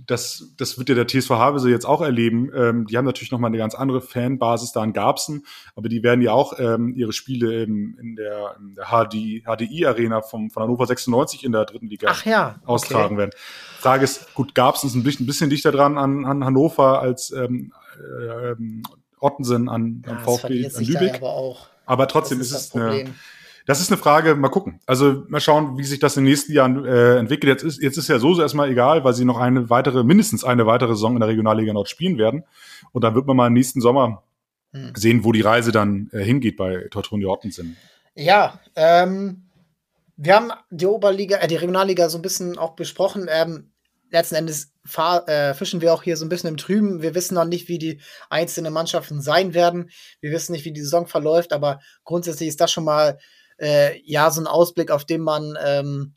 das, 0.07 0.53
das 0.57 0.77
wird 0.77 0.89
ja 0.89 0.95
der 0.95 1.07
TSV 1.07 1.29
Havelse 1.31 1.69
jetzt 1.69 1.85
auch 1.85 2.01
erleben. 2.01 2.51
Ähm, 2.55 2.87
die 2.87 2.97
haben 2.97 3.05
natürlich 3.05 3.31
nochmal 3.31 3.49
eine 3.49 3.57
ganz 3.57 3.75
andere 3.75 4.01
Fanbasis 4.01 4.71
da 4.71 4.83
in 4.83 4.93
Garbsen, 4.93 5.45
aber 5.75 5.87
die 5.87 6.01
werden 6.01 6.21
ja 6.21 6.31
auch 6.31 6.57
ähm, 6.57 6.95
ihre 6.95 7.13
Spiele 7.13 7.63
in, 7.63 7.95
in 7.99 8.15
der, 8.15 8.55
in 8.59 8.75
der 8.75 8.85
HD, 8.85 9.43
HDI-Arena 9.45 10.21
von 10.21 10.49
Hannover 10.55 10.87
96 10.87 11.43
in 11.43 11.51
der 11.51 11.65
dritten 11.65 11.87
Liga 11.87 12.15
ja. 12.25 12.59
austragen 12.65 13.15
okay. 13.15 13.17
werden. 13.17 13.31
Frage 13.79 14.03
ist, 14.03 14.33
gut, 14.33 14.55
Garbsen 14.55 14.89
ist 14.89 14.95
ein 14.95 15.03
bisschen, 15.03 15.25
ein 15.25 15.27
bisschen 15.27 15.49
dichter 15.49 15.71
dran 15.71 15.97
an, 15.97 16.25
an 16.25 16.43
Hannover 16.43 16.99
als 17.01 17.31
ähm, 17.31 17.71
äh, 17.99 18.55
Ottensen 19.19 19.69
an, 19.69 20.03
an 20.07 20.19
VfB 20.19 20.65
an 20.75 20.83
Lübeck. 20.83 21.21
Aber, 21.21 21.57
aber, 21.85 22.07
trotzdem 22.07 22.41
ist, 22.41 22.51
ist 22.51 22.73
es 22.73 22.75
eine 22.75 23.13
das 23.65 23.79
ist 23.79 23.91
eine 23.91 23.97
Frage, 23.97 24.35
mal 24.35 24.49
gucken. 24.49 24.79
Also 24.85 25.23
mal 25.27 25.39
schauen, 25.39 25.77
wie 25.77 25.83
sich 25.83 25.99
das 25.99 26.17
in 26.17 26.23
den 26.23 26.31
nächsten 26.31 26.53
Jahren 26.53 26.85
äh, 26.85 27.17
entwickelt. 27.17 27.51
Jetzt 27.51 27.63
ist, 27.63 27.81
jetzt 27.81 27.97
ist 27.97 28.07
ja 28.07 28.19
so 28.19 28.39
erstmal 28.39 28.69
egal, 28.69 29.03
weil 29.03 29.13
sie 29.13 29.25
noch 29.25 29.39
eine 29.39 29.69
weitere, 29.69 30.03
mindestens 30.03 30.43
eine 30.43 30.65
weitere 30.65 30.93
Saison 30.93 31.13
in 31.13 31.19
der 31.19 31.29
Regionalliga 31.29 31.73
Nord 31.73 31.89
spielen 31.89 32.17
werden. 32.17 32.43
Und 32.91 33.03
dann 33.03 33.15
wird 33.15 33.27
man 33.27 33.37
mal 33.37 33.47
im 33.47 33.53
nächsten 33.53 33.81
Sommer 33.81 34.23
hm. 34.71 34.93
sehen, 34.95 35.23
wo 35.23 35.31
die 35.31 35.41
Reise 35.41 35.71
dann 35.71 36.09
äh, 36.11 36.23
hingeht 36.23 36.57
bei 36.57 36.87
Tortoni 36.89 37.25
Ottensen. 37.25 37.77
Ja, 38.15 38.59
ähm, 38.75 39.43
wir 40.17 40.35
haben 40.35 40.51
die 40.69 40.85
Oberliga, 40.85 41.37
äh, 41.37 41.47
die 41.47 41.55
Regionalliga 41.55 42.09
so 42.09 42.17
ein 42.17 42.21
bisschen 42.21 42.57
auch 42.57 42.75
besprochen. 42.75 43.27
Ähm, 43.29 43.71
letzten 44.11 44.35
Endes 44.35 44.73
äh, 45.27 45.53
fischen 45.53 45.81
wir 45.81 45.93
auch 45.93 46.03
hier 46.03 46.17
so 46.17 46.25
ein 46.25 46.29
bisschen 46.29 46.49
im 46.49 46.57
Trüben. 46.57 47.01
Wir 47.01 47.15
wissen 47.15 47.35
noch 47.35 47.45
nicht, 47.45 47.69
wie 47.69 47.79
die 47.79 48.01
einzelnen 48.29 48.73
Mannschaften 48.73 49.21
sein 49.21 49.53
werden. 49.53 49.89
Wir 50.19 50.31
wissen 50.31 50.51
nicht, 50.51 50.65
wie 50.65 50.73
die 50.73 50.81
Saison 50.81 51.07
verläuft, 51.07 51.53
aber 51.53 51.79
grundsätzlich 52.03 52.49
ist 52.49 52.59
das 52.59 52.71
schon 52.71 52.83
mal 52.83 53.17
äh, 53.61 53.99
ja 54.03 54.31
so 54.31 54.41
ein 54.41 54.47
Ausblick, 54.47 54.91
auf 54.91 55.05
den 55.05 55.21
man 55.21 55.57
ähm, 55.63 56.13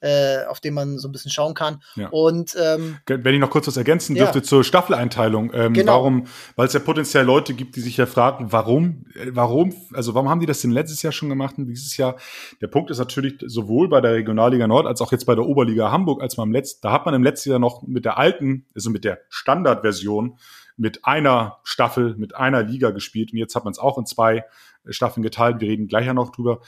äh, 0.00 0.44
auf 0.46 0.60
den 0.60 0.74
man 0.74 0.98
so 0.98 1.08
ein 1.08 1.12
bisschen 1.12 1.30
schauen 1.30 1.54
kann. 1.54 1.82
Ja. 1.94 2.08
Und 2.08 2.56
ähm, 2.58 2.98
wenn 3.06 3.34
ich 3.34 3.40
noch 3.40 3.50
kurz 3.50 3.66
was 3.66 3.76
ergänzen 3.76 4.14
dürfte 4.14 4.38
ja. 4.38 4.42
zur 4.42 4.64
Staffeleinteilung, 4.64 5.52
ähm, 5.52 5.74
genau. 5.74 5.92
warum, 5.92 6.26
weil 6.56 6.66
es 6.66 6.72
ja 6.72 6.80
potenziell 6.80 7.24
Leute 7.24 7.54
gibt, 7.54 7.76
die 7.76 7.80
sich 7.80 7.96
ja 7.96 8.06
fragen, 8.06 8.50
warum, 8.50 9.04
äh, 9.14 9.30
warum, 9.32 9.74
also 9.92 10.14
warum 10.14 10.28
haben 10.28 10.40
die 10.40 10.46
das 10.46 10.62
denn 10.62 10.70
letztes 10.70 11.02
Jahr 11.02 11.12
schon 11.12 11.28
gemacht 11.28 11.58
und 11.58 11.66
dieses 11.66 11.96
Jahr? 11.96 12.16
Der 12.60 12.68
Punkt 12.68 12.90
ist 12.90 12.98
natürlich 12.98 13.34
sowohl 13.46 13.88
bei 13.88 14.00
der 14.00 14.14
Regionalliga 14.14 14.66
Nord 14.66 14.86
als 14.86 15.00
auch 15.00 15.12
jetzt 15.12 15.26
bei 15.26 15.34
der 15.34 15.44
Oberliga 15.44 15.90
Hamburg, 15.90 16.22
als 16.22 16.36
man 16.36 16.48
im 16.48 16.52
letzten, 16.52 16.80
da 16.82 16.92
hat 16.92 17.04
man 17.04 17.14
im 17.14 17.22
letzten 17.22 17.50
Jahr 17.50 17.58
noch 17.58 17.82
mit 17.82 18.04
der 18.04 18.16
alten, 18.16 18.66
also 18.74 18.90
mit 18.90 19.04
der 19.04 19.20
Standardversion 19.28 20.38
mit 20.80 21.04
einer 21.04 21.58
Staffel, 21.62 22.16
mit 22.16 22.34
einer 22.34 22.62
Liga 22.62 22.90
gespielt 22.90 23.32
und 23.32 23.38
jetzt 23.38 23.54
hat 23.54 23.64
man 23.64 23.72
es 23.72 23.78
auch 23.78 23.98
in 23.98 24.06
zwei 24.06 24.44
Staffeln 24.88 25.22
geteilt. 25.22 25.60
Wir 25.60 25.68
reden 25.68 25.88
gleich 25.88 26.06
ja 26.06 26.14
noch 26.14 26.30
drüber. 26.30 26.60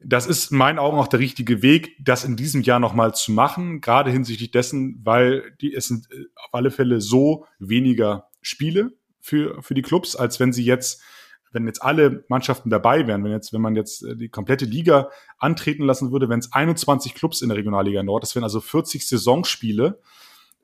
Das 0.00 0.26
ist 0.26 0.52
in 0.52 0.58
meinen 0.58 0.78
Augen 0.78 0.98
auch 0.98 1.08
der 1.08 1.20
richtige 1.20 1.62
Weg, 1.62 1.96
das 2.04 2.24
in 2.24 2.36
diesem 2.36 2.62
Jahr 2.62 2.80
nochmal 2.80 3.14
zu 3.14 3.32
machen, 3.32 3.80
gerade 3.80 4.10
hinsichtlich 4.10 4.50
dessen, 4.50 5.00
weil 5.02 5.54
die, 5.60 5.74
es 5.74 5.86
sind 5.86 6.10
äh, 6.12 6.26
auf 6.36 6.52
alle 6.52 6.70
Fälle 6.70 7.00
so 7.00 7.46
weniger 7.58 8.28
Spiele 8.42 8.92
für, 9.20 9.62
für 9.62 9.74
die 9.74 9.82
Clubs, 9.82 10.14
als 10.14 10.38
wenn 10.38 10.52
sie 10.52 10.64
jetzt, 10.64 11.02
wenn 11.50 11.66
jetzt 11.66 11.82
alle 11.82 12.24
Mannschaften 12.28 12.68
dabei 12.68 13.06
wären, 13.06 13.24
wenn 13.24 13.32
jetzt, 13.32 13.54
wenn 13.54 13.62
man 13.62 13.74
jetzt 13.74 14.02
äh, 14.02 14.16
die 14.16 14.28
komplette 14.28 14.66
Liga 14.66 15.08
antreten 15.38 15.84
lassen 15.84 16.12
würde, 16.12 16.28
wenn 16.28 16.40
es 16.40 16.52
21 16.52 17.14
Clubs 17.14 17.40
in 17.40 17.48
der 17.48 17.56
Regionalliga 17.56 18.02
Nord, 18.02 18.22
das 18.22 18.34
wären 18.34 18.44
also 18.44 18.60
40 18.60 19.08
Saisonspiele, 19.08 19.98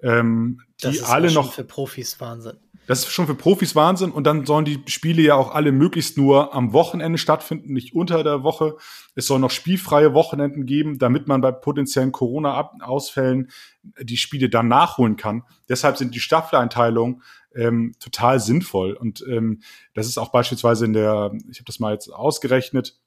ähm, 0.02 0.60
die 0.80 0.86
das 0.86 0.96
ist 0.96 1.04
alle 1.04 1.32
noch 1.32 1.54
für 1.54 1.64
Profis 1.64 2.20
Wahnsinn. 2.20 2.58
Das 2.86 3.00
ist 3.00 3.12
schon 3.12 3.26
für 3.26 3.36
Profis 3.36 3.76
Wahnsinn 3.76 4.10
und 4.10 4.24
dann 4.24 4.44
sollen 4.44 4.64
die 4.64 4.82
Spiele 4.86 5.22
ja 5.22 5.34
auch 5.36 5.54
alle 5.54 5.70
möglichst 5.70 6.18
nur 6.18 6.52
am 6.52 6.72
Wochenende 6.72 7.16
stattfinden, 7.16 7.72
nicht 7.72 7.94
unter 7.94 8.24
der 8.24 8.42
Woche. 8.42 8.76
Es 9.14 9.26
soll 9.26 9.38
noch 9.38 9.52
spielfreie 9.52 10.14
Wochenenden 10.14 10.66
geben, 10.66 10.98
damit 10.98 11.28
man 11.28 11.40
bei 11.40 11.52
potenziellen 11.52 12.10
Corona-Ausfällen 12.10 13.50
die 14.00 14.16
Spiele 14.16 14.48
dann 14.48 14.66
nachholen 14.66 15.16
kann. 15.16 15.44
Deshalb 15.68 15.96
sind 15.96 16.14
die 16.14 16.20
Staffeleinteilungen 16.20 17.22
ähm, 17.54 17.94
total 18.00 18.40
sinnvoll 18.40 18.94
und 18.94 19.24
ähm, 19.28 19.62
das 19.94 20.08
ist 20.08 20.18
auch 20.18 20.32
beispielsweise 20.32 20.84
in 20.84 20.92
der, 20.92 21.32
ich 21.50 21.58
habe 21.58 21.66
das 21.66 21.78
mal 21.78 21.92
jetzt 21.92 22.08
ausgerechnet, 22.08 22.98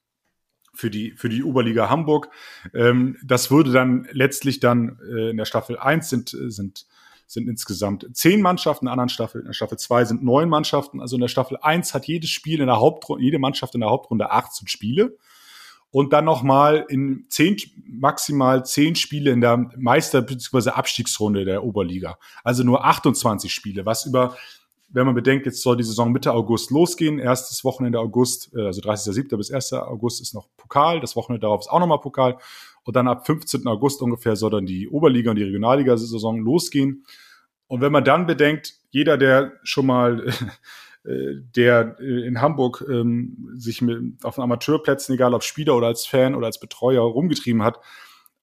für 0.73 0.89
die, 0.89 1.11
für 1.11 1.29
die 1.29 1.43
Oberliga 1.43 1.89
Hamburg. 1.89 2.29
Ähm, 2.73 3.17
das 3.23 3.49
würde 3.49 3.71
dann 3.71 4.07
letztlich 4.11 4.59
dann 4.59 4.99
äh, 5.09 5.29
in 5.29 5.37
der 5.37 5.45
Staffel 5.45 5.79
1 5.79 6.09
sind, 6.09 6.29
sind 6.29 6.85
sind 7.27 7.47
insgesamt 7.47 8.07
zehn 8.13 8.41
Mannschaften, 8.41 8.85
in 8.85 8.87
der 8.87 8.93
anderen 8.93 9.09
Staffel, 9.09 9.41
in 9.41 9.47
der 9.47 9.53
Staffel 9.53 9.77
zwei 9.77 10.05
sind 10.05 10.23
neun 10.23 10.49
Mannschaften. 10.49 11.01
Also 11.01 11.15
in 11.15 11.21
der 11.21 11.27
Staffel 11.27 11.57
eins 11.61 11.93
hat 11.93 12.05
jedes 12.05 12.29
Spiel 12.29 12.59
in 12.59 12.67
der 12.67 12.79
Hauptrunde, 12.79 13.23
jede 13.23 13.39
Mannschaft 13.39 13.75
in 13.75 13.81
der 13.81 13.89
Hauptrunde 13.89 14.31
18 14.31 14.67
Spiele. 14.67 15.17
Und 15.91 16.11
dann 16.11 16.25
nochmal 16.25 16.85
in 16.89 17.25
zehn, 17.29 17.55
maximal 17.87 18.65
zehn 18.65 18.95
Spiele 18.95 19.31
in 19.31 19.39
der 19.39 19.71
Meister- 19.77 20.21
bzw. 20.21 20.71
Abstiegsrunde 20.71 21.45
der 21.45 21.63
Oberliga. 21.63 22.17
Also 22.43 22.63
nur 22.63 22.83
28 22.83 23.53
Spiele, 23.53 23.85
was 23.85 24.05
über 24.05 24.35
wenn 24.89 25.05
man 25.05 25.15
bedenkt, 25.15 25.45
jetzt 25.45 25.61
soll 25.61 25.75
die 25.75 25.83
Saison 25.83 26.11
Mitte 26.11 26.31
August 26.31 26.71
losgehen, 26.71 27.19
erstes 27.19 27.63
Wochenende 27.65 27.99
August, 27.99 28.51
äh, 28.55 28.65
also 28.65 28.81
30.07. 28.81 29.35
bis 29.35 29.51
1. 29.51 29.73
August 29.73 30.21
ist 30.21 30.33
noch 30.33 30.47
Pokal, 30.55 31.01
das 31.01 31.15
Wochenende 31.15 31.41
darauf 31.41 31.61
ist 31.61 31.67
auch 31.67 31.79
nochmal 31.79 31.99
Pokal 31.99 32.37
und 32.85 32.95
dann 32.95 33.07
ab 33.07 33.25
15. 33.25 33.67
August 33.67 34.01
ungefähr 34.01 34.35
soll 34.35 34.51
dann 34.51 34.65
die 34.65 34.87
Oberliga 34.87 35.31
und 35.31 35.37
die 35.37 35.43
Regionalliga-Saison 35.43 36.39
losgehen. 36.39 37.03
Und 37.67 37.81
wenn 37.81 37.91
man 37.91 38.03
dann 38.03 38.27
bedenkt, 38.27 38.75
jeder, 38.91 39.17
der 39.17 39.53
schon 39.63 39.87
mal 39.87 40.27
äh, 41.03 41.35
der 41.55 41.97
äh, 41.99 42.27
in 42.27 42.41
Hamburg 42.41 42.85
ähm, 42.87 43.49
sich 43.55 43.81
mit, 43.81 44.23
auf 44.23 44.35
den 44.35 44.43
Amateurplätzen, 44.43 45.15
egal 45.15 45.33
ob 45.33 45.43
Spieler 45.43 45.75
oder 45.75 45.87
als 45.87 46.05
Fan 46.05 46.35
oder 46.35 46.45
als 46.45 46.59
Betreuer 46.59 47.01
rumgetrieben 47.01 47.63
hat, 47.63 47.79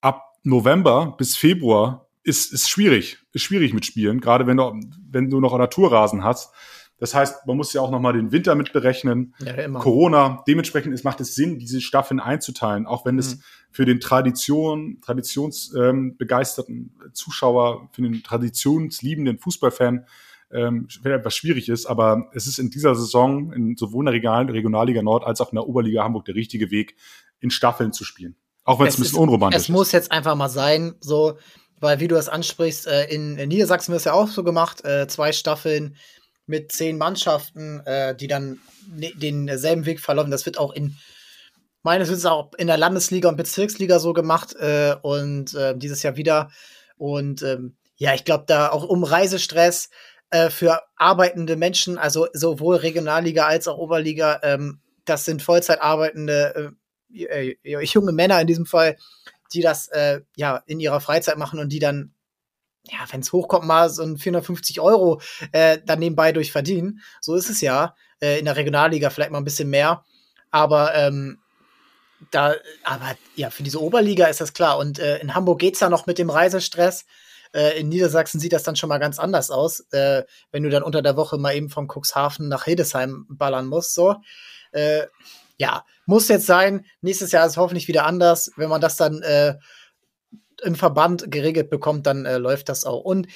ab 0.01 0.25
November 0.43 1.15
bis 1.17 1.37
Februar 1.37 2.09
ist, 2.25 2.53
ist 2.53 2.69
schwierig, 2.69 3.19
ist 3.33 3.43
schwierig 3.43 3.73
mit 3.75 3.87
Spielen, 3.87 4.21
gerade 4.21 4.47
wenn 4.49 4.57
du, 4.57 4.79
wenn 5.09 5.31
du 5.31 5.41
noch 5.41 5.57
Naturrasen 5.57 6.25
hast 6.25 6.53
Das 7.03 7.17
heißt, 7.17 7.49
man 7.49 7.57
muss 7.57 7.73
ja 7.73 7.81
auch 7.81 7.91
nochmal 7.91 8.13
den 8.13 8.31
Winter 8.31 8.55
mitberechnen. 8.55 9.35
Ja, 9.45 9.55
immer. 9.55 9.81
Corona. 9.81 10.45
Dementsprechend 10.47 10.95
ist, 10.95 11.03
macht 11.03 11.21
es 11.21 11.35
Sinn, 11.35 11.59
diese 11.59 11.81
Staffeln 11.81 12.21
einzuteilen, 12.21 12.87
auch 12.87 13.05
wenn 13.05 13.17
mhm. 13.17 13.19
es 13.19 13.41
für 13.73 13.85
den 13.85 13.99
Tradition, 13.99 15.01
traditionsbegeisterten 15.01 16.95
ähm, 17.03 17.13
Zuschauer, 17.13 17.89
für 17.91 18.03
den 18.03 18.23
traditionsliebenden 18.23 19.41
Fußballfan 19.41 20.07
ähm, 20.53 20.87
etwas 21.03 21.35
schwierig 21.35 21.69
ist. 21.69 21.87
Aber 21.87 22.31
es 22.35 22.47
ist 22.47 22.61
in 22.61 22.71
dieser 22.71 22.95
Saison 22.95 23.53
in 23.53 23.77
sowohl 23.77 24.07
in 24.07 24.23
der 24.23 24.55
Regionalliga 24.55 25.03
Nord 25.03 25.25
als 25.25 25.41
auch 25.41 25.51
in 25.51 25.57
der 25.57 25.67
Oberliga 25.67 26.05
Hamburg 26.05 26.27
der 26.27 26.37
richtige 26.37 26.71
Weg, 26.71 26.95
in 27.41 27.51
Staffeln 27.51 27.93
zu 27.93 28.05
spielen. 28.05 28.37
Auch 28.63 28.79
wenn 28.79 28.87
es 28.87 28.95
ein 28.97 29.03
bisschen 29.03 29.17
ist, 29.17 29.21
unromantisch 29.21 29.57
ist. 29.57 29.65
Es 29.65 29.69
muss 29.71 29.91
jetzt 29.91 30.13
einfach 30.13 30.37
mal 30.37 30.49
sein, 30.49 30.95
so, 31.01 31.37
weil 31.81 31.99
wie 31.99 32.07
du 32.07 32.15
das 32.15 32.29
ansprichst, 32.29 32.87
äh, 32.87 33.13
in, 33.13 33.39
in 33.39 33.49
Niedersachsen 33.49 33.91
wird 33.91 33.99
es 33.99 34.05
ja 34.05 34.13
auch 34.13 34.29
so 34.29 34.45
gemacht, 34.45 34.85
äh, 34.85 35.09
zwei 35.09 35.33
Staffeln 35.33 35.97
mit 36.47 36.73
zehn 36.73 36.99
Mannschaften, 36.99 37.81
äh, 37.87 38.15
die 38.17 38.27
dann 38.27 38.61
ne, 38.95 39.13
denselben 39.15 39.87
Weg 39.87 40.01
verlaufen. 40.01 40.31
Das 40.31 40.47
wird 40.47 40.59
auch 40.59 40.73
in 40.73 40.97
meines 41.83 42.09
Wissens 42.09 42.27
auch 42.27 42.53
in 42.55 42.69
der 42.69 42.77
Landesliga 42.77 43.29
und 43.29 43.37
Bezirksliga 43.37 43.99
so 43.99 44.13
gemacht 44.13 44.55
äh, 44.57 44.95
und 45.03 45.55
äh, 45.55 45.77
dieses 45.77 46.03
Jahr 46.03 46.17
wieder. 46.17 46.51
Und 46.97 47.43
ähm, 47.43 47.77
ja, 47.97 48.15
ich 48.15 48.25
glaube, 48.25 48.45
da 48.47 48.71
auch 48.71 48.85
um 48.85 49.05
Reisestress 49.05 49.91
äh, 50.31 50.51
für 50.51 50.83
arbeitende 50.97 51.57
Menschen, 51.57 51.99
also 51.99 52.27
sowohl 52.33 52.77
Regionalliga 52.77 53.47
als 53.47 53.69
auch 53.69 53.79
Oberliga, 53.79 54.41
ähm, 54.43 54.81
das 55.05 55.25
sind 55.25 55.43
Vollzeit 55.43 55.83
arbeitende 55.83 56.73
äh, 57.15 57.57
äh, 57.63 57.85
junge 57.85 58.13
Männer 58.13 58.41
in 58.41 58.47
diesem 58.47 58.67
Fall, 58.67 58.97
die 59.53 59.61
das 59.61 59.91
ja 60.35 60.63
in 60.65 60.81
ihrer 60.81 61.03
Freizeit 61.03 61.37
machen 61.37 61.61
und 61.61 61.69
die 61.69 61.79
dann, 61.79 62.15
ja, 62.91 62.99
wenn 63.11 63.21
es 63.21 63.33
hochkommt, 63.33 63.67
mal 63.67 63.89
so 63.91 64.03
ein 64.03 64.19
450 64.19 64.81
Euro 64.81 65.21
äh, 65.53 65.79
dann 65.85 66.01
nebenbei 66.01 66.33
durch 66.33 66.53
verdienen. 66.53 67.01
So 67.21 67.35
ist 67.35 67.49
es 67.49 67.61
ja. 67.61 67.95
Äh, 68.21 68.39
in 68.39 68.45
der 68.45 68.57
Regionalliga 68.57 69.11
vielleicht 69.11 69.31
mal 69.31 69.39
ein 69.39 69.45
bisschen 69.45 69.71
mehr. 69.71 70.05
Aber 70.51 70.95
ähm, 70.95 71.39
da, 72.31 72.55
aber 72.85 73.17
ja, 73.35 73.51
für 73.51 73.63
diese 73.63 73.81
Oberliga 73.81 74.27
ist 74.27 74.41
das 74.41 74.53
klar. 74.53 74.79
Und 74.79 74.99
äh, 74.99 75.19
in 75.19 75.35
Hamburg 75.35 75.61
geht's 75.61 75.81
ja 75.81 75.89
noch 75.89 76.07
mit 76.07 76.19
dem 76.19 76.31
Reisestress. 76.31 77.05
Äh, 77.53 77.81
in 77.81 77.89
Niedersachsen 77.89 78.41
sieht 78.41 78.53
das 78.53 78.63
dann 78.63 78.77
schon 78.77 78.89
mal 78.89 78.99
ganz 78.99 79.19
anders 79.19 79.51
aus, 79.51 79.81
äh, 79.93 80.25
wenn 80.51 80.63
du 80.63 80.71
dann 80.71 80.83
unter 80.83 81.03
der 81.03 81.17
Woche 81.17 81.39
mal 81.39 81.55
eben 81.55 81.69
von 81.69 81.89
Cuxhaven 81.89 82.49
nach 82.49 82.65
Hildesheim 82.65 83.27
ballern 83.29 83.67
musst. 83.67 83.95
So. 83.95 84.17
Äh, 84.73 85.07
ja, 85.59 85.85
muss 86.07 86.29
jetzt 86.29 86.47
sein. 86.47 86.87
Nächstes 87.03 87.33
Jahr 87.33 87.47
ist 87.47 87.53
es 87.53 87.57
hoffentlich 87.57 87.89
wieder 87.89 88.07
anders. 88.07 88.51
Wenn 88.57 88.71
man 88.71 88.81
das 88.81 88.97
dann 88.97 89.23
äh, 89.23 89.55
im 90.63 90.75
Verband 90.75 91.31
geregelt 91.31 91.71
bekommt, 91.71 92.07
dann 92.07 92.25
äh, 92.25 92.39
läuft 92.39 92.69
das 92.69 92.85
auch. 92.85 93.05
Und 93.05 93.27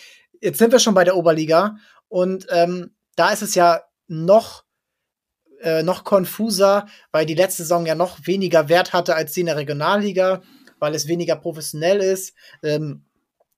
jetzt 0.40 0.58
sind 0.58 0.72
wir 0.72 0.78
schon 0.78 0.94
bei 0.94 1.04
der 1.04 1.16
Oberliga 1.16 1.76
und 2.08 2.46
ähm, 2.50 2.94
da 3.16 3.30
ist 3.30 3.42
es 3.42 3.54
ja 3.54 3.82
noch 4.06 4.64
äh, 5.60 5.82
noch 5.82 6.04
konfuser, 6.04 6.86
weil 7.12 7.26
die 7.26 7.34
letzte 7.34 7.62
Saison 7.62 7.86
ja 7.86 7.94
noch 7.94 8.26
weniger 8.26 8.68
Wert 8.68 8.92
hatte 8.92 9.14
als 9.14 9.32
die 9.32 9.40
in 9.40 9.46
der 9.46 9.56
Regionalliga, 9.56 10.42
weil 10.78 10.94
es 10.94 11.08
weniger 11.08 11.36
professionell 11.36 12.00
ist. 12.00 12.34
Ähm, 12.62 13.06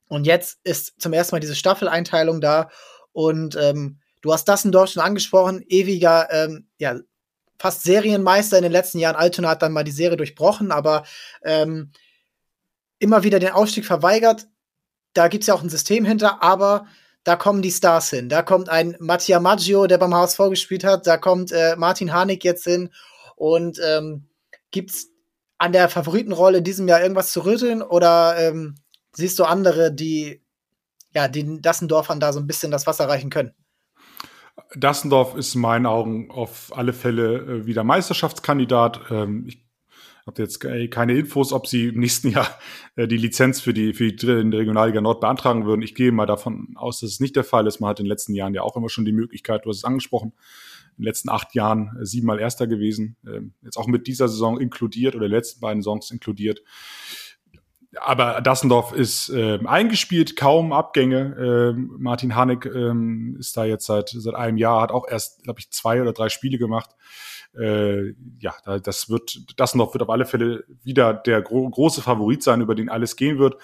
und 0.07 0.25
jetzt 0.25 0.59
ist 0.63 0.99
zum 0.99 1.13
ersten 1.13 1.35
Mal 1.35 1.41
diese 1.41 1.55
Staffeleinteilung 1.55 2.41
da 2.41 2.69
und 3.11 3.55
ähm, 3.57 3.99
du 4.21 4.33
hast 4.33 4.45
das 4.45 4.65
in 4.65 4.71
Deutschland 4.71 5.07
angesprochen, 5.07 5.63
ewiger 5.67 6.29
ähm, 6.31 6.67
ja, 6.77 6.95
fast 7.59 7.83
Serienmeister 7.83 8.57
in 8.57 8.63
den 8.63 8.71
letzten 8.71 8.99
Jahren. 8.99 9.15
Altona 9.15 9.49
hat 9.49 9.61
dann 9.61 9.73
mal 9.73 9.83
die 9.83 9.91
Serie 9.91 10.17
durchbrochen, 10.17 10.71
aber 10.71 11.03
ähm, 11.43 11.91
immer 12.99 13.23
wieder 13.23 13.39
den 13.39 13.51
Aufstieg 13.51 13.85
verweigert. 13.85 14.47
Da 15.13 15.27
gibt 15.27 15.43
es 15.43 15.47
ja 15.47 15.53
auch 15.53 15.63
ein 15.63 15.69
System 15.69 16.05
hinter, 16.05 16.43
aber 16.43 16.85
da 17.23 17.35
kommen 17.35 17.61
die 17.61 17.71
Stars 17.71 18.09
hin. 18.09 18.29
Da 18.29 18.41
kommt 18.41 18.69
ein 18.69 18.95
Mattia 18.99 19.39
Maggio, 19.39 19.87
der 19.87 19.97
beim 19.97 20.13
HSV 20.13 20.37
gespielt 20.49 20.83
hat. 20.83 21.07
Da 21.07 21.17
kommt 21.17 21.51
äh, 21.51 21.75
Martin 21.75 22.13
Harnik 22.13 22.43
jetzt 22.43 22.63
hin. 22.63 22.89
Und 23.35 23.79
ähm, 23.85 24.29
gibt's 24.71 25.07
an 25.57 25.71
der 25.73 25.89
Favoritenrolle 25.89 26.59
in 26.59 26.63
diesem 26.63 26.87
Jahr 26.87 27.01
irgendwas 27.01 27.31
zu 27.31 27.45
rütteln? 27.45 27.81
Oder 27.81 28.35
ähm, 28.37 28.75
siehst 29.13 29.39
du 29.39 29.43
andere, 29.43 29.93
die 29.93 30.41
ja, 31.13 31.27
den 31.27 31.61
Dassendorfern 31.61 32.19
da 32.19 32.33
so 32.33 32.39
ein 32.39 32.47
bisschen 32.47 32.71
das 32.71 32.87
Wasser 32.87 33.09
reichen 33.09 33.29
können? 33.29 33.53
Dassendorf 34.75 35.35
ist 35.35 35.55
in 35.55 35.61
meinen 35.61 35.85
Augen 35.85 36.29
auf 36.31 36.71
alle 36.75 36.93
Fälle 36.93 37.37
äh, 37.37 37.65
wieder 37.65 37.83
Meisterschaftskandidat. 37.83 39.01
Ähm, 39.09 39.45
ich 39.47 39.68
habe 40.29 40.41
jetzt 40.41 40.59
keine 40.91 41.13
Infos, 41.17 41.51
ob 41.51 41.67
sie 41.67 41.87
im 41.87 41.99
nächsten 41.99 42.29
Jahr 42.29 42.47
äh, 42.95 43.07
die 43.07 43.17
Lizenz 43.17 43.59
für 43.59 43.73
die, 43.73 43.93
für 43.93 44.11
die 44.11 44.25
Regionalliga 44.25 45.01
Nord 45.01 45.21
beantragen 45.21 45.65
würden. 45.65 45.81
Ich 45.81 45.95
gehe 45.95 46.11
mal 46.11 46.25
davon 46.25 46.73
aus, 46.75 46.99
dass 46.99 47.11
es 47.11 47.19
nicht 47.19 47.35
der 47.35 47.43
Fall 47.43 47.67
ist. 47.67 47.79
Man 47.79 47.89
hat 47.89 47.99
in 47.99 48.05
den 48.05 48.09
letzten 48.09 48.33
Jahren 48.33 48.53
ja 48.53 48.61
auch 48.61 48.77
immer 48.77 48.89
schon 48.89 49.05
die 49.05 49.11
Möglichkeit, 49.11 49.65
du 49.65 49.69
hast 49.69 49.77
es 49.77 49.83
angesprochen, 49.83 50.33
in 50.97 51.03
den 51.03 51.05
letzten 51.05 51.29
acht 51.29 51.55
Jahren 51.55 51.97
äh, 51.99 52.05
siebenmal 52.05 52.39
Erster 52.39 52.67
gewesen. 52.67 53.17
Ähm, 53.25 53.53
jetzt 53.63 53.77
auch 53.77 53.87
mit 53.87 54.07
dieser 54.07 54.27
Saison 54.27 54.59
inkludiert 54.59 55.15
oder 55.15 55.27
letzten 55.27 55.61
beiden 55.61 55.81
Saisons 55.81 56.11
inkludiert 56.11 56.61
aber 57.99 58.41
Dassendorf 58.41 58.91
ist 58.91 59.29
äh, 59.29 59.59
eingespielt, 59.65 60.35
kaum 60.35 60.73
Abgänge. 60.73 61.73
Äh, 61.75 61.79
Martin 61.97 62.35
Hanek 62.35 62.65
äh, 62.65 62.93
ist 63.39 63.57
da 63.57 63.65
jetzt 63.65 63.85
seit, 63.85 64.09
seit 64.09 64.35
einem 64.35 64.57
Jahr, 64.57 64.81
hat 64.81 64.91
auch 64.91 65.07
erst, 65.07 65.43
glaube 65.43 65.59
ich, 65.59 65.71
zwei 65.71 66.01
oder 66.01 66.13
drei 66.13 66.29
Spiele 66.29 66.57
gemacht. 66.57 66.91
Äh, 67.57 68.13
ja, 68.39 68.53
das 68.83 69.09
wird, 69.09 69.59
Dassendorf 69.59 69.93
wird 69.93 70.03
auf 70.03 70.09
alle 70.09 70.25
Fälle 70.25 70.65
wieder 70.83 71.13
der 71.13 71.41
gro 71.41 71.67
große 71.67 72.01
Favorit 72.01 72.43
sein, 72.43 72.61
über 72.61 72.75
den 72.75 72.89
alles 72.89 73.15
gehen 73.15 73.39
wird. 73.39 73.55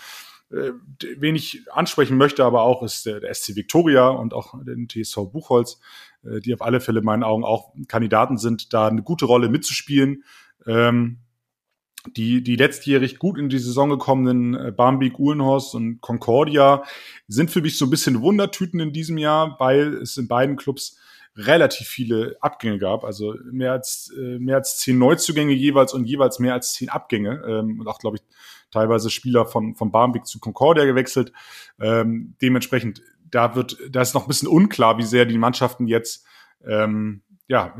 Äh, 0.51 0.71
wen 1.17 1.35
ich 1.35 1.63
ansprechen 1.71 2.17
möchte, 2.17 2.45
aber 2.45 2.61
auch 2.61 2.81
ist 2.81 3.05
der, 3.05 3.19
der 3.19 3.33
SC 3.33 3.55
Victoria 3.55 4.09
und 4.09 4.33
auch 4.33 4.55
den 4.63 4.87
TSV 4.89 5.31
Buchholz, 5.31 5.79
äh, 6.23 6.39
die 6.39 6.53
auf 6.53 6.61
alle 6.61 6.81
Fälle 6.81 6.99
in 6.99 7.05
meinen 7.05 7.23
Augen 7.23 7.43
auch 7.43 7.73
Kandidaten 7.87 8.37
sind, 8.37 8.73
da 8.73 8.87
eine 8.87 9.03
gute 9.03 9.25
Rolle 9.25 9.49
mitzuspielen. 9.49 10.23
Ähm, 10.65 11.19
die, 12.07 12.43
die 12.43 12.55
letztjährig 12.55 13.19
gut 13.19 13.37
in 13.37 13.49
die 13.49 13.59
Saison 13.59 13.89
gekommenen 13.89 14.55
äh, 14.55 14.71
Barmbek, 14.71 15.19
Uhlenhorst 15.19 15.75
und 15.75 16.01
Concordia 16.01 16.83
sind 17.27 17.51
für 17.51 17.61
mich 17.61 17.77
so 17.77 17.85
ein 17.85 17.89
bisschen 17.89 18.21
Wundertüten 18.21 18.79
in 18.79 18.93
diesem 18.93 19.17
Jahr, 19.17 19.55
weil 19.59 19.95
es 19.95 20.17
in 20.17 20.27
beiden 20.27 20.55
Clubs 20.55 20.97
relativ 21.37 21.87
viele 21.87 22.37
Abgänge 22.39 22.79
gab, 22.79 23.03
also 23.03 23.35
mehr 23.51 23.73
als 23.73 24.13
äh, 24.17 24.39
mehr 24.39 24.55
als 24.55 24.77
zehn 24.77 24.97
Neuzugänge 24.97 25.53
jeweils 25.53 25.93
und 25.93 26.05
jeweils 26.05 26.39
mehr 26.39 26.53
als 26.53 26.73
zehn 26.73 26.89
Abgänge 26.89 27.43
ähm, 27.45 27.79
und 27.79 27.87
auch 27.87 27.99
glaube 27.99 28.17
ich 28.17 28.23
teilweise 28.71 29.09
Spieler 29.09 29.45
von 29.45 29.75
von 29.75 29.91
Barmbek 29.91 30.25
zu 30.25 30.39
Concordia 30.39 30.85
gewechselt. 30.85 31.33
Ähm, 31.79 32.35
dementsprechend 32.41 33.01
da 33.29 33.55
wird 33.55 33.77
da 33.89 34.01
ist 34.01 34.13
noch 34.13 34.23
ein 34.23 34.27
bisschen 34.29 34.47
unklar, 34.47 34.97
wie 34.97 35.03
sehr 35.03 35.25
die 35.25 35.37
Mannschaften 35.37 35.87
jetzt 35.87 36.25
ähm, 36.65 37.21
ja, 37.47 37.75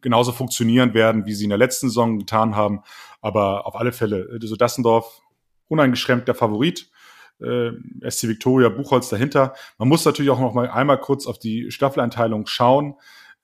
genauso 0.00 0.32
funktionieren 0.32 0.94
werden, 0.94 1.26
wie 1.26 1.34
sie 1.34 1.44
in 1.44 1.50
der 1.50 1.58
letzten 1.58 1.88
Saison 1.88 2.18
getan 2.18 2.56
haben. 2.56 2.80
Aber 3.20 3.66
auf 3.66 3.76
alle 3.76 3.92
Fälle, 3.92 4.38
äh, 4.42 4.46
so 4.46 4.56
Dassendorf, 4.56 5.20
uneingeschränkt 5.68 6.28
der 6.28 6.34
Favorit. 6.34 6.90
Äh, 7.40 7.72
SC 8.08 8.28
Victoria, 8.28 8.68
Buchholz 8.68 9.08
dahinter. 9.08 9.54
Man 9.78 9.88
muss 9.88 10.04
natürlich 10.04 10.30
auch 10.30 10.40
noch 10.40 10.54
mal 10.54 10.68
einmal 10.68 11.00
kurz 11.00 11.26
auf 11.26 11.38
die 11.38 11.70
Staffeleinteilung 11.70 12.46
schauen. 12.46 12.94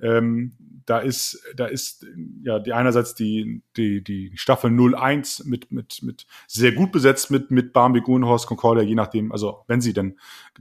Ähm, 0.01 0.53
da 0.87 0.99
ist, 0.99 1.43
da 1.55 1.67
ist 1.67 2.07
ja 2.43 2.59
die 2.59 2.73
einerseits 2.73 3.15
die, 3.15 3.63
die, 3.77 4.03
die 4.03 4.33
Staffel 4.35 4.71
01 4.71 5.45
mit, 5.45 5.71
mit, 5.71 6.03
mit 6.03 6.27
sehr 6.47 6.73
gut 6.73 6.91
besetzt 6.91 7.31
mit, 7.31 7.51
mit 7.51 7.73
Barmbek, 7.73 8.05
Guhenhorst, 8.05 8.47
Concordia, 8.47 8.83
je 8.83 8.95
nachdem, 8.95 9.31
also 9.31 9.63
wenn 9.69 9.81
sie 9.81 9.93
denn 9.93 10.19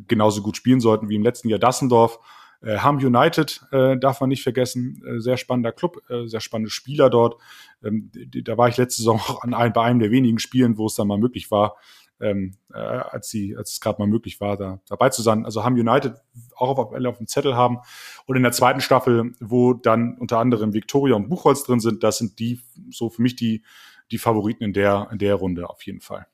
genauso 0.07 0.41
gut 0.41 0.57
spielen 0.57 0.81
sollten 0.81 1.09
wie 1.09 1.15
im 1.15 1.23
letzten 1.23 1.49
Jahr 1.49 1.59
Dassendorf. 1.59 2.19
Äh, 2.61 2.77
Ham 2.79 2.97
United 2.97 3.61
äh, 3.71 3.97
darf 3.97 4.19
man 4.19 4.29
nicht 4.29 4.43
vergessen, 4.43 5.01
äh, 5.05 5.19
sehr 5.19 5.37
spannender 5.37 5.71
Club, 5.71 6.01
äh, 6.09 6.27
sehr 6.27 6.41
spannende 6.41 6.69
Spieler 6.69 7.09
dort. 7.09 7.39
Ähm, 7.83 8.11
da 8.43 8.57
war 8.57 8.67
ich 8.67 8.77
letzte 8.77 9.01
Saison 9.01 9.19
auch 9.27 9.43
an 9.43 9.53
einem, 9.53 9.73
bei 9.73 9.83
einem 9.83 9.99
der 9.99 10.11
wenigen 10.11 10.39
Spielen, 10.39 10.77
wo 10.77 10.87
es 10.87 10.95
dann 10.95 11.07
mal 11.07 11.17
möglich 11.17 11.51
war, 11.51 11.77
ähm, 12.19 12.57
äh, 12.73 12.77
als, 12.77 13.29
sie, 13.29 13.55
als 13.55 13.71
es 13.71 13.79
gerade 13.79 14.01
mal 14.01 14.07
möglich 14.07 14.41
war, 14.41 14.57
da 14.57 14.81
dabei 14.89 15.09
zu 15.09 15.21
sein. 15.21 15.45
Also 15.45 15.63
Ham 15.63 15.75
United 15.75 16.15
auch 16.55 16.77
auf, 16.77 16.93
auf 16.93 17.17
dem 17.17 17.27
Zettel 17.27 17.55
haben. 17.55 17.79
Und 18.25 18.35
in 18.35 18.43
der 18.43 18.51
zweiten 18.51 18.81
Staffel, 18.81 19.33
wo 19.39 19.73
dann 19.73 20.17
unter 20.17 20.39
anderem 20.39 20.73
Victoria 20.73 21.15
und 21.15 21.29
Buchholz 21.29 21.63
drin 21.63 21.79
sind, 21.79 22.03
das 22.03 22.17
sind 22.17 22.39
die 22.39 22.59
so 22.89 23.09
für 23.09 23.21
mich 23.21 23.37
die, 23.37 23.63
die 24.11 24.17
Favoriten 24.17 24.63
in 24.65 24.73
der, 24.73 25.07
in 25.11 25.17
der 25.17 25.35
Runde 25.35 25.69
auf 25.69 25.83
jeden 25.83 26.01
Fall. 26.01 26.27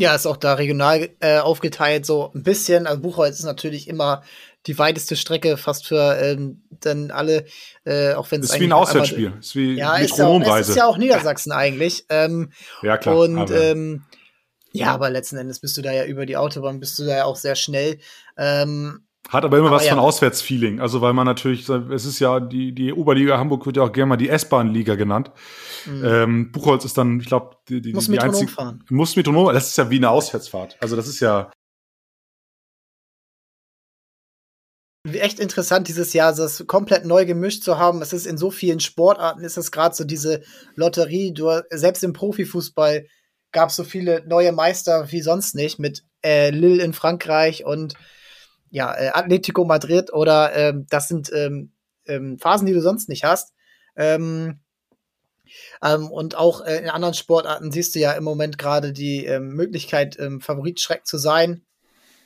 Ja, 0.00 0.14
ist 0.14 0.24
auch 0.24 0.38
da 0.38 0.54
regional 0.54 1.10
äh, 1.20 1.40
aufgeteilt, 1.40 2.06
so 2.06 2.30
ein 2.34 2.42
bisschen. 2.42 2.86
Also 2.86 3.02
Buchholz 3.02 3.38
ist 3.38 3.44
natürlich 3.44 3.86
immer 3.86 4.22
die 4.66 4.78
weiteste 4.78 5.16
Strecke 5.16 5.56
fast 5.56 5.86
für 5.86 6.18
ähm, 6.20 6.62
dann 6.70 7.10
alle, 7.10 7.46
äh, 7.84 8.14
auch 8.14 8.30
wenn 8.30 8.40
es 8.40 8.50
ist 8.50 8.60
wie 8.60 8.64
ein 8.64 8.72
Auswärtsspiel, 8.72 9.32
ist 9.40 9.56
wie 9.56 9.74
ja, 9.74 9.96
ist 9.96 10.18
ja, 10.18 10.26
auch, 10.26 10.40
es 10.40 10.68
ist 10.68 10.76
ja 10.76 10.86
auch 10.86 10.98
Niedersachsen 10.98 11.52
eigentlich. 11.52 12.04
Ähm, 12.08 12.52
ja 12.82 12.98
klar. 12.98 13.16
Und 13.16 13.38
aber. 13.38 13.62
Ähm, 13.62 14.04
ja, 14.72 14.92
aber 14.92 15.10
letzten 15.10 15.36
Endes 15.36 15.58
bist 15.58 15.76
du 15.76 15.82
da 15.82 15.92
ja 15.92 16.04
über 16.04 16.26
die 16.26 16.36
Autobahn, 16.36 16.78
bist 16.78 16.98
du 16.98 17.04
da 17.04 17.16
ja 17.16 17.24
auch 17.24 17.36
sehr 17.36 17.56
schnell. 17.56 17.98
Ähm, 18.36 19.04
hat 19.28 19.44
aber 19.44 19.58
immer 19.58 19.68
aber 19.68 19.76
was 19.76 19.84
ja. 19.84 19.90
von 19.90 20.00
Auswärtsfeeling. 20.00 20.80
Also 20.80 21.00
weil 21.00 21.12
man 21.12 21.26
natürlich, 21.26 21.68
es 21.68 22.04
ist 22.04 22.18
ja, 22.18 22.40
die, 22.40 22.72
die 22.74 22.92
Oberliga 22.92 23.38
Hamburg 23.38 23.66
wird 23.66 23.76
ja 23.76 23.84
auch 23.84 23.92
gerne 23.92 24.08
mal 24.08 24.16
die 24.16 24.28
S-Bahn-Liga 24.28 24.96
genannt. 24.96 25.30
Mhm. 25.86 26.04
Ähm, 26.04 26.52
Buchholz 26.52 26.84
ist 26.84 26.98
dann, 26.98 27.20
ich 27.20 27.26
glaube, 27.26 27.56
die, 27.68 27.80
die, 27.80 27.92
muss 27.92 28.06
die 28.06 28.12
Metronom 28.12 28.34
einzige, 28.34 28.50
fahren. 28.50 28.84
Muss 28.88 29.16
Metronom, 29.16 29.52
das 29.52 29.68
ist 29.68 29.78
ja 29.78 29.90
wie 29.90 29.96
eine 29.96 30.10
Auswärtsfahrt. 30.10 30.76
Also 30.80 30.96
das 30.96 31.06
ist 31.06 31.20
ja, 31.20 31.50
echt 35.04 35.40
interessant 35.40 35.88
dieses 35.88 36.12
Jahr, 36.12 36.34
das 36.34 36.64
komplett 36.66 37.04
neu 37.04 37.24
gemischt 37.24 37.62
zu 37.62 37.78
haben. 37.78 38.02
Es 38.02 38.12
ist 38.12 38.26
in 38.26 38.36
so 38.36 38.50
vielen 38.50 38.80
Sportarten, 38.80 39.42
ist 39.42 39.56
es 39.56 39.72
gerade 39.72 39.94
so 39.94 40.04
diese 40.04 40.42
Lotterie. 40.74 41.32
Du, 41.32 41.62
selbst 41.70 42.04
im 42.04 42.12
Profifußball 42.12 43.06
gab 43.52 43.70
es 43.70 43.76
so 43.76 43.84
viele 43.84 44.24
neue 44.26 44.52
Meister 44.52 45.10
wie 45.10 45.22
sonst 45.22 45.54
nicht 45.54 45.78
mit 45.78 46.04
äh, 46.22 46.50
Lille 46.50 46.82
in 46.82 46.92
Frankreich 46.92 47.64
und 47.64 47.94
ja, 48.70 48.94
äh, 48.94 49.10
Atletico 49.12 49.64
Madrid 49.64 50.12
oder 50.12 50.54
ähm, 50.54 50.86
das 50.90 51.08
sind 51.08 51.32
ähm, 51.32 51.72
ähm, 52.06 52.38
Phasen, 52.38 52.66
die 52.66 52.72
du 52.72 52.82
sonst 52.82 53.08
nicht 53.08 53.24
hast. 53.24 53.52
Ähm, 53.96 54.60
ähm, 55.82 56.10
und 56.10 56.36
auch 56.36 56.64
äh, 56.64 56.76
in 56.76 56.90
anderen 56.90 57.14
Sportarten 57.14 57.72
siehst 57.72 57.94
du 57.94 57.98
ja 57.98 58.12
im 58.12 58.22
Moment 58.22 58.58
gerade 58.58 58.92
die 58.92 59.24
ähm, 59.24 59.48
Möglichkeit, 59.48 60.18
ähm, 60.20 60.40
Favoritschreck 60.40 61.06
zu 61.06 61.18
sein. 61.18 61.64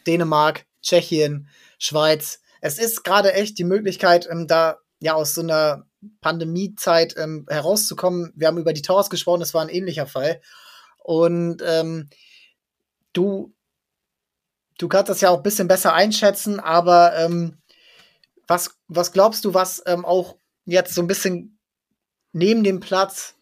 Dänemark, 0.07 0.66
Tschechien, 0.83 1.49
Schweiz. 1.79 2.41
Es 2.64 2.78
ist 2.78 3.04
gerade 3.04 3.34
echt 3.34 3.58
die 3.58 3.64
Möglichkeit, 3.64 4.26
ähm, 4.30 4.46
da 4.46 4.78
ja 4.98 5.12
aus 5.12 5.34
so 5.34 5.42
einer 5.42 5.86
Pandemiezeit 6.22 7.14
ähm, 7.18 7.44
herauszukommen. 7.46 8.32
Wir 8.34 8.48
haben 8.48 8.56
über 8.56 8.72
die 8.72 8.80
Towers 8.80 9.10
gesprochen, 9.10 9.40
das 9.40 9.52
war 9.52 9.60
ein 9.60 9.68
ähnlicher 9.68 10.06
Fall. 10.06 10.40
Und 10.96 11.62
ähm, 11.62 12.08
du, 13.12 13.54
du 14.78 14.88
kannst 14.88 15.10
das 15.10 15.20
ja 15.20 15.28
auch 15.28 15.36
ein 15.36 15.42
bisschen 15.42 15.68
besser 15.68 15.92
einschätzen, 15.92 16.58
aber 16.58 17.14
ähm, 17.18 17.58
was, 18.46 18.78
was 18.88 19.12
glaubst 19.12 19.44
du, 19.44 19.52
was 19.52 19.82
ähm, 19.84 20.06
auch 20.06 20.38
jetzt 20.64 20.94
so 20.94 21.02
ein 21.02 21.06
bisschen 21.06 21.58
neben 22.32 22.64
dem 22.64 22.80
Platz, 22.80 23.34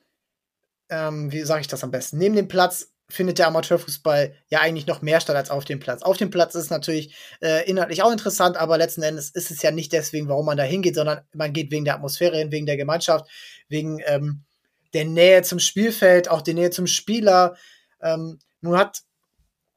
ähm, 0.89 1.31
wie 1.31 1.43
sage 1.43 1.61
ich 1.61 1.69
das 1.69 1.85
am 1.85 1.93
besten, 1.93 2.19
neben 2.19 2.35
dem 2.35 2.49
Platz 2.49 2.92
findet 3.13 3.39
der 3.39 3.47
Amateurfußball 3.49 4.35
ja 4.49 4.61
eigentlich 4.61 4.87
noch 4.87 5.03
mehr 5.03 5.21
statt 5.21 5.37
als 5.37 5.51
auf 5.51 5.65
dem 5.65 5.81
Platz. 5.81 6.03
Auf 6.03 6.17
dem 6.17 6.31
Platz 6.31 6.55
ist 6.55 6.71
natürlich 6.71 7.15
äh, 7.41 7.69
inhaltlich 7.69 8.03
auch 8.03 8.11
interessant, 8.11 8.57
aber 8.57 8.79
letzten 8.79 9.03
Endes 9.03 9.31
ist 9.31 9.51
es 9.51 9.63
ja 9.63 9.71
nicht 9.71 9.93
deswegen, 9.93 10.29
warum 10.29 10.47
man 10.47 10.57
da 10.57 10.63
hingeht, 10.63 10.95
sondern 10.95 11.21
man 11.35 11.53
geht 11.53 11.71
wegen 11.71 11.85
der 11.85 11.95
Atmosphäre 11.95 12.39
hin, 12.39 12.51
wegen 12.51 12.67
der 12.67 12.77
Gemeinschaft, 12.77 13.29
wegen 13.69 14.01
ähm, 14.07 14.45
der 14.95 15.05
Nähe 15.05 15.43
zum 15.43 15.59
Spielfeld, 15.59 16.29
auch 16.29 16.43
die 16.43 16.55
Nähe 16.55 16.71
zum 16.71 16.87
Spieler. 16.87 17.57
Ähm, 18.01 18.39
nun 18.61 18.77
hat, 18.77 19.03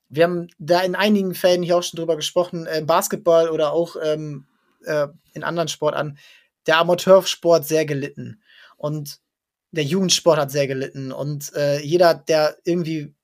wir 0.09 0.23
haben 0.23 0.47
da 0.57 0.81
in 0.81 0.95
einigen 0.95 1.35
Fällen 1.35 1.63
hier 1.63 1.77
auch 1.77 1.83
schon 1.83 1.97
drüber 1.97 2.15
gesprochen, 2.15 2.67
äh, 2.67 2.83
Basketball 2.85 3.49
oder 3.49 3.73
auch 3.73 3.95
ähm, 4.01 4.45
äh, 4.85 5.07
in 5.33 5.43
anderen 5.43 5.67
Sportarten, 5.67 6.17
der 6.67 6.77
Amateursport 6.77 7.65
sehr 7.65 7.85
gelitten. 7.85 8.41
Und 8.77 9.19
der 9.71 9.83
Jugendsport 9.83 10.39
hat 10.39 10.51
sehr 10.51 10.67
gelitten. 10.67 11.11
Und 11.11 11.53
äh, 11.55 11.79
jeder, 11.81 12.13
der 12.13 12.57
irgendwie 12.63 13.14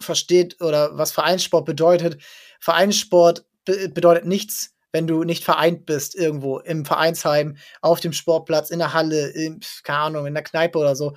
versteht 0.00 0.60
oder 0.60 0.96
was 0.98 1.12
Vereinssport 1.12 1.64
bedeutet, 1.64 2.18
Vereinssport 2.60 3.44
be 3.64 3.88
bedeutet 3.88 4.26
nichts, 4.26 4.74
wenn 4.92 5.06
du 5.06 5.24
nicht 5.24 5.44
vereint 5.44 5.84
bist 5.86 6.14
irgendwo 6.14 6.58
im 6.58 6.84
Vereinsheim, 6.84 7.56
auf 7.82 8.00
dem 8.00 8.12
Sportplatz, 8.12 8.70
in 8.70 8.78
der 8.78 8.94
Halle, 8.94 9.28
in, 9.28 9.60
keine 9.82 9.98
Ahnung, 9.98 10.26
in 10.26 10.34
der 10.34 10.42
Kneipe 10.42 10.78
oder 10.78 10.96
so. 10.96 11.14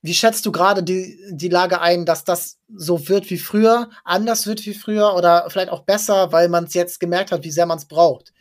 Wie 0.00 0.14
schätzt 0.14 0.44
du 0.44 0.50
gerade 0.50 0.82
die, 0.82 1.16
die 1.30 1.48
Lage 1.48 1.80
ein, 1.80 2.04
dass 2.04 2.24
das 2.24 2.58
so 2.74 3.08
wird 3.08 3.30
wie 3.30 3.38
früher, 3.38 3.88
anders 4.02 4.48
wird 4.48 4.66
wie 4.66 4.74
früher 4.74 5.14
oder 5.14 5.48
vielleicht 5.48 5.70
auch 5.70 5.84
besser, 5.84 6.32
weil 6.32 6.48
man 6.48 6.64
es 6.64 6.74
jetzt 6.74 6.98
gemerkt 6.98 7.30
hat, 7.30 7.44
wie 7.44 7.52
sehr 7.52 7.66
man 7.66 7.78
es 7.78 7.86
braucht? 7.86 8.32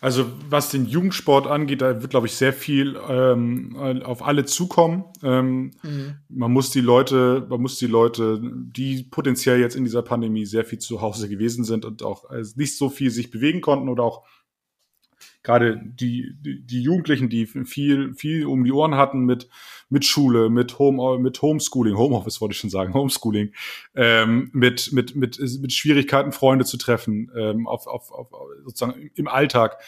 Also 0.00 0.26
was 0.48 0.70
den 0.70 0.86
Jugendsport 0.86 1.46
angeht, 1.46 1.82
da 1.82 2.00
wird, 2.00 2.10
glaube 2.10 2.26
ich, 2.26 2.34
sehr 2.34 2.54
viel 2.54 2.98
ähm, 3.08 3.76
auf 4.02 4.24
alle 4.24 4.46
zukommen. 4.46 5.04
Ähm, 5.22 5.72
mhm. 5.82 6.14
Man 6.30 6.52
muss 6.52 6.70
die 6.70 6.80
Leute, 6.80 7.46
man 7.50 7.60
muss 7.60 7.78
die 7.78 7.86
Leute, 7.86 8.40
die 8.42 9.02
potenziell 9.02 9.60
jetzt 9.60 9.76
in 9.76 9.84
dieser 9.84 10.02
Pandemie 10.02 10.46
sehr 10.46 10.64
viel 10.64 10.78
zu 10.78 11.02
Hause 11.02 11.28
gewesen 11.28 11.64
sind 11.64 11.84
und 11.84 12.02
auch 12.02 12.30
also 12.30 12.54
nicht 12.56 12.78
so 12.78 12.88
viel 12.88 13.10
sich 13.10 13.30
bewegen 13.30 13.60
konnten 13.60 13.90
oder 13.90 14.02
auch 14.02 14.24
gerade 15.42 15.80
die, 15.82 16.34
die, 16.40 16.82
Jugendlichen, 16.82 17.28
die 17.28 17.46
viel, 17.46 18.14
viel 18.14 18.46
um 18.46 18.64
die 18.64 18.72
Ohren 18.72 18.96
hatten 18.96 19.24
mit, 19.24 19.48
mit 19.88 20.04
Schule, 20.04 20.50
mit 20.50 20.78
Home, 20.78 21.18
mit 21.18 21.40
Homeschooling, 21.40 21.96
Homeoffice 21.96 22.40
wollte 22.40 22.52
ich 22.52 22.58
schon 22.58 22.70
sagen, 22.70 22.92
Homeschooling, 22.92 23.52
ähm, 23.94 24.50
mit, 24.52 24.92
mit, 24.92 25.16
mit, 25.16 25.38
mit 25.38 25.72
Schwierigkeiten, 25.72 26.32
Freunde 26.32 26.64
zu 26.64 26.76
treffen, 26.76 27.30
ähm, 27.36 27.66
auf, 27.66 27.86
auf, 27.86 28.12
auf, 28.12 28.28
sozusagen 28.64 29.10
im 29.14 29.28
Alltag, 29.28 29.78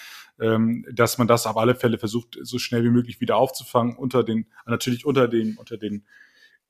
ähm, 0.40 0.86
dass 0.90 1.18
man 1.18 1.28
das 1.28 1.46
auf 1.46 1.56
alle 1.56 1.74
Fälle 1.74 1.98
versucht, 1.98 2.38
so 2.40 2.58
schnell 2.58 2.84
wie 2.84 2.90
möglich 2.90 3.20
wieder 3.20 3.36
aufzufangen, 3.36 3.96
unter 3.96 4.24
den, 4.24 4.46
natürlich 4.66 5.04
unter 5.04 5.28
den, 5.28 5.56
unter 5.56 5.76
den 5.76 6.04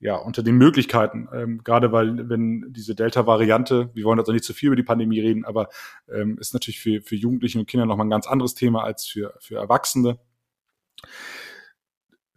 ja, 0.02 0.16
unter 0.16 0.42
den 0.42 0.56
Möglichkeiten, 0.56 1.28
ähm, 1.32 1.62
gerade 1.62 1.92
weil, 1.92 2.28
wenn 2.28 2.72
diese 2.72 2.96
Delta-Variante, 2.96 3.90
wir 3.94 4.04
wollen 4.04 4.18
also 4.18 4.32
nicht 4.32 4.44
zu 4.44 4.52
viel 4.52 4.66
über 4.66 4.76
die 4.76 4.82
Pandemie 4.82 5.20
reden, 5.20 5.44
aber 5.44 5.68
ähm, 6.12 6.38
ist 6.38 6.54
natürlich 6.54 6.80
für, 6.80 7.00
für 7.00 7.14
Jugendliche 7.14 7.60
und 7.60 7.66
Kinder 7.66 7.86
nochmal 7.86 8.06
ein 8.06 8.10
ganz 8.10 8.26
anderes 8.26 8.56
Thema 8.56 8.82
als 8.82 9.06
für, 9.06 9.32
für 9.38 9.58
Erwachsene. 9.58 10.18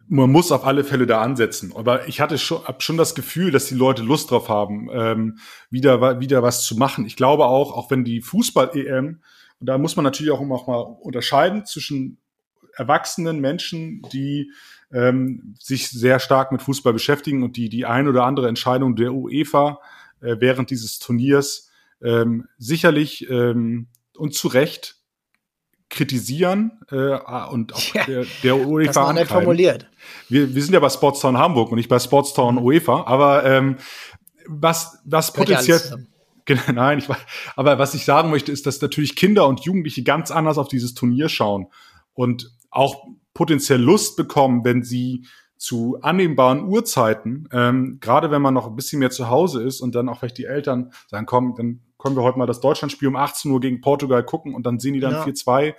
Man 0.06 0.30
muss 0.30 0.52
auf 0.52 0.64
alle 0.64 0.84
Fälle 0.84 1.08
da 1.08 1.20
ansetzen. 1.20 1.72
Aber 1.74 2.06
ich 2.06 2.20
hatte 2.20 2.38
schon, 2.38 2.62
hab 2.62 2.84
schon 2.84 2.96
das 2.96 3.16
Gefühl, 3.16 3.50
dass 3.50 3.66
die 3.66 3.74
Leute 3.74 4.04
Lust 4.04 4.30
drauf 4.30 4.48
haben, 4.48 4.88
ähm, 4.92 5.38
wieder, 5.68 6.20
wieder 6.20 6.44
was 6.44 6.64
zu 6.64 6.76
machen. 6.76 7.04
Ich 7.04 7.16
glaube 7.16 7.46
auch, 7.46 7.76
auch 7.76 7.90
wenn 7.90 8.04
die 8.04 8.20
Fußball-EM, 8.20 9.20
und 9.58 9.66
da 9.66 9.76
muss 9.76 9.96
man 9.96 10.04
natürlich 10.04 10.30
auch 10.30 10.40
immer 10.40 10.54
auch 10.54 10.68
mal 10.68 10.82
unterscheiden 11.00 11.66
zwischen 11.66 12.18
erwachsenen 12.76 13.40
Menschen, 13.40 14.02
die 14.12 14.52
ähm, 14.92 15.54
sich 15.58 15.90
sehr 15.90 16.20
stark 16.20 16.52
mit 16.52 16.62
Fußball 16.62 16.92
beschäftigen 16.92 17.42
und 17.42 17.56
die 17.56 17.68
die 17.68 17.86
ein 17.86 18.08
oder 18.08 18.24
andere 18.24 18.48
Entscheidung 18.48 18.96
der 18.96 19.12
UEFA 19.12 19.80
äh, 20.20 20.36
während 20.38 20.70
dieses 20.70 20.98
Turniers 20.98 21.70
ähm, 22.02 22.46
sicherlich 22.58 23.28
ähm, 23.30 23.88
und 24.16 24.34
zu 24.34 24.48
Recht 24.48 24.96
kritisieren 25.88 26.80
äh, 26.90 27.16
und 27.50 27.74
auch 27.74 27.94
ja, 27.94 28.04
der, 28.04 28.26
der 28.42 28.56
UEFA 28.56 29.06
das 29.06 29.14
nicht 29.14 29.28
formuliert. 29.28 29.88
Wir, 30.28 30.54
wir 30.54 30.62
sind 30.62 30.74
ja 30.74 30.80
bei 30.80 30.88
Sportstown 30.88 31.38
Hamburg 31.38 31.70
und 31.70 31.76
nicht 31.76 31.88
bei 31.88 31.98
Sportstown 31.98 32.56
mhm. 32.56 32.62
UEFA, 32.62 33.04
aber 33.06 33.44
ähm, 33.44 33.76
was, 34.46 34.98
was 35.04 35.32
potenziell 35.32 35.80
Genau, 36.46 36.62
nein, 36.72 37.00
ich, 37.00 37.08
aber 37.56 37.80
was 37.80 37.94
ich 37.94 38.04
sagen 38.04 38.30
möchte, 38.30 38.52
ist, 38.52 38.66
dass 38.66 38.80
natürlich 38.80 39.16
Kinder 39.16 39.48
und 39.48 39.64
Jugendliche 39.64 40.04
ganz 40.04 40.30
anders 40.30 40.58
auf 40.58 40.68
dieses 40.68 40.94
Turnier 40.94 41.28
schauen 41.28 41.66
und 42.14 42.52
auch 42.70 43.04
potenziell 43.36 43.80
Lust 43.80 44.16
bekommen, 44.16 44.64
wenn 44.64 44.82
sie 44.82 45.26
zu 45.58 45.98
annehmbaren 46.00 46.64
Uhrzeiten, 46.64 47.46
ähm, 47.52 47.98
gerade 48.00 48.30
wenn 48.30 48.40
man 48.40 48.54
noch 48.54 48.66
ein 48.66 48.76
bisschen 48.76 48.98
mehr 48.98 49.10
zu 49.10 49.28
Hause 49.28 49.62
ist 49.62 49.82
und 49.82 49.94
dann 49.94 50.08
auch 50.08 50.18
vielleicht 50.18 50.38
die 50.38 50.46
Eltern 50.46 50.92
sagen, 51.06 51.26
komm, 51.26 51.54
dann 51.54 51.80
können 51.98 52.16
wir 52.16 52.22
heute 52.22 52.38
mal 52.38 52.46
das 52.46 52.60
Deutschlandspiel 52.60 53.08
um 53.08 53.16
18 53.16 53.50
Uhr 53.50 53.60
gegen 53.60 53.82
Portugal 53.82 54.24
gucken 54.24 54.54
und 54.54 54.64
dann 54.64 54.78
sehen 54.78 54.94
die 54.94 55.00
dann 55.00 55.12
ja. 55.12 55.24
4-2, 55.24 55.74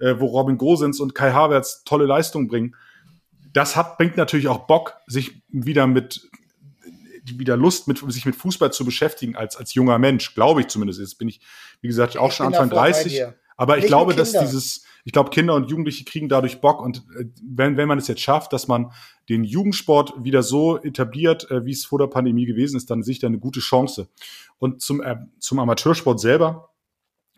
äh, 0.00 0.20
wo 0.20 0.26
Robin 0.26 0.56
Gosens 0.56 1.00
und 1.00 1.14
Kai 1.14 1.32
Havertz 1.32 1.84
tolle 1.84 2.06
Leistungen 2.06 2.48
bringen. 2.48 2.76
Das 3.52 3.76
hat, 3.76 3.98
bringt 3.98 4.16
natürlich 4.16 4.48
auch 4.48 4.66
Bock, 4.66 4.94
sich 5.06 5.42
wieder 5.48 5.86
mit 5.86 6.30
wieder 7.24 7.56
Lust, 7.56 7.88
mit, 7.88 7.98
sich 8.10 8.24
mit 8.24 8.34
Fußball 8.34 8.72
zu 8.72 8.84
beschäftigen 8.86 9.36
als, 9.36 9.56
als 9.56 9.74
junger 9.74 9.98
Mensch, 9.98 10.34
glaube 10.34 10.62
ich 10.62 10.68
zumindest. 10.68 10.98
Jetzt 10.98 11.18
bin 11.18 11.28
ich, 11.28 11.40
wie 11.80 11.88
gesagt, 11.88 12.16
auch 12.16 12.30
ich 12.30 12.36
schon 12.36 12.46
Anfang 12.46 12.70
30. 12.70 13.26
Aber 13.56 13.78
ich 13.78 13.86
glaube, 13.86 14.14
dass 14.14 14.32
dieses, 14.32 14.84
ich 15.04 15.12
glaube, 15.12 15.30
Kinder 15.30 15.54
und 15.54 15.70
Jugendliche 15.70 16.04
kriegen 16.04 16.28
dadurch 16.28 16.60
Bock 16.60 16.80
und 16.80 16.98
äh, 17.18 17.24
wenn, 17.42 17.76
wenn 17.76 17.88
man 17.88 17.98
es 17.98 18.08
jetzt 18.08 18.20
schafft, 18.20 18.52
dass 18.52 18.68
man 18.68 18.92
den 19.28 19.44
Jugendsport 19.44 20.12
wieder 20.22 20.42
so 20.42 20.78
etabliert, 20.82 21.50
äh, 21.50 21.64
wie 21.64 21.72
es 21.72 21.84
vor 21.84 21.98
der 21.98 22.06
Pandemie 22.06 22.46
gewesen 22.46 22.76
ist, 22.76 22.90
dann 22.90 23.02
sehe 23.02 23.12
ich 23.12 23.18
da 23.18 23.26
eine 23.26 23.38
gute 23.38 23.60
Chance. 23.60 24.08
Und 24.58 24.80
zum, 24.82 25.02
äh, 25.02 25.16
zum 25.38 25.58
Amateursport 25.58 26.20
selber, 26.20 26.70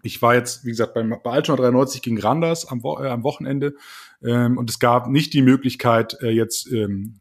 ich 0.02 0.20
war 0.20 0.34
jetzt, 0.34 0.64
wie 0.64 0.70
gesagt, 0.70 0.92
beim, 0.92 1.16
bei 1.22 1.30
Altona 1.30 1.56
93 1.56 2.02
gegen 2.02 2.20
Randers 2.20 2.66
am, 2.66 2.82
Wo 2.82 2.98
äh, 2.98 3.08
am 3.08 3.24
Wochenende 3.24 3.74
ähm, 4.22 4.58
und 4.58 4.68
es 4.68 4.78
gab 4.78 5.08
nicht 5.08 5.32
die 5.32 5.42
Möglichkeit, 5.42 6.18
äh, 6.20 6.30
jetzt 6.30 6.70
ähm, 6.70 7.18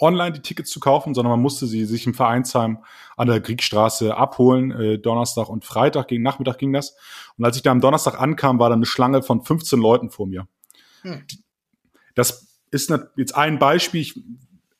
online 0.00 0.32
die 0.32 0.42
Tickets 0.42 0.70
zu 0.70 0.80
kaufen, 0.80 1.14
sondern 1.14 1.32
man 1.32 1.40
musste 1.40 1.66
sie 1.66 1.84
sich 1.84 2.06
im 2.06 2.14
Vereinsheim 2.14 2.78
an 3.16 3.28
der 3.28 3.40
Kriegstraße 3.40 4.16
abholen. 4.16 4.70
Äh, 4.70 4.98
Donnerstag 4.98 5.48
und 5.48 5.64
Freitag 5.64 6.08
gegen 6.08 6.22
Nachmittag 6.22 6.58
ging 6.58 6.72
das. 6.72 6.96
Und 7.36 7.44
als 7.44 7.56
ich 7.56 7.62
da 7.62 7.70
am 7.70 7.80
Donnerstag 7.80 8.20
ankam, 8.20 8.58
war 8.58 8.68
da 8.68 8.76
eine 8.76 8.86
Schlange 8.86 9.22
von 9.22 9.42
15 9.42 9.78
Leuten 9.78 10.10
vor 10.10 10.26
mir. 10.26 10.46
Hm. 11.02 11.24
Das 12.14 12.48
ist 12.70 12.92
jetzt 13.16 13.36
ein 13.36 13.58
Beispiel, 13.58 14.00
ich, 14.00 14.20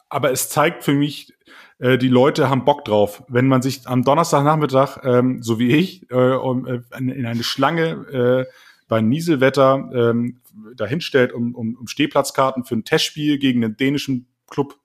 aber 0.08 0.30
es 0.30 0.48
zeigt 0.48 0.84
für 0.84 0.94
mich, 0.94 1.32
äh, 1.78 1.98
die 1.98 2.08
Leute 2.08 2.48
haben 2.48 2.64
Bock 2.64 2.84
drauf. 2.84 3.22
Wenn 3.28 3.46
man 3.46 3.62
sich 3.62 3.86
am 3.86 4.04
Donnerstagnachmittag, 4.04 4.98
ähm, 5.04 5.42
so 5.42 5.58
wie 5.58 5.72
ich, 5.72 6.10
äh, 6.10 6.14
um, 6.14 6.66
äh, 6.66 6.80
in 6.96 7.26
eine 7.26 7.44
Schlange 7.44 8.46
äh, 8.46 8.52
bei 8.88 9.00
Nieselwetter 9.00 9.90
ähm, 9.92 10.40
dahinstellt, 10.74 11.32
um, 11.32 11.54
um, 11.54 11.76
um 11.76 11.86
Stehplatzkarten 11.86 12.64
für 12.64 12.74
ein 12.74 12.84
Testspiel 12.84 13.38
gegen 13.38 13.60
den 13.60 13.76
dänischen 13.76 14.26
Club 14.48 14.78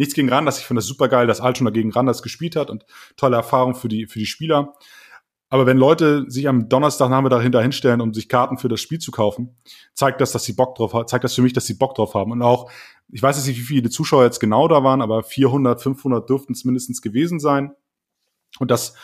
Nichts 0.00 0.14
gegen 0.14 0.30
Randers. 0.30 0.58
Ich 0.58 0.64
finde 0.64 0.78
das 0.78 0.86
super 0.86 1.08
geil, 1.08 1.26
dass 1.26 1.42
Altona 1.42 1.68
gegen 1.68 1.92
Randers 1.92 2.22
gespielt 2.22 2.56
hat 2.56 2.70
und 2.70 2.86
tolle 3.18 3.36
Erfahrung 3.36 3.74
für 3.74 3.88
die, 3.88 4.06
für 4.06 4.18
die 4.18 4.24
Spieler. 4.24 4.72
Aber 5.50 5.66
wenn 5.66 5.76
Leute 5.76 6.24
sich 6.26 6.48
am 6.48 6.70
Donnerstagnachmittag 6.70 7.42
hinterhinstellen, 7.42 8.00
um 8.00 8.14
sich 8.14 8.30
Karten 8.30 8.56
für 8.56 8.70
das 8.70 8.80
Spiel 8.80 8.98
zu 8.98 9.10
kaufen, 9.10 9.58
zeigt 9.92 10.22
das, 10.22 10.32
dass 10.32 10.44
sie 10.44 10.54
Bock 10.54 10.74
drauf 10.74 10.94
haben, 10.94 11.06
zeigt 11.06 11.24
das 11.24 11.34
für 11.34 11.42
mich, 11.42 11.52
dass 11.52 11.66
sie 11.66 11.74
Bock 11.74 11.94
drauf 11.96 12.14
haben. 12.14 12.32
Und 12.32 12.40
auch, 12.40 12.70
ich 13.10 13.22
weiß 13.22 13.36
jetzt 13.36 13.46
nicht, 13.46 13.60
wie 13.60 13.64
viele 13.64 13.90
Zuschauer 13.90 14.24
jetzt 14.24 14.40
genau 14.40 14.68
da 14.68 14.82
waren, 14.82 15.02
aber 15.02 15.22
400, 15.22 15.82
500 15.82 16.26
dürften 16.26 16.54
es 16.54 16.64
mindestens 16.64 17.02
gewesen 17.02 17.38
sein. 17.38 17.72
Und 18.58 18.70
das 18.70 18.94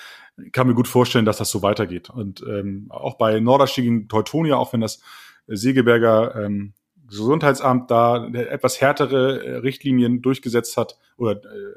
kann 0.52 0.66
mir 0.66 0.74
gut 0.74 0.88
vorstellen, 0.88 1.26
dass 1.26 1.36
das 1.36 1.50
so 1.50 1.60
weitergeht. 1.60 2.08
Und 2.08 2.42
ähm, 2.48 2.86
auch 2.88 3.18
bei 3.18 3.38
Norderstedt 3.38 3.84
gegen 3.84 4.08
Teutonia, 4.08 4.56
auch 4.56 4.72
wenn 4.72 4.80
das 4.80 5.02
Segeberger 5.46 6.42
ähm, 6.42 6.72
Gesundheitsamt 7.08 7.90
da 7.90 8.26
etwas 8.26 8.80
härtere 8.80 9.44
äh, 9.44 9.56
Richtlinien 9.56 10.22
durchgesetzt 10.22 10.76
hat 10.76 10.98
oder 11.16 11.32
äh, 11.32 11.74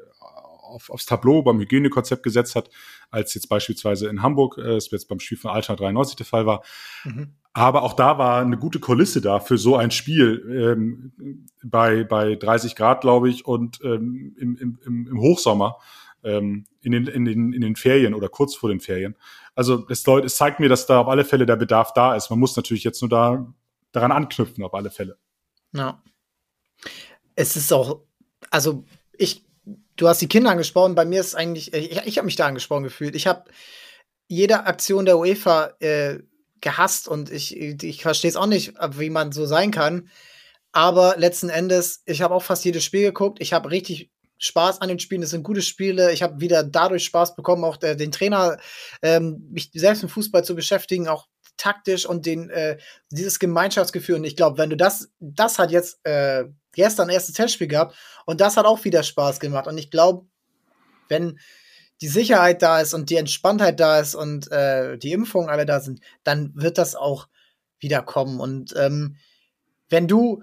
auf, 0.70 0.90
aufs 0.90 1.06
Tableau 1.06 1.42
beim 1.42 1.58
Hygienekonzept 1.58 2.22
gesetzt 2.22 2.54
hat, 2.54 2.70
als 3.10 3.34
jetzt 3.34 3.48
beispielsweise 3.48 4.08
in 4.08 4.22
Hamburg, 4.22 4.58
äh, 4.58 4.76
es 4.76 4.90
jetzt 4.90 5.08
beim 5.08 5.20
Spiel 5.20 5.38
von 5.38 5.50
Alter 5.50 5.76
93 5.76 6.16
der 6.16 6.26
Fall 6.26 6.46
war. 6.46 6.62
Mhm. 7.04 7.34
Aber 7.52 7.82
auch 7.82 7.94
da 7.94 8.18
war 8.18 8.40
eine 8.40 8.56
gute 8.56 8.78
Kulisse 8.78 9.20
da 9.20 9.40
für 9.40 9.58
so 9.58 9.76
ein 9.76 9.90
Spiel 9.90 10.44
ähm, 10.48 11.46
bei, 11.64 12.04
bei 12.04 12.36
30 12.36 12.76
Grad, 12.76 13.00
glaube 13.00 13.28
ich, 13.28 13.44
und 13.44 13.80
ähm, 13.82 14.36
im, 14.38 14.56
im, 14.56 15.08
im 15.08 15.20
Hochsommer 15.20 15.78
ähm, 16.22 16.66
in, 16.80 16.92
den, 16.92 17.06
in, 17.06 17.24
den, 17.24 17.52
in 17.52 17.60
den 17.60 17.76
Ferien 17.76 18.14
oder 18.14 18.28
kurz 18.28 18.54
vor 18.54 18.68
den 18.68 18.80
Ferien. 18.80 19.16
Also 19.54 19.84
es, 19.88 20.06
es 20.06 20.36
zeigt 20.36 20.60
mir, 20.60 20.68
dass 20.68 20.86
da 20.86 21.00
auf 21.00 21.08
alle 21.08 21.24
Fälle 21.24 21.46
der 21.46 21.56
Bedarf 21.56 21.92
da 21.92 22.14
ist. 22.14 22.30
Man 22.30 22.38
muss 22.38 22.56
natürlich 22.56 22.84
jetzt 22.84 23.02
nur 23.02 23.08
da 23.08 23.52
daran 23.92 24.12
anknüpfen, 24.12 24.64
auf 24.64 24.74
alle 24.74 24.90
Fälle. 24.90 25.18
Ja. 25.72 26.02
Es 27.34 27.56
ist 27.56 27.72
auch, 27.72 28.02
also 28.50 28.84
ich, 29.16 29.44
du 29.96 30.08
hast 30.08 30.20
die 30.20 30.28
Kinder 30.28 30.50
angesprochen, 30.50 30.94
bei 30.94 31.04
mir 31.04 31.20
ist 31.20 31.34
eigentlich, 31.34 31.72
ich, 31.72 31.96
ich 32.06 32.18
habe 32.18 32.26
mich 32.26 32.36
da 32.36 32.46
angesprochen 32.46 32.84
gefühlt. 32.84 33.14
Ich 33.14 33.26
habe 33.26 33.50
jede 34.28 34.64
Aktion 34.64 35.04
der 35.04 35.18
UEFA 35.18 35.74
äh, 35.80 36.20
gehasst 36.60 37.08
und 37.08 37.30
ich, 37.30 37.56
ich 37.56 38.02
verstehe 38.02 38.30
es 38.30 38.36
auch 38.36 38.46
nicht, 38.46 38.74
wie 38.98 39.10
man 39.10 39.32
so 39.32 39.46
sein 39.46 39.70
kann. 39.70 40.08
Aber 40.72 41.16
letzten 41.16 41.48
Endes, 41.48 42.02
ich 42.06 42.22
habe 42.22 42.34
auch 42.34 42.42
fast 42.42 42.64
jedes 42.64 42.84
Spiel 42.84 43.02
geguckt. 43.02 43.38
Ich 43.40 43.52
habe 43.52 43.70
richtig 43.70 44.10
Spaß 44.38 44.80
an 44.80 44.88
den 44.88 44.98
Spielen. 44.98 45.22
Es 45.22 45.30
sind 45.30 45.42
gute 45.42 45.62
Spiele. 45.62 46.12
Ich 46.12 46.22
habe 46.22 46.40
wieder 46.40 46.62
dadurch 46.62 47.04
Spaß 47.04 47.34
bekommen, 47.34 47.64
auch 47.64 47.76
der, 47.76 47.94
den 47.94 48.12
Trainer, 48.12 48.58
ähm, 49.02 49.48
mich 49.50 49.70
selbst 49.74 50.02
mit 50.02 50.12
Fußball 50.12 50.44
zu 50.44 50.54
beschäftigen, 50.54 51.08
auch 51.08 51.26
taktisch 51.60 52.06
und 52.06 52.26
den, 52.26 52.50
äh, 52.50 52.78
dieses 53.10 53.38
Gemeinschaftsgefühl. 53.38 54.16
Und 54.16 54.24
ich 54.24 54.36
glaube, 54.36 54.58
wenn 54.58 54.70
du 54.70 54.76
das, 54.76 55.10
das 55.20 55.58
hat 55.58 55.70
jetzt 55.70 56.04
äh, 56.04 56.44
gestern 56.72 57.10
erstes 57.10 57.34
Testspiel 57.34 57.68
gehabt 57.68 57.96
und 58.26 58.40
das 58.40 58.56
hat 58.56 58.66
auch 58.66 58.84
wieder 58.84 59.02
Spaß 59.02 59.40
gemacht. 59.40 59.66
Und 59.66 59.76
ich 59.78 59.90
glaube, 59.90 60.26
wenn 61.08 61.38
die 62.00 62.08
Sicherheit 62.08 62.62
da 62.62 62.80
ist 62.80 62.94
und 62.94 63.10
die 63.10 63.16
Entspanntheit 63.16 63.78
da 63.78 64.00
ist 64.00 64.14
und 64.14 64.50
äh, 64.50 64.96
die 64.96 65.12
Impfungen 65.12 65.50
alle 65.50 65.66
da 65.66 65.80
sind, 65.80 66.00
dann 66.24 66.52
wird 66.54 66.78
das 66.78 66.94
auch 66.94 67.28
wieder 67.78 68.02
kommen. 68.02 68.40
Und 68.40 68.74
ähm, 68.76 69.16
wenn 69.90 70.08
du 70.08 70.42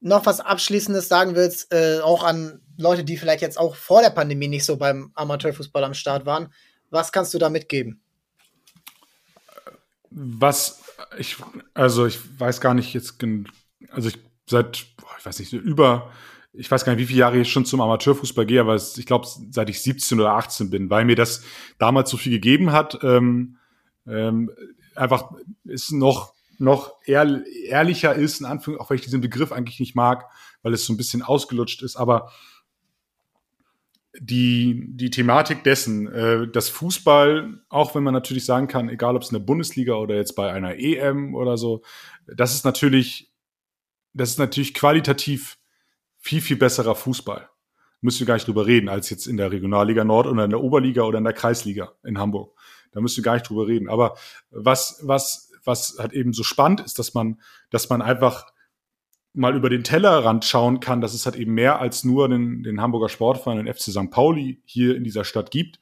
noch 0.00 0.24
was 0.24 0.40
Abschließendes 0.40 1.08
sagen 1.08 1.34
willst, 1.34 1.72
äh, 1.72 2.00
auch 2.00 2.22
an 2.22 2.62
Leute, 2.78 3.04
die 3.04 3.16
vielleicht 3.16 3.42
jetzt 3.42 3.58
auch 3.58 3.74
vor 3.74 4.00
der 4.00 4.10
Pandemie 4.10 4.48
nicht 4.48 4.64
so 4.64 4.76
beim 4.76 5.10
Amateurfußball 5.14 5.84
am 5.84 5.94
Start 5.94 6.24
waren, 6.24 6.52
was 6.90 7.12
kannst 7.12 7.34
du 7.34 7.38
da 7.38 7.50
mitgeben? 7.50 8.00
Was 10.18 10.82
ich, 11.18 11.36
also 11.74 12.06
ich 12.06 12.18
weiß 12.40 12.62
gar 12.62 12.72
nicht 12.72 12.94
jetzt, 12.94 13.22
also 13.90 14.08
ich 14.08 14.18
seit, 14.48 14.86
ich 15.18 15.26
weiß 15.26 15.38
nicht, 15.40 15.52
über, 15.52 16.10
ich 16.54 16.70
weiß 16.70 16.86
gar 16.86 16.94
nicht, 16.94 17.02
wie 17.02 17.06
viele 17.06 17.20
Jahre 17.20 17.38
ich 17.38 17.52
schon 17.52 17.66
zum 17.66 17.82
Amateurfußball 17.82 18.46
gehe, 18.46 18.62
aber 18.62 18.76
ich 18.76 19.04
glaube, 19.04 19.26
seit 19.50 19.68
ich 19.68 19.82
17 19.82 20.18
oder 20.18 20.32
18 20.32 20.70
bin, 20.70 20.88
weil 20.88 21.04
mir 21.04 21.16
das 21.16 21.44
damals 21.78 22.08
so 22.08 22.16
viel 22.16 22.32
gegeben 22.32 22.72
hat, 22.72 22.98
ähm, 23.02 23.58
ähm, 24.06 24.50
einfach 24.94 25.32
ist 25.64 25.92
noch 25.92 26.34
noch 26.58 26.94
ehr, 27.04 27.44
ehrlicher 27.66 28.14
ist, 28.14 28.40
in 28.40 28.46
Anführungszeichen, 28.46 28.80
auch 28.80 28.88
wenn 28.88 28.96
ich 28.96 29.04
diesen 29.04 29.20
Begriff 29.20 29.52
eigentlich 29.52 29.78
nicht 29.78 29.94
mag, 29.94 30.24
weil 30.62 30.72
es 30.72 30.86
so 30.86 30.94
ein 30.94 30.96
bisschen 30.96 31.20
ausgelutscht 31.20 31.82
ist, 31.82 31.96
aber 31.96 32.32
die, 34.20 34.84
die 34.88 35.10
Thematik 35.10 35.64
dessen, 35.64 36.06
äh, 36.12 36.48
dass 36.48 36.68
Fußball, 36.68 37.60
auch 37.68 37.94
wenn 37.94 38.02
man 38.02 38.14
natürlich 38.14 38.44
sagen 38.44 38.68
kann, 38.68 38.88
egal 38.88 39.16
ob 39.16 39.22
es 39.22 39.30
in 39.30 39.38
der 39.38 39.44
Bundesliga 39.44 39.94
oder 39.94 40.14
jetzt 40.16 40.34
bei 40.34 40.52
einer 40.52 40.78
EM 40.78 41.34
oder 41.34 41.56
so, 41.56 41.82
das 42.26 42.54
ist 42.54 42.64
natürlich, 42.64 43.32
das 44.12 44.30
ist 44.30 44.38
natürlich 44.38 44.74
qualitativ 44.74 45.58
viel, 46.18 46.40
viel 46.40 46.56
besserer 46.56 46.94
Fußball. 46.94 47.48
Müssen 48.00 48.20
wir 48.20 48.26
gar 48.26 48.34
nicht 48.34 48.46
drüber 48.46 48.66
reden, 48.66 48.88
als 48.88 49.10
jetzt 49.10 49.26
in 49.26 49.36
der 49.36 49.50
Regionalliga 49.50 50.04
Nord 50.04 50.26
oder 50.26 50.44
in 50.44 50.50
der 50.50 50.62
Oberliga 50.62 51.02
oder 51.02 51.18
in 51.18 51.24
der 51.24 51.32
Kreisliga 51.32 51.92
in 52.04 52.18
Hamburg. 52.18 52.56
Da 52.92 53.00
müssen 53.00 53.18
wir 53.18 53.24
gar 53.24 53.34
nicht 53.34 53.48
drüber 53.48 53.66
reden. 53.66 53.88
Aber 53.88 54.16
was, 54.50 55.00
was, 55.02 55.52
was 55.64 55.96
halt 55.98 56.12
eben 56.12 56.32
so 56.32 56.42
spannend 56.42 56.80
ist, 56.80 56.98
dass 56.98 57.14
man, 57.14 57.40
dass 57.70 57.88
man 57.88 58.02
einfach 58.02 58.46
mal 59.36 59.54
über 59.54 59.68
den 59.68 59.84
Tellerrand 59.84 60.44
schauen 60.44 60.80
kann, 60.80 61.00
dass 61.00 61.14
es 61.14 61.26
halt 61.26 61.36
eben 61.36 61.54
mehr 61.54 61.80
als 61.80 62.04
nur 62.04 62.28
den, 62.28 62.62
den 62.62 62.80
Hamburger 62.80 63.08
Sportverein, 63.08 63.64
den 63.64 63.72
FC 63.72 63.90
St. 63.92 64.10
Pauli 64.10 64.60
hier 64.64 64.96
in 64.96 65.04
dieser 65.04 65.24
Stadt 65.24 65.50
gibt 65.50 65.78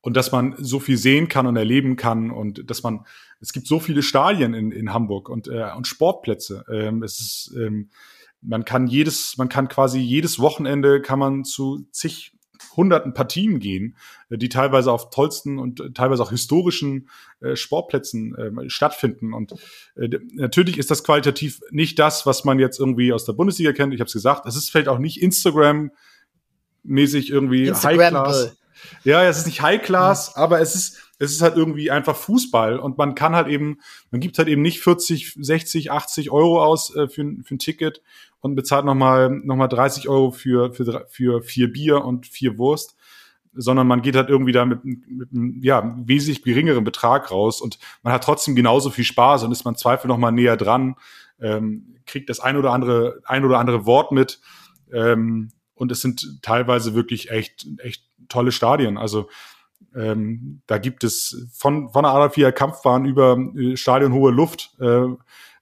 und 0.00 0.16
dass 0.16 0.32
man 0.32 0.54
so 0.58 0.80
viel 0.80 0.96
sehen 0.96 1.28
kann 1.28 1.46
und 1.46 1.56
erleben 1.56 1.96
kann 1.96 2.30
und 2.30 2.68
dass 2.68 2.82
man 2.82 3.06
es 3.40 3.52
gibt 3.52 3.66
so 3.66 3.80
viele 3.80 4.02
Stadien 4.02 4.54
in, 4.54 4.72
in 4.72 4.92
Hamburg 4.92 5.28
und 5.28 5.48
äh, 5.48 5.70
und 5.76 5.86
Sportplätze. 5.86 6.64
Ähm, 6.70 7.02
es 7.02 7.20
ist 7.20 7.54
ähm, 7.56 7.90
man 8.42 8.64
kann 8.64 8.86
jedes 8.86 9.36
man 9.36 9.48
kann 9.48 9.68
quasi 9.68 10.00
jedes 10.00 10.38
Wochenende 10.38 11.00
kann 11.00 11.18
man 11.18 11.44
zu 11.44 11.86
zig 11.92 12.32
hunderten 12.76 13.14
Partien 13.14 13.60
gehen, 13.60 13.96
äh, 14.28 14.38
die 14.38 14.48
teilweise 14.48 14.90
auf 14.92 15.10
tollsten 15.10 15.58
und 15.58 15.80
äh, 15.80 15.90
teilweise 15.92 16.22
auch 16.22 16.30
historischen 16.30 17.08
äh, 17.40 17.56
Sportplätzen 17.56 18.36
äh, 18.36 18.70
stattfinden. 18.70 19.32
Und 19.32 19.54
äh, 19.96 20.08
natürlich 20.34 20.78
ist 20.78 20.90
das 20.90 21.04
qualitativ 21.04 21.60
nicht 21.70 21.98
das, 21.98 22.26
was 22.26 22.44
man 22.44 22.58
jetzt 22.58 22.80
irgendwie 22.80 23.12
aus 23.12 23.24
der 23.24 23.34
Bundesliga 23.34 23.72
kennt. 23.72 23.94
Ich 23.94 24.00
habe 24.00 24.08
es 24.08 24.12
gesagt, 24.12 24.46
es 24.46 24.56
ist 24.56 24.70
vielleicht 24.70 24.88
auch 24.88 24.98
nicht 24.98 25.22
Instagram-mäßig 25.22 27.30
irgendwie 27.30 27.68
Instagram 27.68 28.00
High 28.00 28.10
Class. 28.10 28.56
Ja, 29.04 29.22
es 29.24 29.38
ist 29.38 29.46
nicht 29.46 29.62
High 29.62 29.80
Class, 29.82 30.34
mhm. 30.34 30.42
aber 30.42 30.60
es 30.60 30.74
ist 30.74 30.98
es 31.20 31.32
ist 31.32 31.42
halt 31.42 31.56
irgendwie 31.56 31.90
einfach 31.90 32.16
Fußball 32.16 32.78
und 32.78 32.96
man 32.96 33.14
kann 33.14 33.36
halt 33.36 33.46
eben, 33.46 33.78
man 34.10 34.22
gibt 34.22 34.38
halt 34.38 34.48
eben 34.48 34.62
nicht 34.62 34.80
40, 34.80 35.34
60, 35.38 35.92
80 35.92 36.30
Euro 36.30 36.64
aus 36.64 36.96
äh, 36.96 37.08
für, 37.08 37.24
für 37.44 37.54
ein 37.54 37.58
Ticket 37.58 38.02
und 38.40 38.54
bezahlt 38.54 38.86
nochmal 38.86 39.28
noch 39.30 39.54
mal 39.54 39.68
30 39.68 40.08
Euro 40.08 40.30
für, 40.30 40.72
für, 40.72 41.06
für 41.08 41.42
vier 41.42 41.70
Bier 41.70 42.02
und 42.02 42.26
vier 42.26 42.56
Wurst, 42.56 42.96
sondern 43.52 43.86
man 43.86 44.00
geht 44.00 44.16
halt 44.16 44.30
irgendwie 44.30 44.52
da 44.52 44.64
mit, 44.64 44.82
mit 44.82 45.30
einem 45.30 45.62
ja, 45.62 45.94
wesentlich 45.98 46.42
geringeren 46.42 46.84
Betrag 46.84 47.30
raus 47.30 47.60
und 47.60 47.78
man 48.02 48.14
hat 48.14 48.24
trotzdem 48.24 48.56
genauso 48.56 48.88
viel 48.88 49.04
Spaß 49.04 49.44
und 49.44 49.52
ist 49.52 49.66
man 49.66 49.76
Zweifel 49.76 50.08
nochmal 50.08 50.32
näher 50.32 50.56
dran, 50.56 50.96
ähm, 51.38 51.96
kriegt 52.06 52.30
das 52.30 52.40
ein 52.40 52.56
oder 52.56 52.72
andere, 52.72 53.20
ein 53.24 53.44
oder 53.44 53.58
andere 53.58 53.84
Wort 53.84 54.10
mit. 54.10 54.40
Ähm, 54.90 55.50
und 55.74 55.92
es 55.92 56.00
sind 56.00 56.42
teilweise 56.42 56.94
wirklich 56.94 57.30
echt, 57.30 57.66
echt 57.78 58.04
tolle 58.28 58.52
Stadien. 58.52 58.98
Also 58.98 59.28
ähm, 59.94 60.62
da 60.66 60.78
gibt 60.78 61.04
es 61.04 61.48
von, 61.52 61.90
von 61.90 62.04
der 62.04 62.12
Adolfia 62.12 62.52
Kampfbahn 62.52 63.04
über 63.04 63.38
äh, 63.56 63.76
Stadion 63.76 64.12
Hohe 64.12 64.30
Luft 64.30 64.70
äh, 64.80 65.06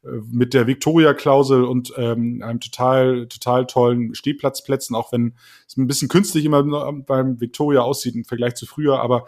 mit 0.02 0.54
der 0.54 0.66
Victoria-Klausel 0.66 1.64
und 1.64 1.92
ähm, 1.96 2.42
einem 2.42 2.60
total, 2.60 3.26
total 3.26 3.66
tollen 3.66 4.14
Stehplatzplätzen, 4.14 4.94
auch 4.94 5.12
wenn 5.12 5.34
es 5.66 5.76
ein 5.76 5.86
bisschen 5.86 6.08
künstlich 6.08 6.44
immer 6.44 6.92
beim 6.92 7.40
Victoria 7.40 7.80
aussieht 7.80 8.14
im 8.14 8.24
Vergleich 8.24 8.54
zu 8.54 8.66
früher, 8.66 9.00
aber 9.00 9.26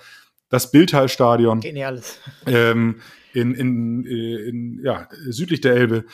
das 0.48 0.70
Bildhallstadion. 0.70 1.60
Geniales. 1.60 2.18
Ähm, 2.46 3.00
in, 3.32 3.54
in, 3.54 4.04
in, 4.04 4.80
ja, 4.82 5.08
südlich 5.28 5.60
der 5.60 5.74
Elbe. 5.74 6.04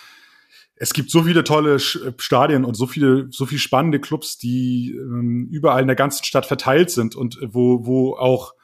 Es 0.75 0.93
gibt 0.93 1.11
so 1.11 1.23
viele 1.23 1.43
tolle 1.43 1.79
Stadien 1.79 2.67
und 2.67 2.75
so 2.75 2.87
viele, 2.87 3.29
so 3.31 3.47
viele 3.47 3.61
spannende 3.61 3.99
Clubs, 3.99 4.37
die 4.37 4.95
ähm, 4.95 5.49
überall 5.51 5.81
in 5.81 5.87
der 5.87 5.97
ganzen 5.97 6.25
Stadt 6.25 6.45
verteilt 6.45 6.91
sind 6.91 7.17
und 7.17 7.39
wo, 7.43 7.87
wo 7.87 8.15
auch 8.15 8.56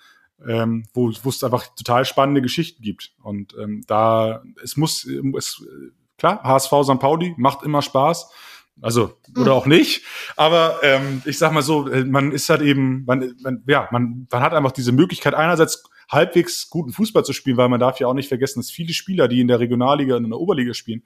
ähm, 0.46 0.84
wo, 0.94 1.12
wo 1.22 1.28
es 1.28 1.42
einfach 1.44 1.66
total 1.74 2.04
spannende 2.04 2.42
Geschichten 2.42 2.82
gibt. 2.82 3.12
Und 3.22 3.54
ähm, 3.60 3.82
da, 3.86 4.42
es 4.62 4.76
muss, 4.76 5.06
es, 5.36 5.64
klar, 6.18 6.42
HSV 6.42 6.72
St. 6.84 6.98
Pauli 6.98 7.34
macht 7.36 7.62
immer 7.62 7.82
Spaß. 7.82 8.30
Also, 8.80 9.16
oder 9.36 9.52
mhm. 9.52 9.58
auch 9.58 9.66
nicht. 9.66 10.02
Aber 10.36 10.80
ähm, 10.82 11.22
ich 11.24 11.38
sag 11.38 11.52
mal 11.52 11.62
so, 11.62 11.88
äh, 11.88 12.04
man 12.04 12.32
ist 12.32 12.48
halt 12.48 12.62
eben, 12.62 13.04
man, 13.04 13.34
man, 13.42 13.62
ja, 13.66 13.88
man, 13.92 14.26
man 14.30 14.42
hat 14.42 14.54
einfach 14.54 14.72
diese 14.72 14.92
Möglichkeit, 14.92 15.34
einerseits 15.34 15.84
halbwegs 16.10 16.68
guten 16.70 16.92
Fußball 16.92 17.24
zu 17.24 17.32
spielen, 17.32 17.56
weil 17.56 17.68
man 17.68 17.80
darf 17.80 18.00
ja 18.00 18.06
auch 18.06 18.14
nicht 18.14 18.28
vergessen, 18.28 18.60
dass 18.60 18.70
viele 18.70 18.92
Spieler, 18.92 19.28
die 19.28 19.40
in 19.40 19.48
der 19.48 19.60
Regionalliga 19.60 20.16
und 20.16 20.24
in 20.24 20.30
der 20.30 20.40
Oberliga 20.40 20.74
spielen, 20.74 21.02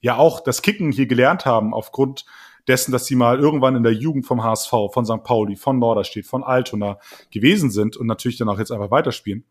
ja 0.00 0.16
auch 0.16 0.40
das 0.40 0.62
Kicken 0.62 0.92
hier 0.92 1.06
gelernt 1.06 1.46
haben 1.46 1.72
aufgrund 1.72 2.24
dessen, 2.68 2.92
dass 2.92 3.06
sie 3.06 3.16
mal 3.16 3.38
irgendwann 3.38 3.76
in 3.76 3.82
der 3.82 3.92
Jugend 3.92 4.26
vom 4.26 4.42
HSV, 4.42 4.70
von 4.92 5.04
St. 5.04 5.22
Pauli, 5.22 5.56
von 5.56 5.78
Norderstedt, 5.78 6.26
von 6.26 6.42
Altona 6.42 6.98
gewesen 7.30 7.70
sind 7.70 7.96
und 7.96 8.06
natürlich 8.06 8.38
dann 8.38 8.48
auch 8.48 8.58
jetzt 8.58 8.72
einfach 8.72 8.90
weiterspielen. 8.90 9.44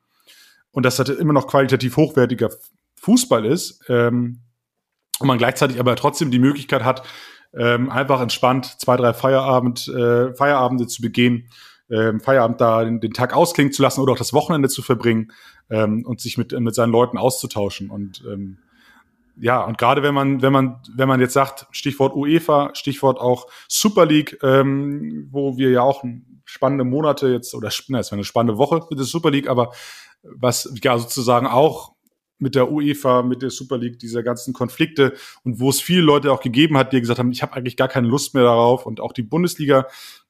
Und 0.71 0.83
das 0.85 0.97
halt 0.97 1.09
immer 1.09 1.33
noch 1.33 1.47
qualitativ 1.47 1.97
hochwertiger 1.97 2.49
Fußball 2.95 3.45
ist. 3.45 3.83
Ähm, 3.89 4.39
und 5.19 5.27
man 5.27 5.37
gleichzeitig 5.37 5.79
aber 5.79 5.95
trotzdem 5.95 6.31
die 6.31 6.39
Möglichkeit 6.39 6.83
hat, 6.83 7.03
ähm, 7.53 7.89
einfach 7.91 8.19
entspannt 8.19 8.65
zwei, 8.79 8.97
drei 8.97 9.13
Feierabend, 9.13 9.87
äh, 9.87 10.33
Feierabende 10.33 10.87
zu 10.87 11.01
begehen, 11.01 11.49
ähm, 11.91 12.19
Feierabend 12.19 12.59
da 12.59 12.83
den, 12.83 12.99
den, 12.99 13.13
Tag 13.13 13.35
ausklingen 13.35 13.71
zu 13.71 13.83
lassen 13.83 14.01
oder 14.01 14.13
auch 14.13 14.17
das 14.17 14.33
Wochenende 14.33 14.69
zu 14.69 14.81
verbringen 14.81 15.31
ähm, 15.69 16.03
und 16.05 16.19
sich 16.19 16.37
mit, 16.37 16.51
mit 16.59 16.73
seinen 16.73 16.91
Leuten 16.91 17.17
auszutauschen. 17.17 17.91
Und 17.91 18.23
ähm, 18.25 18.57
ja, 19.35 19.63
und 19.63 19.77
gerade 19.77 20.03
wenn 20.03 20.13
man, 20.13 20.41
wenn 20.41 20.53
man, 20.53 20.81
wenn 20.95 21.07
man 21.07 21.19
jetzt 21.19 21.33
sagt, 21.33 21.65
Stichwort 21.71 22.15
UEFA, 22.15 22.71
Stichwort 22.73 23.19
auch 23.19 23.47
Super 23.67 24.05
League, 24.05 24.37
ähm, 24.43 25.27
wo 25.31 25.57
wir 25.57 25.71
ja 25.71 25.81
auch 25.81 26.03
spannende 26.45 26.83
Monate 26.83 27.29
jetzt, 27.29 27.55
oder 27.55 27.69
na, 27.87 27.99
es 27.99 28.11
war 28.11 28.17
eine 28.17 28.25
spannende 28.25 28.57
Woche 28.57 28.85
mit 28.89 28.99
der 28.99 29.05
Super 29.05 29.31
League, 29.31 29.49
aber 29.49 29.71
was 30.21 30.71
ja 30.83 30.97
sozusagen 30.97 31.47
auch 31.47 31.93
mit 32.37 32.55
der 32.55 32.71
UEFA, 32.71 33.23
mit 33.23 33.41
der 33.41 33.49
Super 33.49 33.77
League, 33.77 33.99
dieser 33.99 34.21
ganzen 34.21 34.53
Konflikte 34.53 35.13
und 35.43 35.59
wo 35.59 35.69
es 35.69 35.81
viele 35.81 36.01
Leute 36.01 36.31
auch 36.31 36.41
gegeben 36.41 36.77
hat, 36.77 36.93
die 36.93 36.99
gesagt 36.99 37.19
haben, 37.19 37.31
ich 37.31 37.41
habe 37.41 37.53
eigentlich 37.53 37.77
gar 37.77 37.87
keine 37.87 38.07
Lust 38.07 38.33
mehr 38.33 38.43
darauf 38.43 38.85
und 38.85 38.99
auch 38.99 39.13
die 39.13 39.23
Bundesliga 39.23 39.87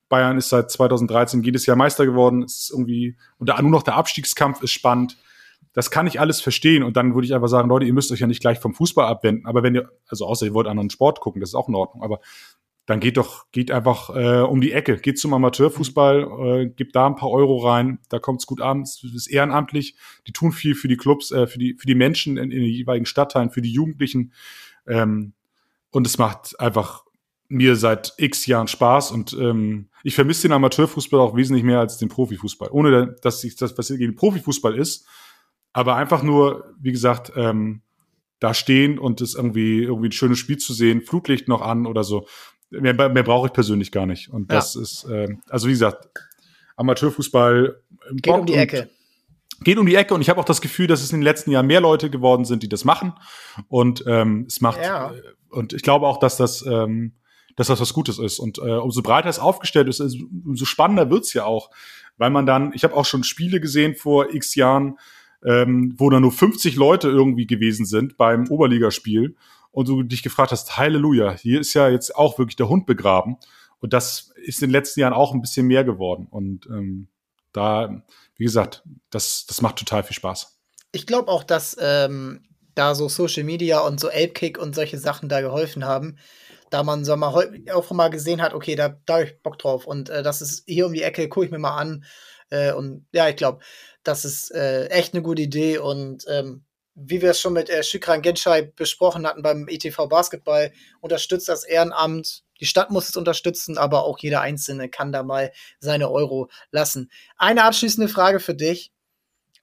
Bayern 0.09 0.37
ist 0.37 0.49
seit 0.49 0.69
2013 0.69 1.41
jedes 1.41 1.65
Jahr 1.65 1.75
Meister 1.75 2.05
geworden, 2.05 2.43
ist 2.43 2.69
irgendwie 2.71 3.17
und 3.39 3.49
da 3.49 3.59
nur 3.61 3.71
noch 3.71 3.83
der 3.83 3.95
Abstiegskampf 3.95 4.61
ist 4.61 4.71
spannend. 4.71 5.17
Das 5.73 5.91
kann 5.91 6.07
ich 6.07 6.19
alles 6.19 6.39
verstehen 6.39 6.83
und 6.83 6.95
dann 6.95 7.15
würde 7.15 7.25
ich 7.25 7.33
einfach 7.33 7.47
sagen, 7.47 7.67
Leute, 7.67 7.85
ihr 7.85 7.93
müsst 7.93 8.11
euch 8.11 8.19
ja 8.19 8.27
nicht 8.27 8.41
gleich 8.41 8.59
vom 8.59 8.73
Fußball 8.73 9.07
abwenden, 9.07 9.45
aber 9.45 9.63
wenn 9.63 9.75
ihr 9.75 9.89
also 10.07 10.25
außer 10.25 10.45
ihr 10.45 10.53
wollt 10.53 10.67
anderen 10.67 10.89
Sport 10.89 11.19
gucken, 11.19 11.41
das 11.41 11.49
ist 11.49 11.55
auch 11.55 11.67
in 11.67 11.75
Ordnung, 11.75 12.03
aber 12.03 12.19
dann 12.85 12.99
geht 12.99 13.17
doch, 13.17 13.49
geht 13.51 13.71
einfach 13.71 14.09
äh, 14.09 14.41
um 14.41 14.59
die 14.59 14.73
Ecke, 14.73 14.97
geht 14.97 15.17
zum 15.17 15.33
Amateurfußball, 15.33 16.63
äh, 16.63 16.65
gibt 16.67 16.95
da 16.95 17.07
ein 17.07 17.15
paar 17.15 17.31
Euro 17.31 17.65
rein, 17.65 17.99
da 18.09 18.19
kommt's 18.19 18.45
gut 18.45 18.61
an, 18.61 18.81
es 18.81 19.03
ist 19.03 19.27
ehrenamtlich, 19.27 19.95
die 20.27 20.33
tun 20.33 20.51
viel 20.51 20.75
für 20.75 20.89
die 20.89 20.97
Clubs, 20.97 21.31
äh, 21.31 21.47
für 21.47 21.59
die 21.59 21.75
für 21.75 21.87
die 21.87 21.95
Menschen 21.95 22.37
in, 22.37 22.51
in 22.51 22.61
den 22.61 22.69
jeweiligen 22.69 23.05
Stadtteilen, 23.05 23.51
für 23.51 23.61
die 23.61 23.71
Jugendlichen. 23.71 24.33
Ähm, 24.85 25.33
und 25.91 26.07
es 26.07 26.17
macht 26.17 26.59
einfach 26.59 27.05
mir 27.47 27.75
seit 27.75 28.13
x 28.17 28.47
Jahren 28.47 28.67
Spaß 28.67 29.11
und 29.11 29.33
ähm, 29.39 29.89
ich 30.03 30.15
vermisse 30.15 30.47
den 30.47 30.53
Amateurfußball 30.53 31.19
auch 31.19 31.35
wesentlich 31.35 31.63
mehr 31.63 31.79
als 31.79 31.97
den 31.97 32.09
Profifußball, 32.09 32.69
ohne 32.71 33.15
dass 33.21 33.43
ich 33.43 33.55
das 33.55 33.77
was 33.77 33.87
gegen 33.87 34.15
Profifußball 34.15 34.75
ist, 34.75 35.07
aber 35.73 35.95
einfach 35.95 36.23
nur, 36.23 36.73
wie 36.79 36.91
gesagt, 36.91 37.33
ähm, 37.35 37.81
da 38.39 38.53
stehen 38.53 38.99
und 38.99 39.21
es 39.21 39.35
irgendwie 39.35 39.83
irgendwie 39.83 40.09
ein 40.09 40.13
schönes 40.13 40.39
Spiel 40.39 40.57
zu 40.57 40.73
sehen, 40.73 41.01
Flutlicht 41.01 41.47
noch 41.47 41.61
an 41.61 41.85
oder 41.85 42.03
so 42.03 42.27
mehr, 42.81 42.93
mehr 43.09 43.23
brauche 43.23 43.47
ich 43.47 43.53
persönlich 43.53 43.91
gar 43.91 44.05
nicht. 44.05 44.29
Und 44.29 44.51
das 44.51 44.75
ja. 44.75 44.81
ist, 44.81 45.05
äh, 45.05 45.27
also 45.49 45.67
wie 45.67 45.71
gesagt, 45.71 46.07
Amateurfußball 46.75 47.81
geht 48.13 48.33
um 48.33 48.45
die 48.45 48.55
Ecke. 48.55 48.89
Geht 49.61 49.77
um 49.77 49.85
die 49.85 49.95
Ecke 49.95 50.13
und 50.13 50.21
ich 50.21 50.29
habe 50.29 50.39
auch 50.39 50.45
das 50.45 50.61
Gefühl, 50.61 50.87
dass 50.87 51.01
es 51.01 51.11
in 51.11 51.19
den 51.19 51.23
letzten 51.23 51.51
Jahren 51.51 51.67
mehr 51.67 51.79
Leute 51.79 52.09
geworden 52.09 52.43
sind, 52.43 52.63
die 52.63 52.69
das 52.69 52.83
machen. 52.83 53.13
Und 53.69 54.03
ähm, 54.07 54.45
es 54.47 54.59
macht, 54.61 54.81
ja. 54.81 55.11
Äh, 55.11 55.21
und 55.49 55.73
ich 55.73 55.83
glaube 55.83 56.07
auch, 56.07 56.17
dass 56.17 56.35
das, 56.35 56.65
ähm, 56.65 57.13
dass 57.55 57.67
das 57.67 57.79
was 57.79 57.93
Gutes 57.93 58.19
ist. 58.19 58.39
Und 58.39 58.57
äh, 58.57 58.61
umso 58.61 59.01
breiter 59.01 59.29
es 59.29 59.39
aufgestellt 59.39 59.87
ist, 59.87 60.01
umso 60.01 60.65
spannender 60.65 61.09
wird's 61.09 61.33
ja 61.33 61.45
auch. 61.45 61.69
Weil 62.17 62.31
man 62.31 62.45
dann, 62.45 62.73
ich 62.73 62.83
habe 62.83 62.95
auch 62.95 63.05
schon 63.05 63.23
Spiele 63.23 63.61
gesehen 63.61 63.95
vor 63.95 64.33
x 64.33 64.55
Jahren, 64.55 64.97
ähm, 65.45 65.95
wo 65.97 66.09
da 66.09 66.19
nur 66.19 66.31
50 66.31 66.75
Leute 66.75 67.09
irgendwie 67.09 67.47
gewesen 67.47 67.85
sind 67.85 68.17
beim 68.17 68.47
Oberligaspiel 68.49 69.35
und 69.71 69.87
du 69.87 70.03
dich 70.03 70.23
gefragt 70.23 70.51
hast, 70.51 70.77
Halleluja, 70.77 71.31
hier 71.31 71.59
ist 71.59 71.73
ja 71.73 71.89
jetzt 71.89 72.15
auch 72.15 72.37
wirklich 72.37 72.55
der 72.55 72.69
Hund 72.69 72.85
begraben. 72.85 73.37
Und 73.79 73.91
das 73.91 74.31
ist 74.35 74.61
in 74.61 74.69
den 74.69 74.73
letzten 74.73 75.01
Jahren 75.01 75.13
auch 75.13 75.33
ein 75.33 75.41
bisschen 75.41 75.67
mehr 75.67 75.83
geworden. 75.83 76.27
Und 76.29 76.67
ähm, 76.67 77.07
da, 77.51 78.03
wie 78.37 78.43
gesagt, 78.43 78.83
das, 79.09 79.45
das 79.45 79.61
macht 79.61 79.77
total 79.77 80.03
viel 80.03 80.15
Spaß. 80.15 80.57
Ich 80.91 81.05
glaube 81.05 81.29
auch, 81.29 81.43
dass 81.43 81.75
ähm, 81.79 82.43
da 82.75 82.95
so 82.95 83.09
Social 83.09 83.43
Media 83.43 83.79
und 83.79 83.99
so 83.99 84.09
Apekick 84.09 84.57
und 84.57 84.75
solche 84.75 84.97
Sachen 84.97 85.27
da 85.27 85.41
geholfen 85.41 85.85
haben, 85.85 86.17
da 86.69 86.83
man 86.83 87.03
so 87.03 87.15
mal 87.15 87.51
auch 87.73 87.91
mal 87.91 88.09
gesehen 88.09 88.41
hat, 88.41 88.53
okay, 88.53 88.75
da, 88.75 88.97
da 89.05 89.15
habe 89.15 89.25
ich 89.25 89.41
Bock 89.43 89.59
drauf 89.59 89.85
und 89.85 90.09
äh, 90.09 90.23
das 90.23 90.41
ist 90.41 90.63
hier 90.65 90.87
um 90.87 90.93
die 90.93 91.03
Ecke, 91.03 91.29
gucke 91.29 91.45
ich 91.45 91.51
mir 91.51 91.59
mal 91.59 91.77
an. 91.77 92.03
Äh, 92.53 92.73
und 92.73 93.05
ja, 93.11 93.27
ich 93.27 93.35
glaube, 93.35 93.63
das 94.03 94.25
ist 94.25 94.51
äh, 94.53 94.87
echt 94.87 95.13
eine 95.13 95.23
gute 95.23 95.41
Idee 95.41 95.79
und 95.79 96.25
ähm, 96.29 96.63
wie 96.95 97.21
wir 97.21 97.31
es 97.31 97.41
schon 97.41 97.53
mit 97.53 97.69
äh, 97.69 97.81
Shikran 97.81 98.21
Genshai 98.21 98.61
besprochen 98.61 99.25
hatten 99.25 99.41
beim 99.41 99.67
ETV 99.67 100.07
Basketball, 100.07 100.71
unterstützt 101.01 101.49
das 101.49 101.63
Ehrenamt. 101.63 102.43
Die 102.59 102.67
Stadt 102.67 102.91
muss 102.91 103.09
es 103.09 103.17
unterstützen, 103.17 103.79
aber 103.79 104.03
auch 104.03 104.19
jeder 104.19 104.41
Einzelne 104.41 104.89
kann 104.89 105.11
da 105.11 105.23
mal 105.23 105.51
seine 105.79 106.11
Euro 106.11 106.49
lassen. 106.71 107.09
Eine 107.37 107.63
abschließende 107.63 108.09
Frage 108.09 108.39
für 108.39 108.53
dich. 108.53 108.91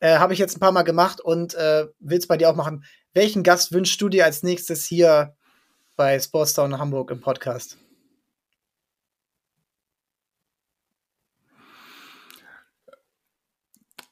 Äh, 0.00 0.16
Habe 0.16 0.32
ich 0.32 0.40
jetzt 0.40 0.56
ein 0.56 0.60
paar 0.60 0.72
Mal 0.72 0.82
gemacht 0.82 1.20
und 1.20 1.54
äh, 1.54 1.86
will 2.00 2.18
es 2.18 2.26
bei 2.26 2.36
dir 2.36 2.50
auch 2.50 2.56
machen. 2.56 2.84
Welchen 3.14 3.44
Gast 3.44 3.72
wünschst 3.72 4.00
du 4.00 4.08
dir 4.08 4.24
als 4.24 4.42
nächstes 4.42 4.84
hier 4.84 5.36
bei 5.96 6.18
Sportstown 6.18 6.78
Hamburg 6.78 7.10
im 7.12 7.20
Podcast? 7.20 7.76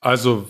Also 0.00 0.46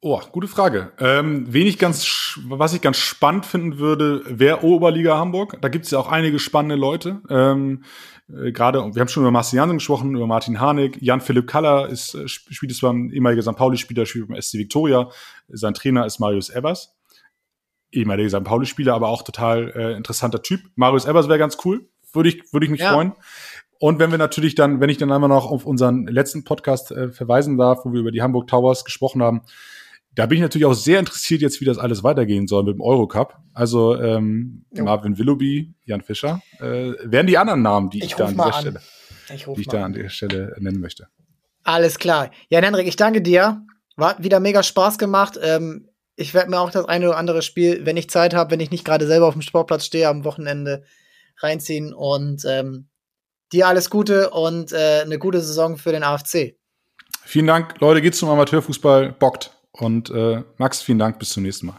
Oh, 0.00 0.20
gute 0.30 0.46
Frage. 0.46 0.92
Ähm, 1.00 1.52
wen 1.52 1.66
ich 1.66 1.76
ganz, 1.76 2.38
was 2.44 2.72
ich 2.72 2.80
ganz 2.80 2.98
spannend 2.98 3.46
finden 3.46 3.78
würde, 3.78 4.22
wäre 4.28 4.62
Oberliga 4.62 5.18
Hamburg. 5.18 5.58
Da 5.60 5.68
gibt 5.68 5.86
es 5.86 5.90
ja 5.90 5.98
auch 5.98 6.06
einige 6.06 6.38
spannende 6.38 6.76
Leute. 6.76 7.20
Ähm, 7.28 7.82
äh, 8.28 8.52
Gerade, 8.52 8.78
wir 8.94 9.00
haben 9.00 9.08
schon 9.08 9.24
über 9.24 9.32
Marcel 9.32 9.56
Jansen 9.56 9.78
gesprochen, 9.78 10.14
über 10.14 10.28
Martin 10.28 10.60
Harnik. 10.60 11.02
Jan-Philipp 11.02 11.48
Kaller 11.48 11.88
ist, 11.88 12.14
äh, 12.14 12.28
spielt 12.28 12.70
es 12.70 12.80
beim 12.80 13.10
ehemaliger 13.10 13.42
St. 13.42 13.56
Pauli-Spieler, 13.56 14.06
spielt 14.06 14.28
beim 14.28 14.40
SC 14.40 14.54
Victoria. 14.54 15.10
Sein 15.48 15.74
Trainer 15.74 16.06
ist 16.06 16.20
Marius 16.20 16.50
Evers. 16.50 16.94
Ehemaliger 17.90 18.30
St. 18.30 18.44
Pauli-Spieler, 18.44 18.94
aber 18.94 19.08
auch 19.08 19.22
total 19.22 19.72
äh, 19.74 19.96
interessanter 19.96 20.42
Typ. 20.42 20.60
Marius 20.76 21.06
Evers 21.06 21.26
wäre 21.26 21.40
ganz 21.40 21.58
cool. 21.64 21.88
Würde 22.12 22.28
ich, 22.28 22.52
würde 22.52 22.66
ich 22.66 22.70
mich 22.70 22.82
ja. 22.82 22.92
freuen. 22.92 23.14
Und 23.78 23.98
wenn 23.98 24.10
wir 24.10 24.18
natürlich 24.18 24.54
dann, 24.54 24.80
wenn 24.80 24.90
ich 24.90 24.98
dann 24.98 25.12
einmal 25.12 25.28
noch 25.28 25.50
auf 25.50 25.64
unseren 25.64 26.06
letzten 26.06 26.44
Podcast 26.44 26.90
äh, 26.90 27.10
verweisen 27.10 27.56
darf, 27.56 27.84
wo 27.84 27.92
wir 27.92 28.00
über 28.00 28.10
die 28.10 28.22
Hamburg 28.22 28.48
Towers 28.48 28.84
gesprochen 28.84 29.22
haben, 29.22 29.42
da 30.14 30.26
bin 30.26 30.36
ich 30.36 30.42
natürlich 30.42 30.66
auch 30.66 30.74
sehr 30.74 30.98
interessiert 30.98 31.42
jetzt, 31.42 31.60
wie 31.60 31.64
das 31.64 31.78
alles 31.78 32.02
weitergehen 32.02 32.48
soll 32.48 32.64
mit 32.64 32.74
dem 32.74 32.80
Eurocup. 32.80 33.36
Also 33.54 33.94
ähm, 34.00 34.64
Marvin 34.72 35.16
Willoughby, 35.16 35.74
Jan 35.84 36.02
Fischer, 36.02 36.42
äh, 36.58 36.92
wären 37.04 37.28
die 37.28 37.38
anderen 37.38 37.62
Namen, 37.62 37.88
die 37.90 37.98
ich, 37.98 38.06
ich 38.06 38.14
da 38.16 38.24
an 38.26 38.32
dieser 38.32 38.46
an. 38.46 38.52
Stelle, 38.60 38.80
ich 39.32 39.44
die 39.44 39.60
ich 39.60 39.68
da 39.68 39.84
an 39.84 39.92
der 39.92 40.08
Stelle 40.08 40.56
nennen 40.58 40.80
möchte. 40.80 41.06
Alles 41.62 42.00
klar. 42.00 42.32
Jan 42.48 42.64
Henrik, 42.64 42.88
ich 42.88 42.96
danke 42.96 43.22
dir. 43.22 43.64
War 43.94 44.20
wieder 44.22 44.40
mega 44.40 44.64
Spaß 44.64 44.98
gemacht. 44.98 45.38
Ähm, 45.40 45.88
ich 46.16 46.34
werde 46.34 46.50
mir 46.50 46.58
auch 46.58 46.70
das 46.72 46.86
eine 46.86 47.10
oder 47.10 47.16
andere 47.16 47.42
Spiel, 47.42 47.86
wenn 47.86 47.96
ich 47.96 48.10
Zeit 48.10 48.34
habe, 48.34 48.50
wenn 48.50 48.60
ich 48.60 48.72
nicht 48.72 48.84
gerade 48.84 49.06
selber 49.06 49.26
auf 49.26 49.34
dem 49.34 49.42
Sportplatz 49.42 49.84
stehe, 49.84 50.08
am 50.08 50.24
Wochenende 50.24 50.82
reinziehen. 51.40 51.94
Und 51.94 52.44
ähm, 52.44 52.88
dir 53.52 53.68
alles 53.68 53.90
Gute 53.90 54.30
und 54.30 54.72
äh, 54.72 55.02
eine 55.02 55.18
gute 55.18 55.40
Saison 55.40 55.76
für 55.76 55.92
den 55.92 56.02
AFC. 56.02 56.56
Vielen 57.24 57.46
Dank, 57.46 57.80
Leute. 57.80 58.00
Geht's 58.00 58.18
zum 58.18 58.30
Amateurfußball. 58.30 59.12
Bockt. 59.12 59.52
Und 59.72 60.10
äh, 60.10 60.42
Max, 60.56 60.82
vielen 60.82 60.98
Dank, 60.98 61.18
bis 61.18 61.30
zum 61.30 61.42
nächsten 61.42 61.66
Mal. 61.66 61.76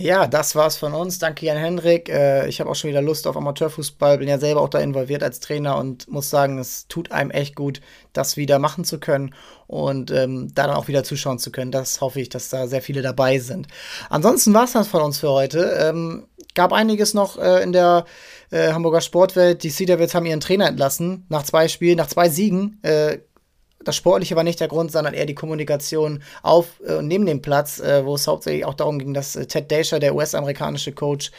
Ja, 0.00 0.28
das 0.28 0.54
war's 0.54 0.76
von 0.76 0.94
uns. 0.94 1.18
Danke, 1.18 1.44
Jan 1.44 1.56
Hendrik. 1.56 2.08
Äh, 2.08 2.46
ich 2.48 2.60
habe 2.60 2.70
auch 2.70 2.76
schon 2.76 2.90
wieder 2.90 3.02
Lust 3.02 3.26
auf 3.26 3.36
Amateurfußball, 3.36 4.18
bin 4.18 4.28
ja 4.28 4.38
selber 4.38 4.60
auch 4.60 4.68
da 4.68 4.78
involviert 4.78 5.24
als 5.24 5.40
Trainer 5.40 5.76
und 5.76 6.08
muss 6.08 6.30
sagen, 6.30 6.58
es 6.58 6.86
tut 6.86 7.10
einem 7.10 7.32
echt 7.32 7.56
gut, 7.56 7.80
das 8.12 8.36
wieder 8.36 8.60
machen 8.60 8.84
zu 8.84 9.00
können 9.00 9.34
und 9.66 10.12
ähm, 10.12 10.52
da 10.54 10.68
dann 10.68 10.76
auch 10.76 10.86
wieder 10.86 11.02
zuschauen 11.02 11.40
zu 11.40 11.50
können. 11.50 11.72
Das 11.72 12.00
hoffe 12.00 12.20
ich, 12.20 12.28
dass 12.28 12.48
da 12.48 12.68
sehr 12.68 12.80
viele 12.80 13.02
dabei 13.02 13.40
sind. 13.40 13.66
Ansonsten 14.08 14.54
war's 14.54 14.72
das 14.72 14.86
von 14.86 15.02
uns 15.02 15.18
für 15.18 15.30
heute. 15.30 15.76
Ähm, 15.80 16.28
gab 16.54 16.72
einiges 16.72 17.14
noch 17.14 17.38
äh, 17.38 17.62
in 17.62 17.72
der 17.72 18.04
äh, 18.50 18.72
Hamburger 18.72 19.00
Sportwelt. 19.00 19.62
Die 19.62 19.70
Sea 19.70 19.86
Devils 19.86 20.14
haben 20.14 20.26
ihren 20.26 20.40
Trainer 20.40 20.66
entlassen 20.66 21.26
nach 21.28 21.42
zwei 21.42 21.68
Spielen, 21.68 21.96
nach 21.96 22.08
zwei 22.08 22.28
Siegen. 22.28 22.78
Äh, 22.82 23.18
das 23.84 23.96
Sportliche 23.96 24.36
war 24.36 24.42
nicht 24.42 24.60
der 24.60 24.68
Grund, 24.68 24.90
sondern 24.90 25.14
eher 25.14 25.26
die 25.26 25.34
Kommunikation 25.34 26.22
auf 26.42 26.80
und 26.80 26.88
äh, 26.88 27.02
neben 27.02 27.26
dem 27.26 27.40
Platz, 27.40 27.78
äh, 27.78 28.04
wo 28.04 28.16
es 28.16 28.26
hauptsächlich 28.26 28.64
auch 28.64 28.74
darum 28.74 28.98
ging, 28.98 29.14
dass 29.14 29.36
äh, 29.36 29.46
Ted 29.46 29.70
Dasher, 29.70 30.00
der 30.00 30.14
US-amerikanische 30.14 30.92
Coach, 30.92 31.30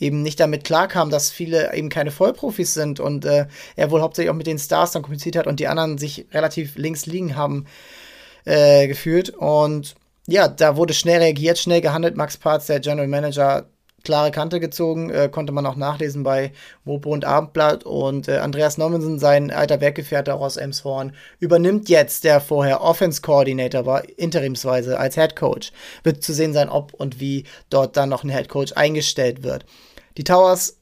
eben 0.00 0.22
nicht 0.22 0.40
damit 0.40 0.64
klarkam, 0.64 1.10
dass 1.10 1.30
viele 1.30 1.74
eben 1.74 1.90
keine 1.90 2.10
Vollprofis 2.10 2.74
sind 2.74 2.98
und 2.98 3.24
er 3.24 3.90
wohl 3.90 4.00
hauptsächlich 4.00 4.30
auch 4.30 4.36
mit 4.36 4.46
den 4.46 4.58
Stars 4.58 4.92
dann 4.92 5.02
kommuniziert 5.02 5.36
hat 5.36 5.46
und 5.46 5.60
die 5.60 5.68
anderen 5.68 5.98
sich 5.98 6.26
relativ 6.32 6.76
links 6.76 7.06
liegen 7.06 7.36
haben 7.36 7.66
gefühlt. 8.44 9.30
Und 9.30 9.94
ja, 10.26 10.48
da 10.48 10.76
wurde 10.76 10.94
schnell 10.94 11.20
reagiert, 11.20 11.58
schnell 11.58 11.80
gehandelt. 11.80 12.16
Max 12.16 12.36
Parz, 12.36 12.66
der 12.66 12.80
General 12.80 13.06
Manager, 13.06 13.66
klare 14.04 14.30
Kante 14.30 14.60
gezogen, 14.60 15.10
äh, 15.10 15.28
konnte 15.30 15.52
man 15.52 15.66
auch 15.66 15.76
nachlesen 15.76 16.22
bei 16.22 16.52
Mopo 16.84 17.10
und 17.10 17.24
Abendblatt. 17.24 17.84
Und 17.84 18.28
äh, 18.28 18.38
Andreas 18.38 18.78
Nommensen, 18.78 19.18
sein 19.18 19.50
alter 19.50 19.80
Werkgefährte 19.80 20.34
auch 20.34 20.40
aus 20.40 20.56
Emshorn, 20.56 21.12
übernimmt 21.38 21.88
jetzt, 21.88 22.24
der 22.24 22.40
vorher 22.40 22.82
Offense 22.82 23.22
Coordinator 23.22 23.86
war, 23.86 24.02
interimsweise 24.18 24.98
als 24.98 25.14
Head 25.14 25.36
Coach. 25.36 25.72
Wird 26.02 26.22
zu 26.22 26.32
sehen 26.32 26.52
sein, 26.52 26.68
ob 26.68 26.94
und 26.94 27.20
wie 27.20 27.44
dort 27.70 27.96
dann 27.96 28.08
noch 28.08 28.24
ein 28.24 28.30
Head 28.30 28.48
Coach 28.48 28.72
eingestellt 28.74 29.42
wird. 29.42 29.64
Die 30.16 30.24
Towers 30.24 30.78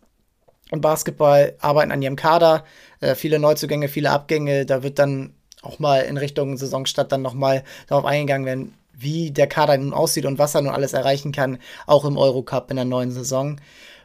und 0.70 0.80
Basketball 0.80 1.54
arbeiten 1.60 1.92
an 1.92 2.02
ihrem 2.02 2.16
Kader, 2.16 2.64
äh, 3.00 3.14
viele 3.14 3.38
Neuzugänge, 3.38 3.88
viele 3.88 4.10
Abgänge. 4.10 4.66
Da 4.66 4.82
wird 4.82 4.98
dann 4.98 5.34
auch 5.62 5.78
mal 5.78 6.00
in 6.00 6.16
Richtung 6.16 6.56
Saisonstart 6.56 7.12
dann 7.12 7.22
nochmal 7.22 7.64
darauf 7.86 8.04
eingegangen 8.04 8.46
werden, 8.46 8.74
wie 9.00 9.30
der 9.30 9.46
Kader 9.46 9.76
nun 9.78 9.92
aussieht 9.92 10.26
und 10.26 10.38
was 10.38 10.54
er 10.54 10.62
nun 10.62 10.72
alles 10.72 10.92
erreichen 10.92 11.32
kann, 11.32 11.58
auch 11.86 12.04
im 12.04 12.16
Eurocup 12.16 12.70
in 12.70 12.76
der 12.76 12.84
neuen 12.84 13.10
Saison. 13.10 13.60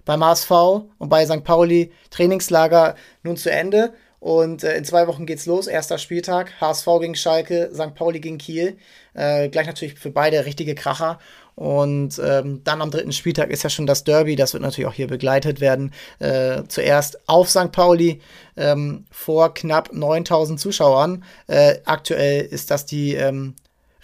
Beim 0.06 0.24
HSV 0.24 0.52
und 0.98 1.10
bei 1.10 1.26
St. 1.26 1.43
Pauli 1.43 1.91
Trainingslager 2.12 2.96
nun 3.24 3.38
zu 3.38 3.52
Ende. 3.52 3.93
Und 4.20 4.64
äh, 4.64 4.76
in 4.76 4.86
zwei 4.86 5.08
Wochen 5.08 5.28
geht's 5.28 5.46
los. 5.46 5.68
Erster 5.68 6.00
Spieltag. 6.00 6.60
HSV 6.60 6.88
gegen 7.00 7.16
Schalke, 7.16 7.70
St. 7.74 7.93
Pauli 7.93 8.20
gegen 8.20 8.38
Kiel. 8.39 8.78
Äh, 9.14 9.50
gleich 9.50 9.68
natürlich 9.68 10.00
für 10.00 10.10
beide 10.10 10.46
richtige 10.46 10.74
Kracher. 10.74 11.20
Und 11.56 12.20
ähm, 12.24 12.62
dann 12.64 12.82
am 12.82 12.91
dritten 12.91 13.14
Spieltag 13.14 13.50
ist 13.50 13.64
ja 13.64 13.70
schon 13.70 13.86
das 13.86 14.04
Derby. 14.04 14.36
Das 14.36 14.54
wird 14.54 14.64
natürlich 14.64 14.88
auch 14.88 14.93
hier 14.93 15.08
begleitet 15.08 15.62
werden. 15.62 15.93
Äh, 16.20 16.64
zuerst 16.68 17.30
auf 17.30 17.50
St. 17.50 17.72
Pauli 17.72 18.20
ähm, 18.58 19.06
vor 19.10 19.54
knapp 19.54 19.93
9000 19.93 20.60
Zuschauern. 20.60 21.24
Äh, 21.48 21.76
aktuell 21.86 22.46
ist 22.46 22.72
das 22.72 22.86
die 22.86 23.14
ähm, 23.16 23.56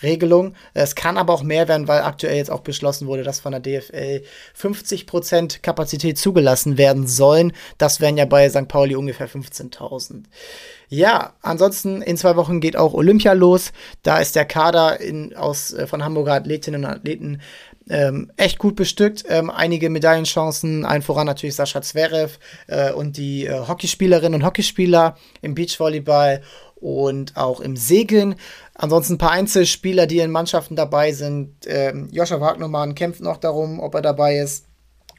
Regelung. 0.03 0.55
Es 0.73 0.95
kann 0.95 1.17
aber 1.17 1.33
auch 1.33 1.43
mehr 1.43 1.67
werden, 1.67 1.87
weil 1.87 2.01
aktuell 2.01 2.37
jetzt 2.37 2.51
auch 2.51 2.61
beschlossen 2.61 3.07
wurde, 3.07 3.23
dass 3.23 3.39
von 3.39 3.51
der 3.51 3.61
DFL 3.61 4.23
50% 4.59 5.61
Kapazität 5.61 6.17
zugelassen 6.17 6.77
werden 6.77 7.07
sollen. 7.07 7.53
Das 7.77 7.99
wären 7.99 8.17
ja 8.17 8.25
bei 8.25 8.49
St. 8.49 8.67
Pauli 8.67 8.95
ungefähr 8.95 9.29
15.000. 9.29 10.23
Ja, 10.89 11.35
ansonsten 11.41 12.01
in 12.01 12.17
zwei 12.17 12.35
Wochen 12.35 12.59
geht 12.59 12.75
auch 12.75 12.93
Olympia 12.93 13.31
los. 13.31 13.71
Da 14.03 14.19
ist 14.19 14.35
der 14.35 14.43
Kader 14.43 14.99
in, 14.99 15.33
aus, 15.35 15.71
äh, 15.71 15.87
von 15.87 16.03
Hamburger 16.03 16.33
Athletinnen 16.33 16.83
und 16.83 16.91
Athleten 16.91 17.41
ähm, 17.89 18.31
echt 18.37 18.57
gut 18.57 18.75
bestückt. 18.75 19.23
Ähm, 19.29 19.49
einige 19.49 19.89
Medaillenchancen, 19.89 20.85
allen 20.85 21.01
voran 21.01 21.27
natürlich 21.27 21.55
Sascha 21.55 21.81
Zverev 21.81 22.39
äh, 22.67 22.91
und 22.91 23.17
die 23.17 23.45
äh, 23.45 23.67
Hockeyspielerinnen 23.67 24.41
und 24.41 24.45
Hockeyspieler 24.45 25.17
im 25.41 25.55
Beachvolleyball 25.55 26.41
und 26.81 27.37
auch 27.37 27.61
im 27.61 27.77
Segeln. 27.77 28.35
Ansonsten 28.73 29.13
ein 29.13 29.19
paar 29.19 29.31
Einzelspieler, 29.31 30.07
die 30.07 30.19
in 30.19 30.31
Mannschaften 30.31 30.75
dabei 30.75 31.13
sind. 31.13 31.55
Ähm, 31.67 32.09
Joscha 32.11 32.41
Wagnermann 32.41 32.95
kämpft 32.95 33.21
noch 33.21 33.37
darum, 33.37 33.79
ob 33.79 33.93
er 33.95 34.01
dabei 34.01 34.39
ist. 34.39 34.65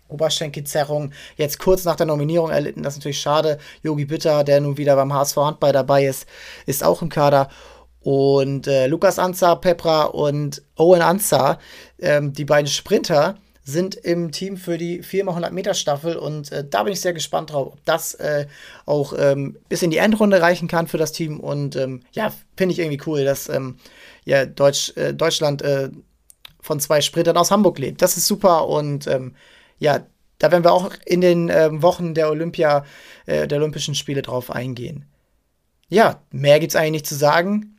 Oberschenkelzerrung 0.08 1.12
jetzt 1.36 1.58
kurz 1.58 1.84
nach 1.84 1.96
der 1.96 2.06
Nominierung 2.06 2.50
erlitten. 2.50 2.82
Das 2.82 2.94
ist 2.94 2.98
natürlich 2.98 3.20
schade. 3.20 3.58
Yogi 3.82 4.04
Bitter, 4.04 4.44
der 4.44 4.60
nun 4.60 4.76
wieder 4.76 4.94
beim 4.94 5.12
HSV 5.12 5.36
Handball 5.36 5.72
dabei 5.72 6.04
ist, 6.04 6.26
ist 6.66 6.84
auch 6.84 7.00
im 7.00 7.08
Kader. 7.08 7.48
Und 8.00 8.66
äh, 8.66 8.88
Lukas 8.88 9.18
Anza, 9.18 9.54
Pepra 9.54 10.04
und 10.04 10.62
Owen 10.76 11.02
Anza, 11.02 11.58
ähm, 12.00 12.32
die 12.32 12.44
beiden 12.44 12.66
Sprinter, 12.66 13.36
sind 13.64 13.94
im 13.94 14.32
Team 14.32 14.56
für 14.56 14.76
die 14.76 15.02
4x100 15.02 15.50
Meter 15.50 15.74
Staffel 15.74 16.16
und 16.16 16.50
äh, 16.50 16.64
da 16.68 16.82
bin 16.82 16.92
ich 16.92 17.00
sehr 17.00 17.12
gespannt 17.12 17.52
drauf, 17.52 17.68
ob 17.74 17.84
das 17.84 18.14
äh, 18.14 18.46
auch 18.86 19.14
ähm, 19.16 19.56
bis 19.68 19.82
in 19.82 19.90
die 19.90 19.98
Endrunde 19.98 20.40
reichen 20.40 20.66
kann 20.66 20.88
für 20.88 20.98
das 20.98 21.12
Team 21.12 21.38
und 21.38 21.76
ähm, 21.76 22.00
ja, 22.12 22.32
finde 22.56 22.72
ich 22.72 22.80
irgendwie 22.80 23.02
cool, 23.06 23.24
dass 23.24 23.48
ähm, 23.48 23.76
ja, 24.24 24.46
Deutsch, 24.46 24.96
äh, 24.96 25.14
Deutschland 25.14 25.62
äh, 25.62 25.90
von 26.60 26.80
zwei 26.80 27.00
Sprintern 27.00 27.36
aus 27.36 27.50
Hamburg 27.50 27.78
lebt. 27.78 28.02
Das 28.02 28.16
ist 28.16 28.26
super 28.26 28.68
und 28.68 29.06
ähm, 29.06 29.34
ja, 29.78 30.06
da 30.38 30.50
werden 30.50 30.64
wir 30.64 30.72
auch 30.72 30.92
in 31.06 31.20
den 31.20 31.48
ähm, 31.48 31.82
Wochen 31.82 32.14
der 32.14 32.28
Olympia, 32.28 32.84
äh, 33.26 33.46
der 33.46 33.58
Olympischen 33.58 33.94
Spiele 33.94 34.22
drauf 34.22 34.50
eingehen. 34.50 35.04
Ja, 35.88 36.20
mehr 36.30 36.58
gibt 36.58 36.72
es 36.72 36.76
eigentlich 36.76 36.92
nicht 36.92 37.06
zu 37.06 37.14
sagen. 37.14 37.78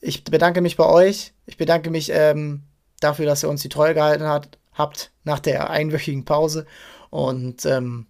Ich 0.00 0.24
bedanke 0.24 0.62
mich 0.62 0.76
bei 0.76 0.86
euch. 0.86 1.34
Ich 1.44 1.58
bedanke 1.58 1.90
mich 1.90 2.10
ähm, 2.10 2.62
dafür, 3.00 3.26
dass 3.26 3.42
ihr 3.42 3.50
uns 3.50 3.60
die 3.60 3.68
Treue 3.68 3.92
gehalten 3.92 4.24
hat, 4.24 4.58
habt 4.78 5.12
nach 5.24 5.40
der 5.40 5.68
einwöchigen 5.68 6.24
Pause. 6.24 6.64
Und 7.10 7.66
ähm, 7.66 8.06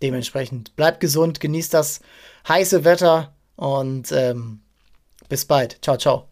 dementsprechend 0.00 0.76
bleibt 0.76 1.00
gesund, 1.00 1.40
genießt 1.40 1.74
das 1.74 2.00
heiße 2.48 2.84
Wetter 2.84 3.34
und 3.56 4.10
ähm, 4.12 4.62
bis 5.28 5.44
bald. 5.44 5.78
Ciao, 5.82 5.96
ciao. 5.96 6.31